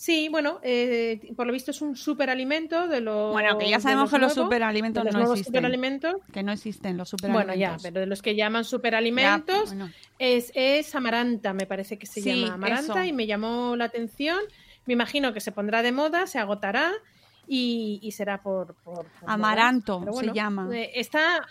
Sí, 0.00 0.28
bueno, 0.28 0.60
eh, 0.62 1.32
por 1.34 1.48
lo 1.48 1.52
visto 1.52 1.72
es 1.72 1.82
un 1.82 1.96
superalimento 1.96 2.86
de 2.86 3.00
los. 3.00 3.32
Bueno, 3.32 3.58
que 3.58 3.68
ya 3.68 3.80
sabemos 3.80 4.08
que 4.12 4.18
los 4.18 4.36
nuevos, 4.36 4.46
superalimentos 4.46 5.04
los 5.04 5.12
no 5.12 5.20
existen. 5.22 5.44
superalimentos. 5.46 6.14
Que 6.32 6.44
no 6.44 6.52
existen 6.52 6.96
los 6.96 7.10
Bueno, 7.20 7.34
ya, 7.36 7.40
superalimentos. 7.76 7.82
pero 7.82 8.00
de 8.00 8.06
los 8.06 8.22
que 8.22 8.36
llaman 8.36 8.64
superalimentos 8.64 9.70
Ya, 9.70 9.76
bueno. 9.76 9.90
es, 10.20 10.52
es 10.54 10.94
amaranta, 10.94 11.52
me 11.52 11.66
parece 11.66 11.98
que 11.98 12.06
se 12.06 12.20
Sí, 12.20 12.42
llama 12.42 12.54
amaranta, 12.54 12.92
eso. 13.00 13.04
y 13.04 13.12
me 13.12 13.26
llamó 13.26 13.74
la 13.74 13.86
atención. 13.86 14.38
Me 14.86 14.92
imagino 14.92 15.32
que 15.34 15.40
se 15.40 15.50
pondrá 15.50 15.82
de 15.82 15.90
moda, 15.90 16.28
se 16.28 16.38
agotará 16.38 16.92
y, 17.48 17.98
y 18.00 18.12
será 18.12 18.40
por, 18.40 18.76
por-. 18.84 19.06
Amaranto 19.26 20.04
se 20.12 20.32
llama. 20.32 20.68
eh, 20.76 20.92
está 20.94 21.44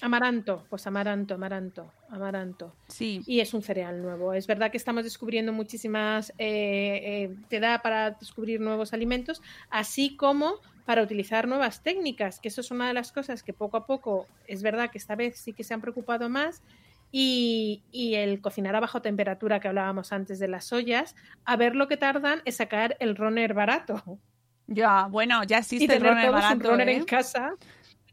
amaranto, 0.00 0.64
pues 0.70 0.86
amaranto, 0.86 1.34
amaranto, 1.34 1.92
amaranto. 2.08 2.74
Sí. 2.88 3.22
Y 3.26 3.40
es 3.40 3.54
un 3.54 3.62
cereal 3.62 4.00
nuevo. 4.00 4.32
Es 4.32 4.46
verdad 4.46 4.70
que 4.70 4.76
estamos 4.76 5.04
descubriendo 5.04 5.52
muchísimas, 5.52 6.30
eh, 6.38 7.00
eh, 7.28 7.36
te 7.48 7.60
da 7.60 7.80
para 7.82 8.12
descubrir 8.12 8.60
nuevos 8.60 8.92
alimentos, 8.92 9.42
así 9.70 10.16
como 10.16 10.54
para 10.84 11.02
utilizar 11.02 11.46
nuevas 11.48 11.82
técnicas, 11.82 12.40
que 12.40 12.48
eso 12.48 12.60
es 12.60 12.70
una 12.70 12.88
de 12.88 12.94
las 12.94 13.12
cosas 13.12 13.42
que 13.42 13.52
poco 13.52 13.76
a 13.76 13.86
poco, 13.86 14.26
es 14.46 14.62
verdad 14.62 14.90
que 14.90 14.98
esta 14.98 15.16
vez 15.16 15.38
sí 15.38 15.52
que 15.52 15.64
se 15.64 15.74
han 15.74 15.80
preocupado 15.80 16.28
más. 16.28 16.62
Y, 17.10 17.82
y 17.90 18.16
el 18.16 18.42
cocinar 18.42 18.76
a 18.76 18.80
bajo 18.80 19.00
temperatura 19.00 19.60
que 19.60 19.68
hablábamos 19.68 20.12
antes 20.12 20.38
de 20.38 20.46
las 20.46 20.70
ollas, 20.74 21.16
a 21.46 21.56
ver 21.56 21.74
lo 21.74 21.88
que 21.88 21.96
tardan 21.96 22.42
es 22.44 22.56
sacar 22.56 22.98
el 23.00 23.16
runner 23.16 23.54
barato. 23.54 24.18
Ya, 24.66 25.06
bueno, 25.06 25.42
ya 25.44 25.56
y 25.56 25.60
existe 25.60 25.94
el 25.94 26.02
tener 26.02 26.12
runner 26.12 26.26
todos 26.26 26.36
un 26.36 26.58
barato. 26.58 26.70
runner 26.70 26.88
¿eh? 26.90 26.96
en 26.96 27.04
casa. 27.04 27.54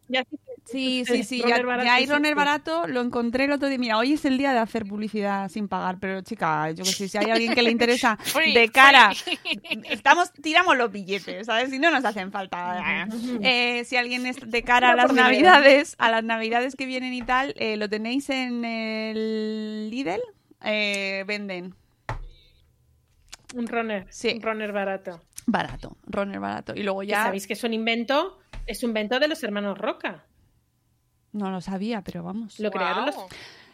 Ya 0.07 0.21
existe 0.21 0.45
sí, 0.66 1.03
el 1.07 1.24
sí, 1.24 1.41
runner 1.41 1.57
ya, 1.59 1.66
barato 1.66 1.86
ya 1.86 1.93
hay 1.95 2.05
runner 2.07 2.36
barato, 2.36 2.88
lo 2.88 3.01
encontré 3.01 3.45
el 3.45 3.51
otro 3.51 3.68
día. 3.70 3.78
Mira, 3.78 3.97
hoy 3.97 4.13
es 4.13 4.26
el 4.26 4.38
día 4.38 4.51
de 4.51 4.59
hacer 4.59 4.86
publicidad 4.86 5.47
sin 5.49 5.68
pagar, 5.68 5.97
pero 5.99 6.22
chica, 6.22 6.72
yo 6.72 6.84
que 6.84 6.91
sé, 6.91 7.07
si 7.07 7.18
hay 7.18 7.30
alguien 7.32 7.53
que 7.53 7.61
le 7.61 7.72
interesa 7.72 8.18
de 8.53 8.70
cara, 8.70 9.11
estamos, 9.89 10.32
tiramos 10.34 10.76
los 10.78 10.91
billetes, 10.91 11.45
¿sabes? 11.45 11.70
Si 11.70 11.80
no 11.80 11.91
nos 11.91 12.03
hacen 12.03 12.32
falta. 12.32 13.07
Eh, 13.41 13.84
si 13.86 13.95
alguien 13.95 14.26
es 14.26 14.38
de 14.49 14.63
cara 14.63 14.91
a 14.91 14.95
las 14.95 15.13
navidades, 15.13 15.95
a 15.99 16.09
las 16.09 16.24
navidades 16.24 16.76
que 16.76 16.86
vienen 16.86 17.13
y 17.13 17.22
tal, 17.22 17.53
eh, 17.57 17.78
lo 17.78 17.88
tenéis 17.89 18.30
en 18.30 18.66
el 18.66 19.89
Lidl, 19.89 20.22
eh, 20.63 21.24
venden 21.28 21.76
Un 23.53 23.68
runner, 23.68 24.05
Sí. 24.09 24.34
un 24.36 24.41
runner 24.41 24.72
barato. 24.72 25.22
barato, 25.45 25.95
runner 26.07 26.39
barato. 26.39 26.74
Y 26.76 26.84
luego 26.84 27.03
ya, 27.03 27.24
sabéis 27.24 27.47
que 27.47 27.53
es 27.53 27.63
un 27.63 27.74
invento, 27.74 28.39
es 28.66 28.84
un 28.84 28.89
invento 28.89 29.20
de 29.20 29.28
los 29.28 29.43
hermanos 29.43 29.78
Roca. 29.78 30.26
No 31.36 31.51
lo 31.51 31.61
sabía, 31.61 32.01
pero 32.01 32.23
vamos. 32.23 32.59
Lo 32.59 32.71
crearon 32.71 33.05
los. 33.07 33.15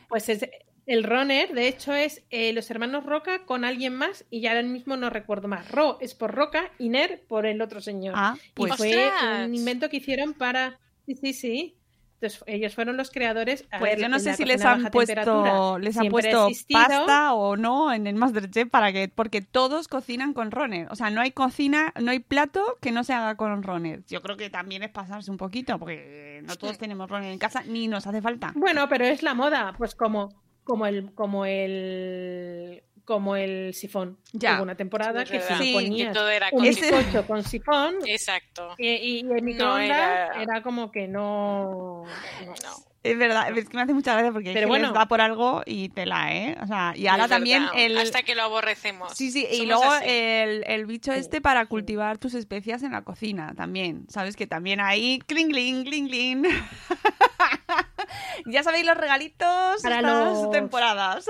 Pues 0.09 0.28
es 0.28 0.45
el 0.86 1.03
runner, 1.03 1.53
de 1.53 1.68
hecho, 1.68 1.93
es 1.93 2.24
eh, 2.32 2.51
los 2.53 2.70
hermanos 2.72 3.05
Roca 3.05 3.45
con 3.45 3.64
alguien 3.64 3.95
más 3.95 4.26
y 4.30 4.41
ya 4.41 4.51
ahora 4.51 4.64
mismo 4.64 4.97
no 4.97 5.09
recuerdo 5.09 5.47
más. 5.47 5.70
Ro 5.70 5.97
es 6.01 6.16
por 6.16 6.34
Roca 6.34 6.72
y 6.80 6.89
Ner 6.89 7.24
por 7.28 7.45
el 7.45 7.62
otro 7.62 7.82
señor. 7.82 8.14
Ah, 8.18 8.36
pues 8.53 8.74
y 8.74 8.78
fue 8.78 9.07
¡Ostras! 9.07 9.47
un 9.47 9.55
invento 9.55 9.89
que 9.89 9.97
hicieron 9.97 10.34
para. 10.34 10.80
Sí, 11.05 11.16
sí, 11.16 11.34
sí. 11.34 11.76
Entonces, 12.22 12.44
ellos 12.46 12.76
fueron 12.76 12.98
los 12.98 13.10
creadores. 13.10 13.66
A 13.72 13.80
Pues 13.80 14.00
yo 14.00 14.08
no 14.08 14.20
sé 14.20 14.36
si 14.36 14.46
les 14.46 14.64
han 14.64 14.86
puesto, 14.92 15.80
les 15.80 15.98
han 15.98 16.10
puesto 16.10 16.50
pasta 16.72 17.34
o 17.34 17.58
no 17.58 17.92
en 17.92 18.06
el 18.06 18.14
Masterchef 18.14 18.70
para 18.70 18.94
que, 18.94 19.08
porque 19.08 19.42
todos 19.42 19.88
cocinan 19.88 20.34
con 20.34 20.52
runner. 20.52 20.88
O 20.92 20.96
sea, 20.96 21.10
no 21.10 21.22
hay 21.22 21.32
cocina, 21.32 21.94
no 22.00 22.12
hay 22.12 22.20
plato 22.20 22.78
que 22.80 22.92
no 22.92 23.04
se 23.04 23.14
haga 23.14 23.36
con 23.38 23.64
runner. 23.64 24.04
Yo 24.08 24.22
creo 24.22 24.38
que 24.38 24.52
también 24.52 24.84
es 24.84 24.92
pasarse 24.92 25.32
un 25.32 25.38
poquito, 25.38 25.80
porque 25.80 26.44
no 26.44 26.56
todos 26.58 26.78
tenemos 26.78 27.10
runner 27.10 27.32
en 27.32 27.40
casa 27.40 27.64
ni 27.66 27.88
nos 27.88 28.06
hace 28.06 28.22
falta. 28.22 28.54
Bueno, 28.56 28.88
pero 28.88 29.06
es 29.06 29.24
la 29.24 29.34
moda, 29.34 29.74
pues 29.76 29.96
como, 29.96 30.30
como 30.64 30.86
el, 30.86 31.14
como 31.16 31.46
el, 31.48 32.84
como 33.06 33.36
el 33.36 33.74
sifón. 33.74 34.18
Ya. 34.34 34.56
Hubo 34.56 34.64
una 34.64 34.76
temporada 34.76 35.26
Sí, 35.26 35.32
que 35.32 35.38
es 35.38 35.43
si 35.43 35.49
verdad. 35.49 35.64
Sí, 35.66 35.74
ponías 35.74 36.08
que 36.10 36.14
todo 36.14 36.30
era 36.30 36.47
un 36.52 36.64
bizcocho 36.64 37.28
con 37.28 37.43
sifón 37.43 37.95
Exacto. 38.06 38.76
y, 38.78 38.88
y 38.89 39.20
el 39.22 39.41
microondas 39.43 39.86
era- 39.89 40.41
era... 40.41 40.62
como 40.64 40.91
que 40.91 41.08
no. 41.08 42.04
no. 42.45 42.45
No. 42.45 42.91
Es 43.04 43.18
verdad, 43.18 43.58
es 43.58 43.68
que 43.68 43.76
me 43.76 43.82
hace 43.82 43.95
mucha 43.95 44.14
gracia 44.14 44.32
porque 44.32 44.49
es 44.49 44.54
Pero 44.54 44.68
que 44.68 44.70
bueno. 44.70 44.89
les 44.89 44.93
da 44.93 45.08
por 45.08 45.22
algo 45.22 45.64
y 45.66 45.89
tela, 45.89 46.36
¿eh? 46.36 46.56
O 46.62 46.68
sea, 46.68 46.93
y 46.95 47.08
ahora 47.08 47.28
también 47.28 47.64
verdad, 47.64 47.80
el... 47.80 47.97
Hasta 47.97 48.22
que 48.22 48.36
lo 48.36 48.43
aborrecemos. 48.43 49.14
Sí, 49.18 49.32
sí, 49.32 49.47
y 49.52 49.66
luego 49.66 49.91
el, 50.04 50.64
el 50.68 50.86
bicho 50.86 51.12
este 51.12 51.41
para 51.41 51.66
cultivar 51.66 52.20
tus 52.20 52.36
especias 52.36 52.84
en 52.84 52.91
la 52.91 53.02
cocina 53.02 53.56
también. 53.58 54.06
Sabes 54.08 54.36
que 54.36 54.45
también 54.45 54.80
hay 54.82 55.18
cling, 55.26 55.49
cling, 55.49 55.84
cling, 55.84 56.08
cling. 56.10 56.43
ya 58.45 58.62
sabéis 58.62 58.86
los 58.86 58.95
regalitos 58.97 59.82
Para 59.82 59.95
estas 60.02 60.34
los- 60.38 60.52
temporadas. 60.52 61.26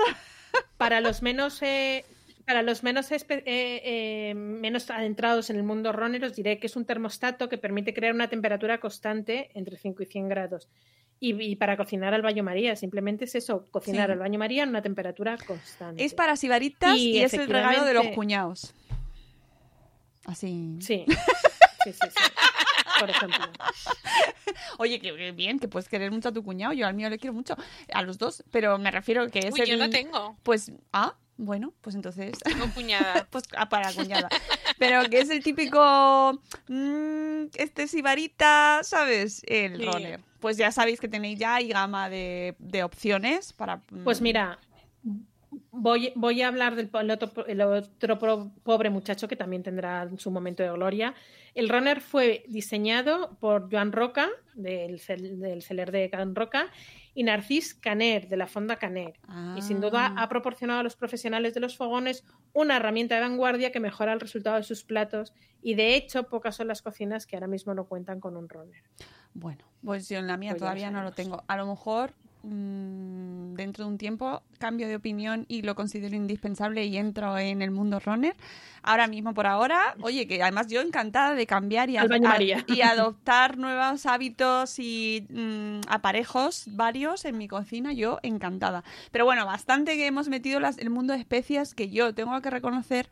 Para 0.76 1.00
los 1.00 1.22
menos. 1.22 1.60
eh, 1.62 2.04
para 2.44 2.62
los 2.62 2.82
menos, 2.82 3.10
eh, 3.12 3.24
eh, 3.46 4.34
menos 4.34 4.90
adentrados 4.90 5.48
en 5.50 5.56
el 5.56 5.62
mundo 5.62 5.92
runner, 5.92 6.24
os 6.24 6.34
diré 6.34 6.58
que 6.58 6.66
es 6.66 6.74
un 6.74 6.84
termostato 6.84 7.48
que 7.48 7.56
permite 7.56 7.94
crear 7.94 8.12
una 8.14 8.28
temperatura 8.28 8.78
constante 8.78 9.50
entre 9.54 9.76
5 9.78 10.02
y 10.02 10.06
100 10.06 10.28
grados. 10.28 10.68
Y, 11.20 11.40
y 11.40 11.54
para 11.54 11.76
cocinar 11.76 12.14
al 12.14 12.22
baño 12.22 12.42
María, 12.42 12.74
simplemente 12.74 13.26
es 13.26 13.36
eso, 13.36 13.68
cocinar 13.70 14.08
Sí. 14.08 14.12
al 14.14 14.18
baño 14.18 14.40
María 14.40 14.64
en 14.64 14.70
una 14.70 14.82
temperatura 14.82 15.36
constante. 15.46 16.04
Es 16.04 16.14
para 16.14 16.34
sibaritas 16.36 16.96
y, 16.98 17.12
Y 17.12 17.20
es 17.22 17.32
el 17.34 17.46
regalo 17.46 17.84
de 17.84 17.94
los 17.94 18.08
cuñados. 18.08 18.74
Así. 20.24 20.76
Sí. 20.80 21.04
Sí, 21.84 21.92
sí, 21.94 21.98
sí. 22.10 22.32
Por 22.98 23.10
ejemplo. 23.10 23.38
Oye, 24.78 25.00
que 25.00 25.14
que 25.16 25.32
bien, 25.32 25.58
que 25.58 25.68
puedes 25.68 25.88
querer 25.88 26.10
mucho 26.10 26.28
a 26.28 26.32
tu 26.32 26.42
cuñado. 26.42 26.72
Yo 26.72 26.86
al 26.86 26.94
mío 26.94 27.08
le 27.10 27.18
quiero 27.18 27.34
mucho. 27.34 27.56
A 27.92 28.02
los 28.02 28.18
dos. 28.18 28.44
Pero 28.50 28.78
me 28.78 28.90
refiero 28.90 29.28
que 29.30 29.40
es 29.40 29.54
Uy, 29.54 29.60
el... 29.60 29.66
yo 29.70 29.76
no 29.76 29.90
tengo. 29.90 30.36
Pues, 30.42 30.72
ah, 30.92 31.14
bueno, 31.36 31.72
pues 31.80 31.94
entonces... 31.96 32.38
Tengo 32.40 32.66
cuñada. 32.74 33.26
pues 33.30 33.44
ah, 33.56 33.68
para 33.68 33.92
cuñada. 33.92 34.28
Pero 34.78 35.08
que 35.10 35.20
es 35.20 35.30
el 35.30 35.42
típico. 35.42 36.40
mm, 36.68 37.44
este 37.54 37.88
sibarita, 37.88 38.80
¿sabes? 38.82 39.42
El 39.46 39.76
Sí. 39.78 39.84
runner. 39.84 40.20
Pues 40.40 40.56
ya 40.56 40.72
sabéis 40.72 40.98
que 41.00 41.08
tenéis 41.08 41.38
ya 41.38 41.54
hay 41.56 41.68
gama 41.68 42.10
de, 42.10 42.56
de 42.58 42.82
opciones 42.84 43.52
para. 43.52 43.76
mm, 43.90 44.04
Pues 44.04 44.20
mira, 44.20 44.58
voy, 45.72 46.12
voy 46.14 46.42
a 46.42 46.48
hablar 46.48 46.76
del 46.76 46.90
el 47.00 47.10
otro, 47.10 47.46
el 47.46 47.60
otro 47.62 48.18
pro- 48.18 48.52
pobre 48.62 48.90
muchacho 48.90 49.26
que 49.26 49.36
también 49.36 49.62
tendrá 49.62 50.08
su 50.18 50.30
momento 50.30 50.62
de 50.62 50.70
gloria. 50.70 51.14
El 51.54 51.68
runner 51.68 52.00
fue 52.00 52.44
diseñado 52.48 53.36
por 53.40 53.70
Joan 53.70 53.90
Roca, 53.92 54.28
del, 54.54 55.00
del 55.40 55.62
celer 55.62 55.90
de 55.90 56.08
Can 56.10 56.34
Roca, 56.34 56.68
y 57.14 57.24
Narcís 57.24 57.74
Caner, 57.74 58.28
de 58.28 58.36
la 58.38 58.46
Fonda 58.46 58.76
Caner. 58.76 59.18
Y 59.56 59.60
sin 59.62 59.80
duda 59.80 60.14
Ah. 60.16 60.22
ha 60.22 60.28
proporcionado 60.28 60.80
a 60.80 60.82
los 60.82 60.96
profesionales 60.96 61.52
de 61.52 61.60
los 61.60 61.76
fogones 61.76 62.24
una 62.54 62.76
herramienta 62.76 63.16
de 63.16 63.20
vanguardia 63.22 63.70
que 63.72 63.80
mejora 63.80 64.12
el 64.14 64.20
resultado 64.20 64.56
de 64.56 64.62
sus 64.62 64.84
platos. 64.84 65.34
Y 65.62 65.74
de 65.74 65.94
hecho, 65.94 66.24
pocas 66.28 66.56
son 66.56 66.68
las 66.68 66.80
cocinas 66.80 67.26
que 67.26 67.36
ahora 67.36 67.48
mismo 67.48 67.74
no 67.74 67.84
cuentan 67.84 68.18
con 68.20 68.36
un 68.36 68.48
runner. 68.48 68.82
Bueno, 69.34 69.64
pues 69.84 70.08
yo 70.08 70.18
en 70.18 70.26
la 70.26 70.36
mía 70.36 70.52
Pues 70.52 70.60
todavía 70.60 70.90
no 70.90 71.02
lo 71.02 71.12
tengo. 71.12 71.44
A 71.48 71.56
lo 71.56 71.66
mejor 71.66 72.12
mm, 72.42 73.54
dentro 73.54 73.84
de 73.84 73.90
un 73.90 73.98
tiempo 73.98 74.42
cambio 74.58 74.88
de 74.88 74.96
opinión 74.96 75.44
y 75.48 75.62
lo 75.62 75.74
considero 75.74 76.14
indispensable 76.16 76.84
y 76.86 76.96
entro 76.96 77.36
en 77.38 77.62
el 77.62 77.70
mundo 77.70 78.00
runner. 78.00 78.34
Ahora 78.82 79.06
mismo, 79.06 79.32
por 79.34 79.46
ahora, 79.46 79.94
oye, 80.00 80.26
que 80.26 80.42
además 80.42 80.66
yo 80.68 80.80
encantada 80.80 81.34
de 81.34 81.46
cambiar 81.46 81.88
y, 81.90 81.96
a- 81.96 82.02
y 82.66 82.80
adoptar 82.82 83.56
nuevos 83.58 84.06
hábitos 84.06 84.78
y 84.78 85.26
mm, 85.30 85.80
aparejos 85.88 86.64
varios 86.72 87.24
en 87.24 87.38
mi 87.38 87.46
cocina, 87.48 87.92
yo 87.92 88.18
encantada. 88.22 88.82
Pero 89.12 89.24
bueno, 89.24 89.46
bastante 89.46 89.96
que 89.96 90.06
hemos 90.06 90.28
metido 90.28 90.58
las, 90.60 90.78
el 90.78 90.90
mundo 90.90 91.12
de 91.12 91.20
especias 91.20 91.74
que 91.74 91.90
yo 91.90 92.14
tengo 92.14 92.40
que 92.40 92.50
reconocer 92.50 93.08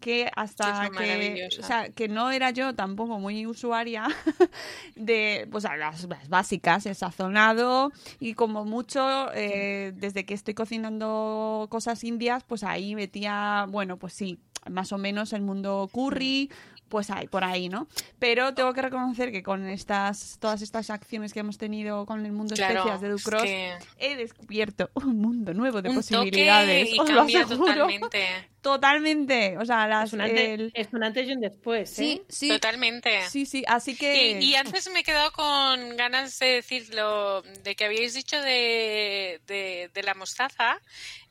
que 0.00 0.30
hasta 0.34 0.86
Es 0.86 0.90
que, 0.90 1.48
o 1.60 1.62
sea, 1.62 1.90
que 1.90 2.08
no 2.08 2.30
era 2.30 2.50
yo 2.50 2.74
tampoco 2.74 3.18
muy 3.18 3.46
usuaria 3.46 4.06
de 4.96 5.46
pues 5.50 5.64
las, 5.64 6.04
las 6.04 6.28
básicas, 6.28 6.86
el 6.86 6.94
sazonado 6.94 7.92
y 8.18 8.34
como 8.34 8.64
mucho 8.64 9.32
eh, 9.34 9.92
desde 9.94 10.24
que 10.24 10.34
estoy 10.34 10.54
cocinando 10.54 11.66
cosas 11.70 12.02
indias, 12.04 12.44
pues 12.44 12.64
ahí 12.64 12.94
metía, 12.94 13.66
bueno, 13.68 13.96
pues 13.98 14.12
sí, 14.14 14.38
más 14.68 14.92
o 14.92 14.98
menos 14.98 15.32
el 15.32 15.42
mundo 15.42 15.88
curry, 15.92 16.50
pues 16.88 17.08
hay 17.10 17.28
por 17.28 17.44
ahí, 17.44 17.68
¿no? 17.68 17.86
Pero 18.18 18.52
tengo 18.52 18.72
que 18.72 18.82
reconocer 18.82 19.30
que 19.30 19.42
con 19.44 19.64
estas 19.68 20.38
todas 20.40 20.60
estas 20.60 20.90
acciones 20.90 21.32
que 21.32 21.40
hemos 21.40 21.56
tenido 21.56 22.04
con 22.04 22.26
el 22.26 22.32
mundo 22.32 22.54
Claro, 22.56 22.80
especias 22.80 23.00
de 23.00 23.08
es 23.14 23.22
Ducros 23.22 23.42
que- 23.44 23.78
he 23.98 24.16
descubierto 24.16 24.90
un 24.94 25.18
mundo 25.18 25.54
nuevo 25.54 25.82
de 25.82 25.90
Un 25.90 25.94
posibilidades. 25.96 26.90
toque 26.90 26.96
y 26.96 26.98
os 27.00 27.10
lo 27.10 27.20
aseguro. 27.22 27.64
totalmente. 27.64 28.18
Totalmente. 28.62 29.56
O 29.58 29.64
sea, 29.64 29.86
las, 29.88 30.08
Es 30.08 30.12
un, 30.12 30.20
antes, 30.20 30.48
el- 30.48 30.70
es 30.74 30.88
un 30.92 31.02
antes 31.02 31.28
y 31.28 31.32
un 31.32 31.40
después, 31.40 31.90
¿eh? 31.92 31.94
Sí, 31.94 32.22
sí. 32.28 32.48
Totalmente. 32.48 33.28
Sí, 33.28 33.46
sí, 33.46 33.64
así 33.66 33.96
que... 33.96 34.38
Y, 34.40 34.50
y 34.50 34.54
antes 34.54 34.90
me 34.90 35.00
he 35.00 35.04
quedado 35.04 35.32
con 35.32 35.96
ganas 35.96 36.38
de 36.38 36.46
decirlo, 36.46 37.42
de 37.42 37.74
que 37.74 37.84
habíais 37.84 38.14
dicho 38.14 38.40
de, 38.40 39.40
de, 39.46 39.90
de 39.94 40.02
la 40.02 40.14
mostaza. 40.14 40.80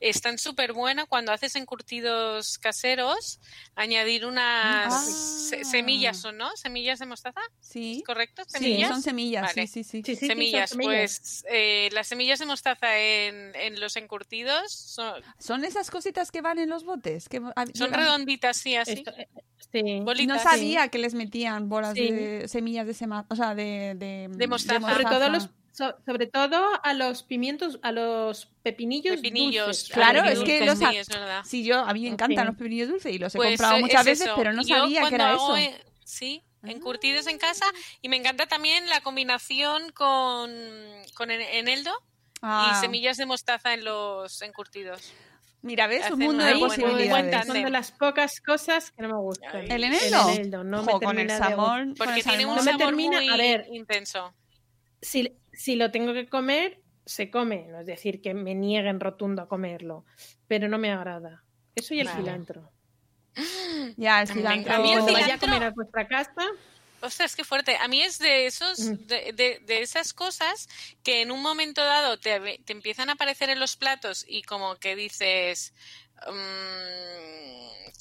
Están 0.00 0.38
súper 0.38 0.72
buena 0.72 1.06
cuando 1.06 1.30
haces 1.32 1.56
encurtidos 1.56 2.58
caseros, 2.58 3.38
añadir 3.74 4.26
unas 4.26 4.92
Ah. 4.92 4.98
se- 5.48 5.64
semillas, 5.64 6.24
¿o 6.24 6.32
no? 6.32 6.56
¿Semillas 6.56 6.98
de 6.98 7.06
mostaza? 7.06 7.40
Sí. 7.60 8.02
¿Correcto? 8.06 8.42
Sí, 8.48 8.58
¿Semillas? 8.58 8.88
son 8.88 9.02
semillas, 9.02 9.42
Vale. 9.42 9.66
sí, 9.66 9.84
sí, 9.84 9.84
sí. 9.84 10.02
Sí, 10.04 10.14
sí, 10.14 10.20
sí, 10.20 10.26
semillas. 10.26 10.72
pues 10.80 11.44
eh, 11.50 11.88
las 11.92 12.08
semillas 12.08 12.38
de 12.38 12.46
mostaza 12.46 12.98
en, 12.98 13.54
en 13.54 13.78
los 13.78 13.96
encurtidos 13.96 14.72
son, 14.72 15.22
¿Son 15.38 15.64
esas 15.64 15.90
cositas 15.90 16.30
que 16.30 16.40
van 16.40 16.58
en 16.58 16.68
los 16.70 16.84
botes? 16.84 17.19
Que 17.28 17.40
ah, 17.56 17.64
son 17.74 17.92
redonditas, 17.92 18.56
sí, 18.56 18.76
así. 18.76 18.92
Esto- 18.92 19.12
eh, 19.16 19.28
sí. 19.72 20.00
Bolitas. 20.02 20.36
No 20.36 20.42
sabía 20.50 20.88
que 20.88 20.98
les 20.98 21.14
metían 21.14 21.68
bolas 21.68 21.94
Sí. 21.94 22.10
de 22.10 22.48
semillas 22.48 22.86
de 22.86 22.94
sema, 22.94 23.26
o 23.28 23.36
sea, 23.36 23.54
de, 23.54 23.94
de, 23.96 24.28
De 24.30 24.46
mostaza. 24.48 24.80
Sobre 24.92 25.04
todo, 25.04 25.28
los, 25.28 25.50
so- 25.72 25.96
sobre 26.04 26.26
todo 26.26 26.62
a 26.82 26.94
los 26.94 27.22
pimientos, 27.22 27.78
a 27.82 27.92
los 27.92 28.46
pepinillos, 28.62 29.16
Pepinillos, 29.16 29.66
dulces. 29.66 29.88
Claro, 29.92 30.24
es 30.24 30.40
que 30.40 30.64
los 30.64 30.78
sí, 30.78 30.84
ha- 30.84 30.90
es 30.92 31.08
verdad. 31.08 31.42
Sí, 31.44 31.64
yo 31.64 31.78
a 31.80 31.92
mí 31.92 32.02
me 32.02 32.08
encantan 32.08 32.44
Sí. 32.44 32.48
los 32.48 32.56
pepinillos 32.56 32.88
dulces 32.88 33.12
y 33.14 33.18
los 33.18 33.34
he 33.34 33.38
Pues, 33.38 33.50
comprado 33.50 33.78
muchas 33.80 34.00
es 34.00 34.06
veces, 34.06 34.26
eso. 34.26 34.34
pero 34.36 34.52
no 34.52 34.62
Yo 34.62 34.76
sabía 34.78 35.08
que 35.08 35.14
era 35.14 35.30
hago, 35.30 35.56
eso. 35.56 35.70
eh, 35.76 35.84
sí, 36.04 36.42
encurtidos 36.62 37.26
en 37.26 37.38
casa 37.38 37.64
y 38.02 38.08
me 38.10 38.16
encanta 38.16 38.46
también 38.46 38.86
la 38.90 39.00
combinación 39.00 39.92
con, 39.92 40.50
con 41.14 41.30
en- 41.30 41.40
eneldo 41.40 41.90
Ah, 42.42 42.72
y 42.74 42.80
semillas 42.80 43.16
de 43.18 43.26
mostaza 43.26 43.74
en 43.74 43.84
los 43.84 44.40
encurtidos. 44.42 45.12
Mira, 45.62 45.86
ves 45.86 46.10
un 46.10 46.18
mundo 46.20 46.42
de 46.44 46.56
posibilidades. 46.58 47.46
Son 47.46 47.62
de 47.62 47.70
las 47.70 47.92
pocas 47.92 48.40
cosas 48.40 48.92
que 48.92 49.02
no 49.02 49.08
me 49.08 49.18
gustan. 49.20 49.70
¿El 49.70 49.84
eneldo? 49.84 50.28
El 50.30 50.34
eneldo, 50.38 50.64
no 50.64 50.82
me 50.82 50.92
con 50.92 51.18
el 51.18 51.26
termina 51.26 51.34
de 51.34 51.38
salmón, 51.38 51.94
con 51.94 52.06
Porque 52.06 52.22
tiene 52.22 52.46
un. 52.46 52.56
No 52.56 52.62
me 52.62 52.70
sabor 52.72 52.86
termina- 52.86 53.16
muy 53.20 53.28
a 53.28 53.36
ver. 53.36 53.66
intenso. 53.70 54.34
si, 55.02 55.36
si 55.52 55.76
lo 55.76 55.90
tengo 55.90 56.12
que 56.14 56.28
comer, 56.28 56.80
se 57.04 57.30
come. 57.30 57.66
No 57.68 57.80
es 57.80 57.86
decir, 57.86 58.20
que 58.22 58.32
me 58.34 58.54
nieguen 58.54 59.00
rotundo 59.00 59.42
a 59.42 59.48
comerlo. 59.48 60.04
Pero 60.48 60.68
no 60.68 60.78
me 60.78 60.90
agrada. 60.92 61.44
Eso 61.74 61.94
y 61.94 62.00
el 62.00 62.06
Vale. 62.06 62.20
cilantro. 62.20 62.72
Ya, 63.96 64.22
el 64.22 64.28
cilantro. 64.28 64.74
A 64.74 64.78
mí 64.78 64.92
el 64.92 65.00
vaya 65.02 65.34
a 65.34 65.38
comer 65.38 65.62
a 65.64 65.70
vuestra 65.70 66.08
casa, 66.08 66.42
Ostras, 67.02 67.34
qué 67.34 67.44
fuerte. 67.44 67.76
A 67.76 67.88
mí 67.88 68.02
es 68.02 68.18
de 68.18 68.46
esos, 68.46 68.78
Mm. 68.80 69.06
de, 69.06 69.32
de- 69.32 69.58
de 69.62 69.80
esas 69.82 70.12
cosas 70.12 70.68
que 71.02 71.22
en 71.22 71.30
un 71.30 71.40
momento 71.42 71.82
dado 71.82 72.18
te, 72.18 72.58
te 72.64 72.72
empiezan 72.72 73.08
a 73.08 73.14
aparecer 73.14 73.48
en 73.50 73.58
los 73.58 73.76
platos 73.76 74.24
y 74.28 74.42
como 74.42 74.76
que 74.76 74.94
dices, 74.96 75.72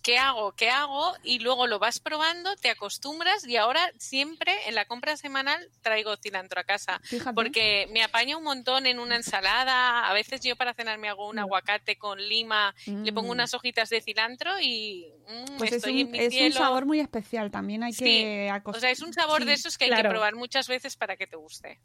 ¿qué 0.04 0.18
hago? 0.18 0.54
¿Qué 0.54 0.70
hago? 0.70 1.14
Y 1.24 1.40
luego 1.40 1.68
lo 1.68 1.78
vas 1.80 2.00
probando, 2.00 2.56
te 2.56 2.70
acostumbras 2.70 3.46
y 3.46 3.58
ahora 3.58 3.92
siempre 3.98 4.54
en 4.68 4.76
la 4.76 4.86
compra 4.86 5.18
semanal 5.18 5.70
traigo 5.82 6.16
cilantro 6.18 6.60
a 6.62 6.64
casa. 6.64 7.00
Fíjate. 7.04 7.36
Porque 7.36 7.88
me 7.92 8.04
apaña 8.04 8.38
un 8.38 8.44
montón 8.44 8.86
en 8.86 9.00
una 9.00 9.16
ensalada. 9.18 10.08
A 10.10 10.14
veces 10.14 10.42
yo 10.42 10.56
para 10.56 10.74
cenar 10.74 10.98
me 10.98 11.10
hago 11.10 11.28
un 11.30 11.36
Mm. 11.36 11.40
aguacate 11.40 11.98
con 11.98 12.18
lima, 12.28 12.74
le 12.86 13.12
pongo 13.14 13.28
Mm. 13.30 13.32
unas 13.32 13.54
hojitas 13.54 13.90
de 13.90 14.02
cilantro 14.02 14.60
y 14.60 15.14
mm, 15.28 15.58
Pues 15.58 15.72
es 15.72 15.78
estoy 15.78 16.02
en 16.02 16.06
un, 16.08 16.12
mi 16.12 16.20
es 16.20 16.34
un 16.34 16.54
sabor 16.54 16.86
muy 16.86 17.00
especial, 17.00 17.52
también 17.52 17.84
hay 17.84 17.94
Sí, 17.94 18.04
que 18.04 18.52
O 18.66 18.80
sea, 18.80 18.90
es 18.92 19.02
un 19.02 19.14
sabor 19.14 19.46
de 19.46 19.54
esos 19.54 19.78
que 19.78 19.86
hay 19.86 20.02
que 20.02 20.08
probar 20.10 20.36
muchas 20.36 20.68
veces 20.68 20.96
para 20.96 21.18
que 21.18 21.28
te 21.28 21.36
guste. 21.36 21.80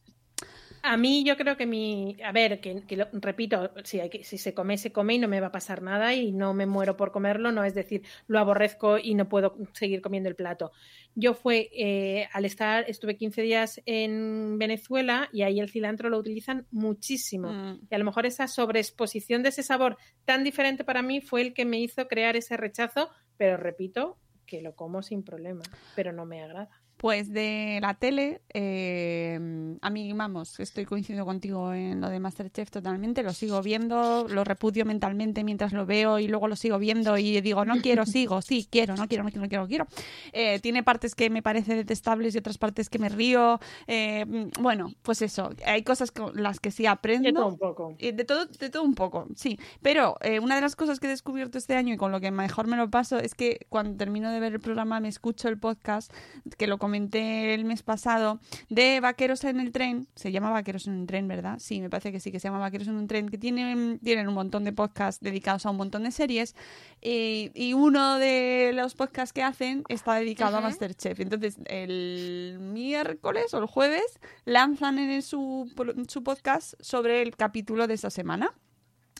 A 0.86 0.98
mí 0.98 1.24
yo 1.24 1.36
creo 1.38 1.56
que 1.56 1.64
mi. 1.64 2.16
A 2.22 2.30
ver, 2.30 2.60
que, 2.60 2.82
que 2.86 2.96
lo- 2.96 3.08
repito, 3.12 3.72
si, 3.84 4.00
hay 4.00 4.10
que, 4.10 4.22
si 4.22 4.36
se 4.36 4.52
come, 4.52 4.76
se 4.76 4.92
come 4.92 5.14
y 5.14 5.18
no 5.18 5.28
me 5.28 5.40
va 5.40 5.46
a 5.46 5.52
pasar 5.52 5.80
nada 5.80 6.12
y 6.12 6.30
no 6.30 6.52
me 6.52 6.66
muero 6.66 6.94
por 6.96 7.10
comerlo. 7.10 7.52
No 7.52 7.64
es 7.64 7.74
decir, 7.74 8.02
lo 8.26 8.38
aborrezco 8.38 8.98
y 8.98 9.14
no 9.14 9.26
puedo 9.26 9.56
seguir 9.72 10.02
comiendo 10.02 10.28
el 10.28 10.36
plato. 10.36 10.72
Yo 11.14 11.32
fue, 11.32 11.70
eh, 11.72 12.28
al 12.32 12.44
estar, 12.44 12.84
estuve 12.86 13.16
15 13.16 13.40
días 13.40 13.80
en 13.86 14.58
Venezuela 14.58 15.30
y 15.32 15.40
ahí 15.42 15.58
el 15.58 15.70
cilantro 15.70 16.10
lo 16.10 16.18
utilizan 16.18 16.66
muchísimo. 16.70 17.48
Mm. 17.50 17.80
Y 17.90 17.94
a 17.94 17.98
lo 17.98 18.04
mejor 18.04 18.26
esa 18.26 18.46
sobreexposición 18.46 19.42
de 19.42 19.48
ese 19.48 19.62
sabor 19.62 19.96
tan 20.26 20.44
diferente 20.44 20.84
para 20.84 21.00
mí 21.00 21.22
fue 21.22 21.40
el 21.40 21.54
que 21.54 21.64
me 21.64 21.80
hizo 21.80 22.06
crear 22.08 22.36
ese 22.36 22.58
rechazo, 22.58 23.08
pero 23.38 23.56
repito 23.56 24.18
que 24.44 24.60
lo 24.60 24.76
como 24.76 25.02
sin 25.02 25.22
problema, 25.22 25.62
pero 25.96 26.12
no 26.12 26.26
me 26.26 26.42
agrada. 26.42 26.68
Pues 26.96 27.32
de 27.32 27.78
la 27.82 27.94
tele, 27.94 28.40
eh, 28.52 29.76
a 29.82 29.90
mí, 29.90 30.12
vamos, 30.12 30.58
estoy 30.60 30.84
coincidiendo 30.84 31.26
contigo 31.26 31.72
en 31.74 32.00
lo 32.00 32.08
de 32.08 32.20
Masterchef 32.20 32.70
totalmente, 32.70 33.22
lo 33.22 33.32
sigo 33.32 33.60
viendo, 33.62 34.26
lo 34.28 34.44
repudio 34.44 34.84
mentalmente 34.84 35.44
mientras 35.44 35.72
lo 35.72 35.86
veo 35.86 36.18
y 36.18 36.28
luego 36.28 36.48
lo 36.48 36.56
sigo 36.56 36.78
viendo 36.78 37.18
y 37.18 37.40
digo, 37.40 37.64
no 37.64 37.76
quiero, 37.82 38.06
sigo, 38.06 38.40
sí, 38.42 38.66
quiero, 38.70 38.96
no 38.96 39.08
quiero, 39.08 39.24
no 39.24 39.30
quiero, 39.30 39.42
no 39.42 39.48
quiero, 39.48 39.62
no 39.62 39.68
quiero. 39.68 39.86
Eh, 40.32 40.60
tiene 40.60 40.82
partes 40.82 41.14
que 41.14 41.30
me 41.30 41.42
parecen 41.42 41.76
detestables 41.76 42.34
y 42.34 42.38
otras 42.38 42.58
partes 42.58 42.88
que 42.88 42.98
me 42.98 43.08
río. 43.08 43.60
eh, 43.86 44.24
bueno, 44.60 44.92
pues 45.02 45.22
eso, 45.22 45.50
hay 45.66 45.82
cosas 45.82 46.10
con 46.10 46.40
las 46.42 46.60
que 46.60 46.70
sí 46.70 46.86
aprendo. 46.86 47.28
De 47.28 47.32
todo 47.34 47.48
un 47.48 47.58
poco. 47.58 47.96
De 47.98 48.24
todo, 48.24 48.46
de 48.46 48.70
todo 48.70 48.82
un 48.82 48.94
poco, 48.94 49.26
sí. 49.36 49.58
Pero 49.82 50.16
eh, 50.20 50.40
una 50.40 50.54
de 50.54 50.60
las 50.60 50.76
cosas 50.76 51.00
que 51.00 51.06
he 51.06 51.10
descubierto 51.10 51.58
este 51.58 51.74
año 51.76 51.94
y 51.94 51.96
con 51.96 52.12
lo 52.12 52.20
que 52.20 52.30
mejor 52.30 52.66
me 52.66 52.76
lo 52.76 52.90
paso 52.90 53.18
es 53.18 53.34
que 53.34 53.66
cuando 53.68 53.96
termino 53.96 54.30
de 54.30 54.40
ver 54.40 54.54
el 54.54 54.60
programa 54.60 55.00
me 55.00 55.08
escucho 55.08 55.48
el 55.48 55.58
podcast, 55.58 56.12
que 56.56 56.66
lo 56.66 56.78
comenté 56.84 57.54
el 57.54 57.64
mes 57.64 57.82
pasado, 57.82 58.40
de 58.68 59.00
Vaqueros 59.00 59.42
en 59.44 59.58
el 59.58 59.72
tren. 59.72 60.06
Se 60.16 60.30
llama 60.32 60.50
Vaqueros 60.50 60.86
en 60.86 61.00
el 61.00 61.06
tren, 61.06 61.26
¿verdad? 61.26 61.58
Sí, 61.58 61.80
me 61.80 61.88
parece 61.88 62.12
que 62.12 62.20
sí, 62.20 62.30
que 62.30 62.38
se 62.38 62.48
llama 62.48 62.58
Vaqueros 62.58 62.88
en 62.88 62.96
un 62.96 63.06
tren, 63.06 63.30
que 63.30 63.38
tienen, 63.38 63.98
tienen 64.00 64.28
un 64.28 64.34
montón 64.34 64.64
de 64.64 64.72
podcasts 64.74 65.22
dedicados 65.22 65.64
a 65.64 65.70
un 65.70 65.78
montón 65.78 66.02
de 66.02 66.10
series. 66.10 66.54
y 67.00 67.72
uno 67.72 68.18
de 68.18 68.72
los 68.74 68.94
podcasts 68.94 69.32
que 69.32 69.42
hacen 69.42 69.84
está 69.88 70.16
dedicado 70.16 70.58
a. 70.58 70.60
Masterchef. 70.60 71.20
Entonces, 71.20 71.56
el 71.64 72.58
miércoles 72.60 73.54
o 73.54 73.58
el 73.60 73.66
jueves 73.66 74.20
lanzan 74.44 74.98
en 74.98 75.22
su, 75.22 75.72
su 76.06 76.22
podcast 76.22 76.74
sobre 76.80 77.22
el 77.22 77.34
capítulo 77.34 77.86
de 77.86 77.94
esa 77.94 78.10
semana. 78.10 78.52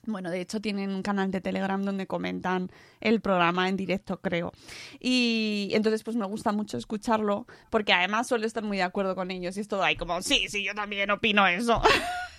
Bueno, 0.07 0.31
de 0.31 0.41
hecho 0.41 0.61
tienen 0.61 0.91
un 0.91 1.03
canal 1.03 1.31
de 1.31 1.41
Telegram 1.41 1.83
donde 1.83 2.07
comentan 2.07 2.71
el 3.01 3.21
programa 3.21 3.69
en 3.69 3.77
directo, 3.77 4.21
creo. 4.21 4.53
Y 5.01 5.71
entonces 5.73 6.03
pues 6.03 6.17
me 6.17 6.27
gusta 6.27 6.53
mucho 6.53 6.77
escucharlo 6.77 7.47
porque 7.71 7.93
además 7.93 8.27
suelo 8.29 8.47
estar 8.47 8.63
muy 8.63 8.77
de 8.77 8.83
acuerdo 8.83 9.15
con 9.15 9.31
ellos 9.31 9.57
y 9.57 9.61
es 9.61 9.69
todo 9.69 9.83
ahí 9.83 9.97
como, 9.97 10.21
sí, 10.23 10.47
sí, 10.49 10.65
yo 10.65 10.75
también 10.75 11.11
opino 11.11 11.47
eso. 11.47 11.81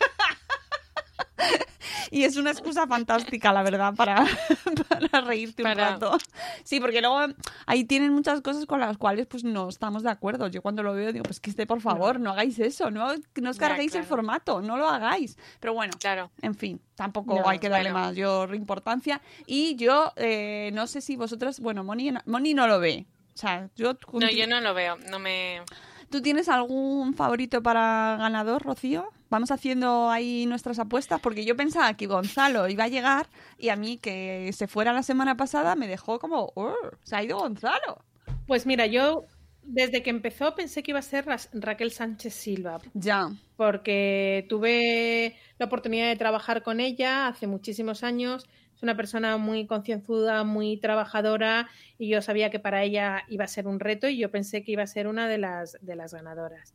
Y 2.11 2.24
es 2.24 2.38
una 2.38 2.51
excusa 2.51 2.88
fantástica, 2.88 3.51
la 3.51 3.63
verdad, 3.63 3.93
para, 3.95 4.26
para 5.09 5.22
reírte 5.22 5.63
un 5.63 5.70
Para- 5.70 5.91
rato. 5.91 6.18
Sí, 6.63 6.80
porque 6.80 7.01
luego 7.01 7.20
ahí 7.66 7.84
tienen 7.84 8.13
muchas 8.13 8.41
cosas 8.41 8.66
con 8.66 8.80
las 8.80 8.97
cuales 8.97 9.26
pues 9.28 9.43
no 9.43 9.68
estamos 9.70 10.03
de 10.03 10.09
acuerdo. 10.11 10.47
Yo 10.47 10.61
cuando 10.61 10.84
lo 10.84 10.93
veo 10.93 11.11
digo, 11.11 11.24
pues 11.24 11.39
que 11.39 11.49
esté, 11.49 11.66
por 11.66 11.82
favor, 11.82 12.20
no, 12.20 12.32
hagáis 12.32 12.57
eso, 12.59 12.89
no, 12.91 13.07
no 13.36 13.49
os 13.49 13.57
Ya, 13.57 13.68
carguéis 13.68 13.95
el 13.95 14.03
formato, 14.03 14.61
no 14.61 14.78
lo 14.78 14.88
hagáis. 14.88 15.38
Pero 15.59 15.74
bueno, 15.74 15.93
Claro. 15.99 16.32
en 16.41 16.55
fin, 16.55 16.80
tampoco 16.95 17.36
No, 17.39 17.47
hay 17.49 17.59
que 17.59 17.70
darle 17.70 17.91
bueno. 17.91 18.07
mayor 18.07 18.55
importancia. 18.55 19.20
Y 19.45 19.76
yo 19.76 20.13
eh, 20.16 20.70
no 20.74 20.88
sé 20.88 21.01
si 21.01 21.16
vosotros, 21.16 21.59
bueno, 21.59 21.84
Moni, 21.84 22.13
Moni 22.26 22.53
no 22.53 22.68
lo 22.68 22.80
ve. 22.80 23.05
O 23.34 23.38
sea, 23.38 23.70
yo, 23.76 23.97
No, 24.13 24.30
yo 24.30 24.47
no 24.47 24.61
lo 24.61 24.74
veo. 24.74 24.97
No 25.09 25.20
me. 25.20 25.61
¿Tú 26.09 26.22
tienes 26.22 26.47
algún 26.49 27.13
favorito 27.16 27.61
para 27.61 28.16
ganador, 28.20 28.61
Rocío? 28.63 29.09
Vamos 29.30 29.51
haciendo 29.51 30.09
ahí 30.09 30.45
nuestras 30.45 30.78
apuestas 30.80 31.19
porque 31.19 31.45
yo 31.45 31.55
pensaba 31.55 31.93
que 31.95 32.05
Gonzalo 32.07 32.67
iba 32.69 32.84
a 32.86 32.88
llegar 32.89 33.28
y 33.57 33.69
a 33.69 33.76
mí 33.76 33.97
que 33.97 34.51
se 34.53 34.67
fuera 34.67 34.93
la 34.93 35.03
semana 35.03 35.36
pasada 35.36 35.76
me 35.76 35.88
dejó 35.88 36.19
como, 36.19 36.51
"Oh, 36.55 36.76
se 37.03 37.15
ha 37.15 37.23
ido 37.23 37.39
Gonzalo. 37.39 38.03
Pues 38.47 38.65
mira, 38.65 38.86
yo 38.86 39.26
desde 39.63 40.03
que 40.03 40.11
empezó 40.11 40.53
pensé 40.53 40.84
que 40.84 40.91
iba 40.91 40.99
a 40.99 41.01
ser 41.01 41.26
Ra- 41.26 41.39
Raquel 41.53 41.91
Sánchez 41.91 42.34
Silva, 42.36 42.80
Ya. 42.93 43.30
porque 43.57 44.45
tuve 44.47 45.36
la 45.57 45.65
oportunidad 45.65 46.07
de 46.07 46.15
trabajar 46.15 46.61
con 46.61 46.80
ella 46.80 47.28
hace 47.28 47.47
muchísimos 47.47 48.03
años. 48.03 48.47
Es 48.76 48.84
una 48.84 48.95
persona 48.95 49.38
muy 49.38 49.65
concienzuda, 49.65 50.43
muy 50.43 50.78
trabajadora 50.78 51.67
y 51.97 52.09
yo 52.09 52.21
sabía 52.21 52.51
que 52.51 52.59
para 52.59 52.84
ella 52.84 53.23
iba 53.30 53.45
a 53.45 53.47
ser 53.47 53.67
un 53.67 53.80
reto 53.80 54.07
y 54.07 54.17
yo 54.17 54.30
pensé 54.30 54.63
que 54.63 54.73
iba 54.73 54.84
a 54.84 54.88
ser 54.88 55.07
una 55.07 55.28
de 55.28 55.38
las, 55.39 55.78
de 55.82 55.95
las 55.95 56.13
ganadoras. 56.13 56.73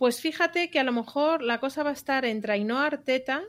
Pues 0.00 0.22
fíjate 0.22 0.70
que 0.70 0.80
a 0.80 0.82
lo 0.82 0.92
mejor 0.92 1.42
la 1.42 1.60
cosa 1.60 1.82
va 1.82 1.90
a 1.90 1.92
estar 1.92 2.24
entre 2.24 2.54
Ainhoa 2.54 2.86
Arteta 2.86 3.42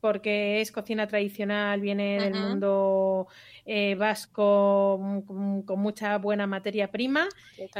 porque 0.00 0.60
es 0.60 0.72
cocina 0.72 1.06
tradicional, 1.06 1.80
viene 1.80 2.20
del 2.20 2.34
mundo 2.34 3.28
eh, 3.64 3.94
vasco 3.94 4.98
mm, 5.00 5.20
con, 5.20 5.62
con 5.62 5.78
mucha 5.78 6.18
buena 6.18 6.48
materia 6.48 6.90
prima. 6.90 7.28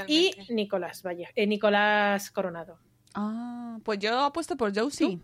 Y. 0.07 0.31
Nicolás, 0.49 1.03
vaya, 1.03 1.29
eh, 1.35 1.45
Nicolás 1.49 2.31
Coronado. 2.31 2.79
Ah, 3.15 3.79
pues 3.83 3.99
yo 3.99 4.17
apuesto 4.21 4.57
por 4.57 4.73
Josie. 4.73 5.19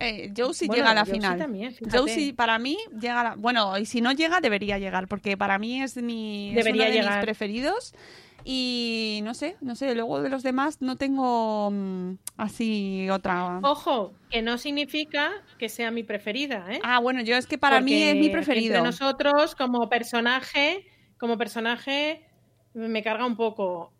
Eh, 0.00 0.32
Josie 0.36 0.66
Bueno, 0.66 0.82
llega 0.82 0.90
a 0.90 0.94
la 0.94 1.00
Josie 1.02 1.14
final. 1.14 1.38
también. 1.38 1.76
Josie 1.92 2.34
para 2.34 2.58
mí 2.58 2.76
llega 3.00 3.20
a 3.20 3.24
la... 3.24 3.34
Bueno, 3.36 3.78
y 3.78 3.86
si 3.86 4.00
no 4.00 4.10
llega, 4.10 4.40
debería 4.40 4.78
llegar, 4.78 5.06
porque 5.06 5.36
para 5.36 5.60
mí 5.60 5.80
es, 5.80 5.96
mi, 5.98 6.58
es 6.58 6.66
uno 6.66 6.84
de 6.84 7.02
mis 7.02 7.16
preferidos. 7.20 7.94
Y 8.44 9.20
no 9.22 9.34
sé, 9.34 9.56
no 9.60 9.74
sé, 9.74 9.94
luego 9.94 10.20
de 10.22 10.28
los 10.30 10.42
demás 10.42 10.80
no 10.80 10.96
tengo 10.96 11.70
mm, 11.70 12.14
así 12.36 13.08
otra... 13.10 13.60
Ojo, 13.62 14.14
que 14.30 14.42
no 14.42 14.58
significa 14.58 15.30
que 15.58 15.68
sea 15.68 15.90
mi 15.90 16.02
preferida, 16.02 16.66
¿eh? 16.70 16.80
Ah, 16.82 16.98
bueno, 17.00 17.20
yo 17.22 17.36
es 17.36 17.46
que 17.46 17.58
para 17.58 17.80
mí 17.80 17.94
es 18.02 18.16
mi 18.16 18.30
preferido. 18.30 18.76
Entre 18.76 18.82
nosotros, 18.90 19.54
como 19.54 19.88
personaje, 19.88 20.86
como 21.18 21.36
personaje, 21.38 22.26
me 22.74 23.02
carga 23.02 23.26
un 23.26 23.36
poco. 23.36 23.92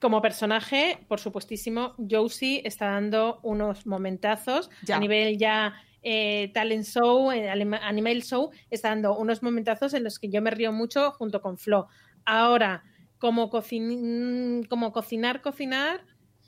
Como 0.00 0.20
personaje, 0.20 0.98
por 1.08 1.20
supuestísimo, 1.20 1.94
Josie 2.10 2.60
está 2.64 2.90
dando 2.90 3.40
unos 3.42 3.86
momentazos 3.86 4.68
Ya. 4.84 4.96
a 4.96 5.00
nivel 5.00 5.38
ya 5.38 5.74
eh, 6.02 6.50
talent 6.52 6.84
show, 6.84 7.32
eh, 7.32 7.48
anima- 7.50 7.80
animal 7.82 8.22
show, 8.22 8.50
está 8.70 8.90
dando 8.90 9.16
unos 9.16 9.42
momentazos 9.42 9.94
en 9.94 10.04
los 10.04 10.18
que 10.18 10.28
yo 10.28 10.42
me 10.42 10.50
río 10.50 10.70
mucho 10.70 11.12
junto 11.12 11.40
con 11.40 11.56
Flo. 11.56 11.88
Ahora, 12.26 12.84
como, 13.26 13.50
cocin- 13.50 14.66
como 14.68 14.92
cocinar, 14.92 15.42
cocinar, 15.42 16.00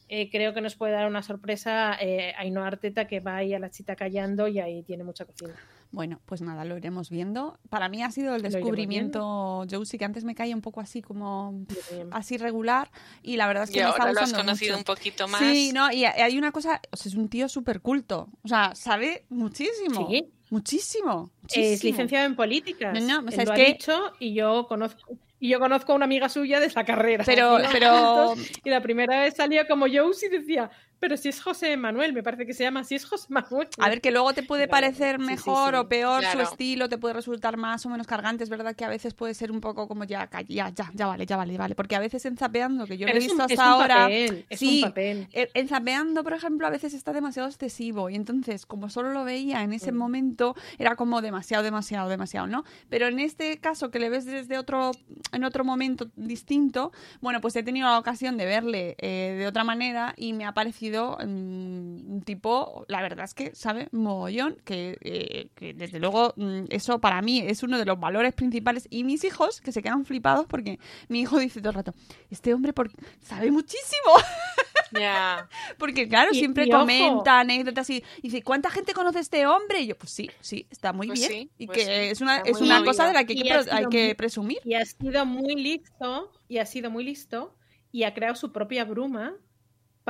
eh, 0.09 0.31
creo 0.31 0.55
que 0.55 0.61
nos 0.61 0.77
puede 0.77 0.93
dar 0.93 1.07
una 1.09 1.23
sorpresa 1.23 1.97
eh, 2.01 2.33
Ainhoa 2.39 2.67
Arteta 2.69 3.07
que 3.07 3.21
va 3.21 3.37
ahí 3.37 3.53
a 3.53 3.59
la 3.59 3.71
chita 3.71 3.97
callando 3.97 4.47
y 4.49 4.59
ahí 4.61 4.83
tiene 4.85 5.03
mucha 5.05 5.25
cocina. 5.25 5.55
Bueno, 5.91 6.21
pues 6.27 6.41
nada, 6.43 6.65
lo 6.65 6.77
iremos 6.77 7.11
viendo. 7.11 7.59
Para 7.71 7.89
mí 7.89 8.03
ha 8.03 8.11
sido 8.11 8.35
el 8.37 8.43
descubrimiento, 8.43 9.65
Josie, 9.71 9.99
que 9.99 10.05
antes 10.05 10.23
me 10.25 10.35
caía 10.35 10.55
un 10.55 10.61
poco 10.63 10.81
así 10.81 11.03
como 11.03 11.65
así 12.11 12.37
regular 12.37 12.91
y 13.23 13.37
la 13.37 13.47
verdad 13.49 13.65
es 13.65 13.71
que 13.71 13.79
Y 13.81 13.83
me 13.83 13.89
está 13.89 14.03
ahora 14.03 14.13
lo 14.13 14.21
has 14.21 14.25
gustando 14.27 14.45
conocido 14.47 14.77
mucho. 14.79 14.93
un 14.93 14.97
poquito 14.97 15.29
más. 15.29 15.41
Sí, 15.41 15.73
no, 15.75 15.91
y 15.93 16.05
hay 16.05 16.39
una 16.39 16.53
cosa, 16.53 16.81
o 16.93 16.97
sea, 16.97 17.11
es 17.11 17.17
un 17.17 17.29
tío 17.29 17.49
súper 17.49 17.81
culto. 17.81 18.29
O 18.45 18.49
sea, 18.49 18.75
sabe 18.75 19.25
muchísimo. 19.31 20.09
Sí. 20.09 20.27
Muchísimo. 20.51 21.31
Es 21.55 21.85
licenciado 21.85 22.25
en 22.27 22.35
políticas. 22.37 22.95
No, 23.03 23.21
no, 23.23 23.29
o 23.29 23.31
sea, 23.31 23.45
lo 23.45 23.51
es 23.53 23.61
ha 23.61 23.65
que- 23.65 23.73
dicho 23.73 24.13
y 24.19 24.33
yo 24.35 24.67
conozco 24.69 25.17
y 25.41 25.49
yo 25.51 25.59
conozco 25.61 25.93
a 25.93 25.95
una 25.97 26.05
amiga 26.05 26.29
suya 26.29 26.61
de 26.61 26.67
esa 26.67 26.85
carrera. 26.85 27.25
Pero- 27.25 27.59
pero- 27.73 28.35
Y 28.65 28.71
la 28.71 28.81
primera 28.83 29.21
vez 29.21 29.35
salía 29.37 29.67
como 29.69 29.87
Josie 29.93 30.29
y 30.29 30.39
decía, 30.39 30.71
pero 31.01 31.17
si 31.17 31.29
es 31.29 31.41
José 31.41 31.77
Manuel, 31.77 32.13
me 32.13 32.23
parece 32.23 32.47
que 32.47 32.55
se 32.55 32.65
llama, 32.65 32.85
si 32.85 32.95
es 32.95 33.05
José 33.05 33.27
Manuel. 33.31 33.69
A 33.79 33.89
ver, 33.89 34.01
que 34.01 34.11
luego 34.11 34.33
te 34.35 34.43
puede 34.43 34.67
Claro, 34.69 34.83
parecer 34.87 35.17
sí, 35.17 35.23
sí, 35.23 35.27
mejor 35.31 35.71
sí. 35.75 35.77
o 35.79 35.89
peor 35.89 36.25
su 36.25 36.41
estilo, 36.41 36.89
te 36.89 36.99
puede 36.99 37.15
resultar 37.15 37.57
más 37.57 37.85
o 37.87 37.89
menos 37.89 38.07
cargante. 38.07 38.45
Es 38.45 38.51
verdad 38.51 38.75
que 38.77 38.85
a 38.85 38.89
veces 38.89 39.15
puede 39.15 39.35
ser 39.35 39.51
un 39.53 39.61
poco 39.61 39.87
como 39.89 40.05
ya, 40.05 40.29
ya, 40.49 40.69
ya, 40.71 40.91
ya 40.95 41.07
vale, 41.07 41.27
ya 41.27 41.37
vale, 41.37 41.57
vale. 41.57 41.75
Porque 41.75 41.97
a 41.97 42.01
veces 42.01 42.25
en 42.27 42.37
Zapeando, 42.37 42.87
que 42.87 42.97
yo 42.99 43.07
lo 43.07 43.13
he 43.13 43.19
visto 43.19 43.35
un- 43.35 43.41
hasta 43.43 43.53
es 43.55 43.59
un 43.61 43.65
ahora. 43.67 43.95
papel, 43.97 44.47
es 44.49 44.63
un 44.63 44.69
sí, 44.69 44.81
papel. 44.83 45.29
eh, 45.33 45.51
En 45.55 45.69
Zapeando, 45.69 46.23
por 46.25 46.33
ejemplo, 46.33 46.67
a 46.67 46.71
veces 46.71 46.95
está 46.95 47.13
demasiado 47.13 47.49
excesivo. 47.49 48.11
Y 48.11 48.15
entonces, 48.17 48.67
como 48.67 48.91
solo 48.91 49.13
lo 49.13 49.25
veía 49.25 49.63
en 49.63 49.71
Mm. 49.71 49.75
ese 49.75 49.93
momento, 49.93 50.55
era 50.79 50.97
como 50.97 51.21
demasiado, 51.23 51.63
demasiado, 51.65 52.09
demasiado, 52.09 52.47
¿no? 52.47 52.65
Pero 52.89 53.07
en 53.07 53.19
este 53.21 53.59
caso, 53.59 53.91
que 53.91 53.99
le 53.99 54.09
ves 54.11 54.25
desde 54.25 54.59
otro, 54.59 54.91
en 55.33 55.45
otro 55.45 55.65
momento 55.65 56.09
distinto, 56.17 56.93
bueno, 57.21 57.41
pues 57.41 57.55
he 57.57 57.63
tenido 57.63 57.87
la 57.89 57.99
ocasión 57.99 58.37
de 58.37 58.47
verle 58.47 58.97
eh, 58.99 59.35
de 59.39 59.47
otra 59.47 59.65
manera 59.65 60.15
y 60.17 60.33
me 60.33 60.45
ha 60.45 60.53
parecido 60.53 60.88
mm, 60.91 62.13
un 62.13 62.23
tipo, 62.25 62.85
la 62.89 63.01
verdad 63.03 63.25
es 63.25 63.35
que 63.35 63.55
sabe 63.55 63.89
mogollón, 63.93 64.57
que, 64.65 64.97
eh, 65.01 65.51
que 65.55 65.75
desde 65.75 65.99
luego 66.01 66.33
mm, 66.37 66.65
eso 66.71 67.01
para 67.01 67.21
mí 67.23 67.41
es 67.41 67.63
uno 67.63 67.79
de 67.79 67.85
los 67.85 67.99
valores 67.99 68.33
principales. 68.35 68.87
Y 68.91 69.05
mis 69.05 69.25
hijos, 69.25 69.61
que 69.61 69.73
se 69.73 69.83
quedan 69.83 70.05
flipados 70.05 70.47
porque 70.47 70.79
mi 71.09 71.21
hijo 71.21 71.39
dice 71.39 71.61
todo 71.61 71.71
el 71.71 71.77
rato, 71.77 71.95
este 72.31 72.55
hombre 72.55 72.73
por- 72.73 72.91
sabe 73.21 73.51
muchísimo. 73.51 74.13
Porque 75.79 76.09
claro, 76.09 76.31
Y- 76.33 76.39
siempre 76.39 76.65
y 76.67 76.73
ojo. 76.73 76.81
comenta 76.81 77.41
anécdotas 77.41 77.89
y, 77.91 77.97
y 78.19 78.23
dice, 78.23 78.43
¿cuánta 78.43 78.71
gente 78.71 78.95
conoce 78.95 79.19
a 79.19 79.21
este 79.21 79.47
hombre? 79.47 79.81
Y 79.81 79.89
yo, 79.89 79.97
pues 79.99 80.13
sí, 80.13 80.31
sí, 80.41 80.67
está 80.71 80.93
muy 80.93 81.09
Pues 81.09 81.21
bien. 81.21 81.31
sí, 81.31 81.51
y 81.59 81.67
pues 81.67 81.79
que 81.79 81.85
sí, 81.85 81.91
es 81.91 82.21
una, 82.23 82.39
es 82.39 82.61
una 82.61 82.83
cosa 82.85 83.07
de 83.07 83.13
la 83.13 83.25
que 83.25 83.35
hay 83.35 83.43
que, 83.43 83.71
hay 83.71 83.87
que 83.91 84.15
presumir. 84.15 84.59
Y 84.65 84.75
ha 84.75 84.85
sido 84.85 85.27
muy 85.27 85.55
listo, 85.57 86.33
y 86.49 86.59
ha 86.59 86.67
sido 86.67 86.91
muy 86.91 87.05
listo, 87.05 87.55
y 87.93 88.05
ha 88.05 88.15
creado 88.15 88.35
su 88.35 88.51
propia 88.53 88.85
bruma 88.85 89.35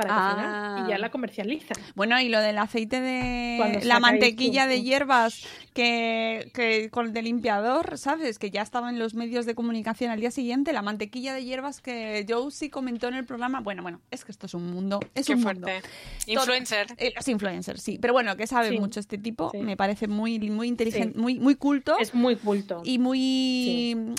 para 0.03 0.15
Ah. 0.15 0.29
cocinar, 0.31 0.87
y 0.87 0.91
ya 0.91 0.97
la 0.97 1.09
comercializa. 1.11 1.73
Bueno, 1.95 2.19
y 2.21 2.29
lo 2.29 2.39
del 2.39 2.57
aceite 2.57 3.01
de 3.01 3.81
la 3.83 3.99
mantequilla 3.99 4.65
de 4.67 4.81
hierbas 4.81 5.45
que, 5.79 6.51
que 6.53 6.89
con 6.89 7.05
el 7.07 7.13
de 7.13 7.21
limpiador, 7.21 7.97
¿sabes? 7.97 8.37
Que 8.37 8.51
ya 8.51 8.61
estaba 8.61 8.89
en 8.89 8.99
los 8.99 9.13
medios 9.13 9.45
de 9.45 9.55
comunicación 9.55 10.11
al 10.11 10.19
día 10.19 10.29
siguiente, 10.29 10.73
la 10.73 10.81
mantequilla 10.81 11.33
de 11.33 11.45
hierbas 11.45 11.79
que 11.79 12.25
Josie 12.27 12.69
comentó 12.69 13.07
en 13.07 13.13
el 13.13 13.23
programa. 13.25 13.61
Bueno, 13.61 13.81
bueno, 13.81 14.01
es 14.11 14.25
que 14.25 14.31
esto 14.33 14.45
es 14.45 14.53
un 14.53 14.69
mundo, 14.71 14.99
es 15.15 15.27
Qué 15.27 15.35
un 15.35 15.41
fuerte. 15.41 15.71
mundo. 15.71 15.87
Influencer. 16.27 16.87
Eh, 16.97 17.13
los 17.15 17.25
influencers, 17.29 17.81
sí. 17.81 17.97
Pero 18.01 18.11
bueno, 18.11 18.35
que 18.35 18.45
sabe 18.45 18.69
Sí. 18.71 18.79
mucho 18.79 18.99
este 18.99 19.17
tipo, 19.17 19.51
Sí. 19.51 19.59
me 19.59 19.77
parece 19.77 20.07
muy, 20.09 20.37
muy 20.49 20.67
inteligente, 20.67 21.13
Sí. 21.13 21.19
muy, 21.19 21.39
muy 21.39 21.55
culto. 21.55 21.97
Es 21.97 22.13
muy 22.13 22.35
culto. 22.35 22.81
Y 22.83 22.99
muy 22.99 23.19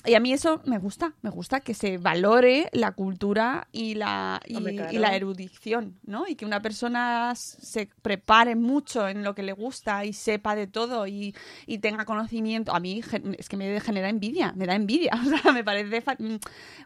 y 0.07 0.15
a 0.15 0.21
mí 0.21 0.33
eso 0.33 0.63
me 0.65 0.79
gusta, 0.79 1.13
me 1.21 1.29
gusta 1.31 1.61
que 1.61 1.75
se 1.75 1.99
valore 1.99 2.71
la 2.73 2.93
cultura 2.93 3.69
y 3.71 3.95
la 3.97 4.41
y, 4.47 4.57
Hombre, 4.57 4.77
claro. 4.77 4.93
y 4.93 4.99
la 4.99 5.15
erudición, 5.15 5.99
¿no? 6.05 6.27
Y 6.27 6.37
que 6.37 6.47
una 6.47 6.63
persona 6.63 7.35
se 7.35 7.89
prepare 8.01 8.57
mucho 8.57 9.09
en 9.09 9.23
lo 9.25 9.35
que 9.35 9.43
le 9.43 9.53
gusta 9.53 10.05
y 10.07 10.13
sepa 10.15 10.55
de 10.55 10.67
todo 10.67 11.07
y, 11.07 11.35
y 11.67 11.79
tenga 11.79 12.05
conocimiento. 12.05 12.75
A 12.75 12.81
mí 12.81 13.03
es 13.39 13.49
que 13.49 13.57
me 13.57 13.81
genera 13.81 14.09
envidia, 14.09 14.53
me 14.57 14.67
da 14.67 14.75
envidia, 14.75 15.13
o 15.27 15.29
sea, 15.29 15.53
me 15.53 15.65
parece 15.65 16.03
mm, 16.19 16.37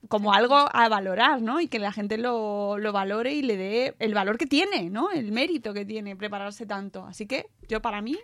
como 0.08 0.32
algo 0.32 0.56
a 0.56 0.88
valorar, 0.88 1.42
¿no? 1.42 1.60
Y 1.60 1.68
que 1.68 1.78
la 1.78 1.92
gente 1.92 2.18
lo, 2.18 2.78
lo 2.78 2.92
valore 2.92 3.32
y 3.34 3.42
le 3.42 3.56
dé 3.56 3.94
el 3.98 4.14
valor 4.14 4.38
que 4.38 4.46
tiene, 4.46 4.90
¿no? 4.90 5.10
El 5.10 5.32
mérito 5.32 5.72
que 5.74 5.84
tiene 5.84 6.16
prepararse 6.16 6.66
tanto. 6.66 7.04
Así 7.06 7.26
que 7.26 7.46
yo 7.68 7.80
para 7.80 8.00
mí 8.02 8.16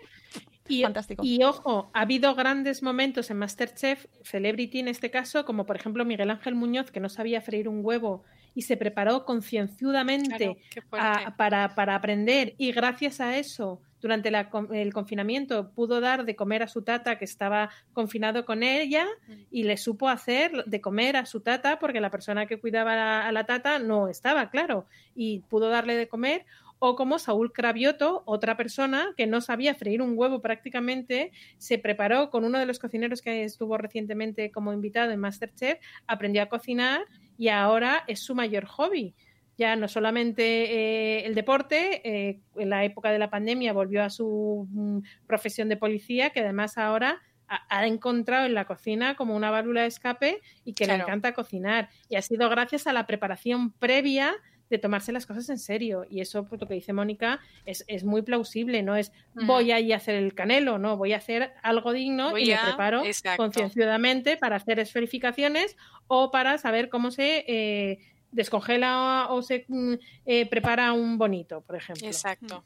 Y, 0.69 0.83
Fantástico. 0.83 1.23
y 1.25 1.43
ojo, 1.43 1.91
ha 1.93 2.03
habido 2.03 2.35
grandes 2.37 2.83
momentos 2.83 3.31
en 3.31 3.39
Masterchef, 3.39 4.07
Celebrity 4.23 4.79
en 4.79 4.89
este 4.89 5.11
caso, 5.11 5.45
como 5.45 5.67
por 5.67 5.77
ejemplo 5.77 6.05
Miguel 6.05 6.31
Ángel 6.31 6.55
Muñoz, 6.55 6.91
que 6.93 7.01
no 7.01 7.09
sabía 7.09 7.41
freír 7.41 7.69
un 7.69 7.85
huevo 7.85 8.23
y 8.55 8.63
se 8.63 8.77
preparó 8.77 9.25
concienzudamente 9.25 10.57
Claro, 10.71 11.35
para, 11.37 11.75
para 11.75 11.95
aprender 11.97 12.55
y 12.59 12.73
gracias 12.73 13.21
a 13.21 13.37
eso, 13.37 13.81
durante 14.01 14.31
la 14.31 14.51
el 14.73 14.93
confinamiento, 14.93 15.71
pudo 15.73 16.01
dar 16.01 16.25
de 16.25 16.37
comer 16.37 16.63
a 16.63 16.69
su 16.69 16.83
tata 16.83 17.19
que 17.19 17.25
estaba 17.25 17.71
confinado 17.93 18.45
con 18.45 18.63
ella 18.63 19.07
y 19.51 19.65
le 19.65 19.77
supo 19.77 20.09
hacer 20.09 20.65
de 20.65 20.81
comer 20.81 21.17
a 21.17 21.27
su 21.27 21.41
tata 21.41 21.79
porque 21.79 22.01
la 22.01 22.11
persona 22.11 22.47
que 22.47 22.59
cuidaba 22.59 22.93
a 22.93 22.97
la, 22.97 23.29
a 23.29 23.33
la 23.33 23.45
tata 23.45 23.79
no 23.79 24.09
estaba, 24.09 24.51
claro, 24.51 24.87
y 25.15 25.41
pudo 25.41 25.69
darle 25.69 25.97
de 25.97 26.09
comer. 26.09 26.47
O 26.83 26.97
como 26.97 27.19
Saúl 27.19 27.53
Cravioto, 27.53 28.23
otra 28.25 28.57
persona 28.57 29.13
que 29.15 29.27
no 29.27 29.43
sabía 29.43 29.75
freír 29.75 30.01
un 30.01 30.15
huevo 30.17 30.41
prácticamente, 30.41 31.31
se 31.59 31.77
preparó 31.77 32.31
con 32.31 32.43
uno 32.43 32.59
de 32.59 32.65
los 32.65 32.79
cocineros 32.79 33.21
que 33.21 33.45
estuvo 33.45 33.77
recientemente 33.77 34.51
como 34.51 34.73
invitado 34.73 35.11
en 35.11 35.21
Masterchef, 35.21 35.79
aprendió 36.07 36.43
a 36.43 36.47
cocinar 36.47 37.03
y 37.37 37.49
ahora 37.49 38.03
es 38.07 38.21
su 38.21 38.35
mayor 38.35 38.65
hobby. 38.65 39.15
Ya 39.61 39.77
no 39.77 39.89
solamente 39.89 40.43
eh, 40.43 41.27
el 41.27 41.35
deporte, 41.35 42.01
eh, 42.03 42.41
en 42.57 42.71
la 42.71 42.83
época 42.83 43.13
de 43.13 43.19
la 43.19 43.29
pandemia 43.29 43.75
volvió 43.75 44.03
a 44.03 44.09
su 44.09 44.67
mm, 44.71 45.01
profesión 45.27 45.69
de 45.69 45.77
policía, 45.77 46.31
que 46.31 46.41
además 46.41 46.79
ahora 46.79 47.21
ha, 47.47 47.67
ha 47.69 47.87
encontrado 47.87 48.47
en 48.47 48.55
la 48.55 48.65
cocina 48.65 49.17
como 49.17 49.37
una 49.37 49.51
válvula 49.51 49.83
de 49.83 49.89
escape 49.89 50.41
y 50.65 50.73
que 50.73 50.87
le 50.87 50.95
encanta 50.95 51.35
cocinar. 51.35 51.91
Y 52.09 52.17
ha 52.17 52.23
sido 52.23 52.49
gracias 52.49 52.87
a 52.87 52.95
la 52.95 53.07
preparación 53.07 53.73
previa 53.73 54.33
de 54.71 54.79
tomarse 54.79 55.13
las 55.13 55.27
cosas 55.27 55.51
en 55.51 55.59
serio. 55.59 56.07
Y 56.09 56.21
eso, 56.23 56.47
pues 56.47 56.59
lo 56.59 56.67
que 56.67 56.75
dice 56.75 56.95
Mónica, 56.95 57.41
es, 57.67 57.85
es 57.87 58.03
muy 58.05 58.23
plausible. 58.23 58.83
No 58.83 58.97
es 58.97 59.13
voy 59.35 59.73
a 59.73 59.81
ir 59.81 59.93
a 59.93 59.97
hacer 59.97 60.15
el 60.15 60.33
canelo, 60.33 60.79
no, 60.79 60.97
voy 60.97 61.13
a 61.13 61.17
hacer 61.19 61.53
algo 61.63 61.93
digno 61.93 62.31
Voy 62.31 62.45
y 62.45 62.47
me 62.47 62.55
a- 62.55 62.63
preparo 62.65 63.05
exacto. 63.05 63.43
concienciadamente 63.43 64.39
para 64.39 64.57
hacer 64.57 64.79
esferificaciones 64.79 65.77
o 66.07 66.31
para 66.31 66.57
saber 66.57 66.89
cómo 66.89 67.11
se 67.11 67.45
eh, 67.47 67.99
descongela 68.33 69.27
o, 69.31 69.43
se 69.43 69.65
mm, 69.69 69.95
eh, 70.27 70.47
prepara 70.47 70.93
un 70.93 71.19
bonito, 71.19 71.61
por 71.63 71.77
ejemplo. 71.77 72.07
Exacto. 72.07 72.65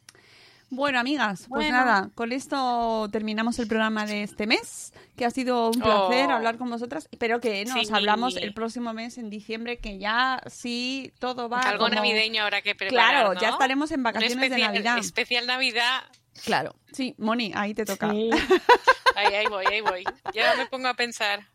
Bueno, 0.71 0.99
amigas, 0.99 1.41
pues 1.49 1.67
Bueno. 1.67 1.77
nada, 1.77 2.11
con 2.15 2.33
esto 2.33 3.09
terminamos 3.13 3.59
el 3.61 3.69
programa 3.69 4.07
de 4.07 4.25
este 4.25 4.47
mes, 4.47 4.93
que 5.15 5.25
ha 5.25 5.31
sido 5.31 5.69
un 5.71 5.79
placer 5.79 6.27
Oh. 6.29 6.33
hablar 6.33 6.57
con 6.59 6.69
vosotras, 6.69 7.09
pero 7.19 7.39
que 7.41 7.65
nos 7.65 7.87
Sí. 7.87 7.95
hablamos 7.95 8.37
el 8.37 8.55
próximo 8.55 8.93
mes, 8.93 9.19
en 9.19 9.31
diciembre, 9.31 9.79
que 9.79 9.99
ya 9.99 10.41
sí 10.47 11.13
todo 11.21 11.49
va 11.49 11.61
Algo 11.61 11.85
como- 11.85 11.95
navideño 11.95 12.43
habrá 12.43 12.61
que 12.63 12.75
preparar, 12.75 13.11
Claro, 13.11 13.35
¿no? 13.35 13.41
ya 13.41 13.51
estaremos 13.51 13.93
en 13.93 14.03
vacaciones 14.03 14.51
de 14.51 14.59
Navidad. 14.59 14.99
Especial 14.99 15.47
Navidad 15.47 16.03
Claro, 16.45 16.75
sí, 16.93 17.15
Moni, 17.19 17.53
ahí 17.55 17.75
te 17.75 17.85
toca. 17.85 18.11
Sí. 18.11 18.31
Ahí, 19.17 19.33
ahí 19.33 19.47
voy, 19.47 19.65
ahí 19.67 19.81
voy. 19.81 20.03
Ya 20.35 20.57
me 20.57 20.67
pongo 20.67 20.89
a 20.89 20.95
pensar. 20.95 21.47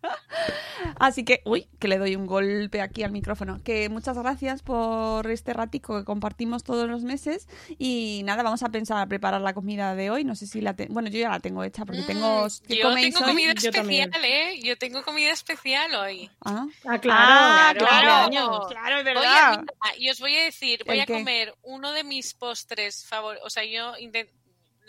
Así 0.98 1.26
que, 1.26 1.42
uy, 1.44 1.68
que 1.78 1.90
le 1.90 1.98
doy 1.98 2.16
un 2.16 2.26
golpe 2.26 2.80
aquí 2.80 3.04
al 3.04 3.12
micrófono. 3.12 3.62
Que 3.66 3.90
muchas 3.90 4.18
gracias 4.18 4.62
por 4.64 5.30
este 5.30 5.52
ratico 5.52 5.98
que 6.00 6.06
compartimos 6.06 6.64
todos 6.64 6.88
los 6.90 7.04
meses. 7.04 7.50
Y 7.78 8.22
nada, 8.24 8.44
vamos 8.44 8.64
a 8.64 8.70
pensar 8.70 8.98
a 9.02 9.08
preparar 9.08 9.42
la 9.42 9.54
comida 9.54 9.94
de 9.96 10.10
hoy. 10.10 10.24
No 10.24 10.36
sé 10.36 10.48
si 10.48 10.62
la 10.62 10.74
tengo. 10.74 10.94
Bueno, 10.94 11.10
yo 11.10 11.20
ya 11.20 11.28
la 11.30 11.42
tengo 11.42 11.62
hecha 11.66 11.84
porque 11.86 12.04
tengo. 12.04 12.48
¿Qué 12.66 12.78
Yo 12.78 12.84
coméis 12.90 13.14
tengo 13.14 13.26
hoy? 13.28 13.32
comida 13.34 13.54
Yo 13.56 13.72
también. 13.72 14.10
especial, 14.14 14.32
¿eh? 14.32 14.62
Yo 14.64 14.78
tengo 14.78 15.04
comida 15.04 15.32
especial 15.32 15.94
hoy. 15.96 16.32
Ah, 16.46 16.66
Ah, 16.86 17.00
claro. 17.00 17.20
Ah, 17.20 17.74
claro. 17.78 18.68
claro, 18.70 18.98
es 19.00 19.04
Voy 19.04 19.26
a- 19.26 19.50
verdad. 19.58 19.64
y 19.98 20.10
os 20.10 20.20
voy 20.22 20.36
a 20.38 20.44
decir, 20.46 20.84
voy 20.86 20.96
¿El 20.96 21.02
a 21.02 21.06
qué? 21.06 21.14
comer 21.14 21.54
uno 21.64 21.92
de 21.92 22.06
mis 22.06 22.34
postres 22.36 23.06
favoritos. 23.06 23.46
O 23.46 23.50
sea, 23.50 23.66
yo 23.66 23.96
inten- 23.98 24.30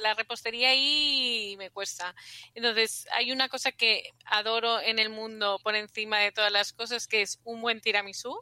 la 0.00 0.14
repostería 0.14 0.70
ahí 0.70 1.54
me 1.58 1.70
cuesta. 1.70 2.14
Entonces, 2.54 3.06
hay 3.12 3.32
una 3.32 3.48
cosa 3.48 3.72
que 3.72 4.10
adoro 4.26 4.80
en 4.80 4.98
el 4.98 5.08
mundo 5.10 5.58
por 5.62 5.74
encima 5.76 6.18
de 6.18 6.32
todas 6.32 6.50
las 6.52 6.72
cosas, 6.72 7.06
que 7.06 7.22
es 7.22 7.38
un 7.44 7.60
buen 7.60 7.80
tiramisú. 7.80 8.38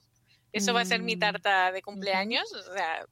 Eso 0.52 0.72
va 0.72 0.80
a 0.80 0.84
ser 0.86 1.02
mi 1.02 1.16
Mm. 1.16 1.20
tarta 1.20 1.72
de 1.72 1.82
cumpleaños. 1.82 2.50
O 2.54 2.72
sea, 2.74 3.04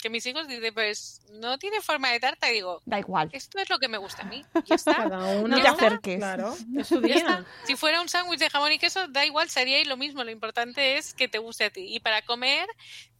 que 0.00 0.10
mis 0.10 0.24
hijos 0.26 0.46
dicen, 0.46 0.72
pues, 0.72 1.20
no 1.32 1.58
tiene 1.58 1.80
forma 1.82 2.10
de 2.12 2.20
tarta. 2.20 2.48
Y 2.50 2.54
digo, 2.54 2.80
Da 2.86 2.98
igual. 3.00 3.28
esto 3.32 3.58
es 3.58 3.68
lo 3.68 3.78
que 3.80 3.88
me 3.88 3.98
gusta 3.98 4.22
a 4.22 4.26
mí. 4.26 4.44
Ya 4.64 4.76
está. 4.76 4.94
Cada 4.94 5.38
uno. 5.40 5.56
No 5.56 5.60
te 5.60 5.68
acerques. 5.68 6.18
Claro, 6.18 6.56
Ya 7.02 7.14
está. 7.16 7.44
Si 7.66 7.74
fuera 7.76 8.00
un 8.00 8.08
sándwich 8.08 8.38
de 8.38 8.48
jamón 8.48 8.70
y 8.72 8.78
queso, 8.78 9.08
da 9.08 9.26
igual, 9.26 9.50
sería 9.50 9.84
lo 9.84 9.96
mismo. 9.96 10.22
Lo 10.24 10.30
importante 10.30 10.96
es 10.96 11.14
que 11.14 11.26
te 11.28 11.38
guste 11.38 11.64
a 11.64 11.70
ti. 11.70 11.94
Y 11.94 12.00
para 12.00 12.22
comer, 12.22 12.66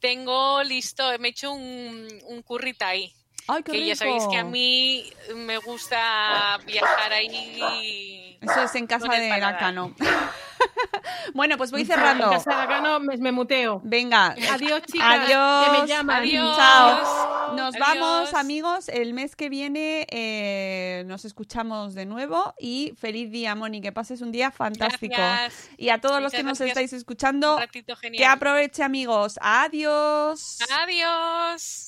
tengo 0.00 0.62
listo, 0.62 1.02
me 1.18 1.28
he 1.28 1.30
hecho 1.32 1.52
un, 1.52 2.08
un 2.26 2.42
curry 2.42 2.74
thai. 2.74 3.12
Ay, 3.48 3.62
qué 3.62 3.72
Que 3.72 3.86
ya 3.86 3.96
sabéis 3.96 4.24
que 4.30 4.36
a 4.38 4.44
mí 4.44 5.10
me 5.34 5.58
gusta 5.58 6.58
viajar 6.66 7.12
ahí. 7.12 8.38
Eso 8.40 8.62
es 8.62 8.74
en 8.76 8.86
casa 8.86 9.08
de. 9.08 9.28
Nakano. 9.40 9.94
bueno, 11.34 11.56
pues 11.56 11.70
voy 11.70 11.80
En 11.80 11.86
cerrando. 11.86 12.30
casa 12.30 12.50
de 12.50 12.56
Nakano 12.56 13.00
me, 13.00 13.16
me 13.16 13.32
muteo. 13.32 13.80
Venga. 13.84 14.36
Adiós, 14.52 14.82
chicas. 14.82 15.26
Adiós. 15.26 15.66
Que 15.66 15.80
me 15.80 15.86
llaman. 15.88 16.22
Adiós. 16.22 16.56
Chao. 16.56 17.56
Nos 17.56 17.74
Adiós. 17.74 17.86
vamos, 17.88 18.34
amigos. 18.34 18.88
El 18.88 19.14
mes 19.14 19.34
que 19.34 19.48
viene 19.48 20.06
eh, 20.10 21.04
nos 21.06 21.24
escuchamos 21.24 21.94
de 21.94 22.06
nuevo. 22.06 22.54
Y 22.60 22.94
feliz 22.98 23.30
día, 23.30 23.54
Moni. 23.54 23.80
Que 23.80 23.92
pases 23.92 24.20
un 24.20 24.30
día 24.30 24.50
fantástico. 24.52 25.14
Gracias. 25.16 25.70
Y 25.76 25.88
a 25.88 26.00
todos 26.00 26.22
los 26.22 26.30
que 26.32 26.42
nos 26.42 26.58
gracias. 26.58 26.68
estáis 26.68 26.92
escuchando, 26.92 27.54
Un 27.54 27.60
ratito 27.60 27.94
que 27.96 28.26
aproveche, 28.26 28.82
amigos. 28.82 29.38
Adiós. 29.42 30.58
Adiós. 30.82 31.87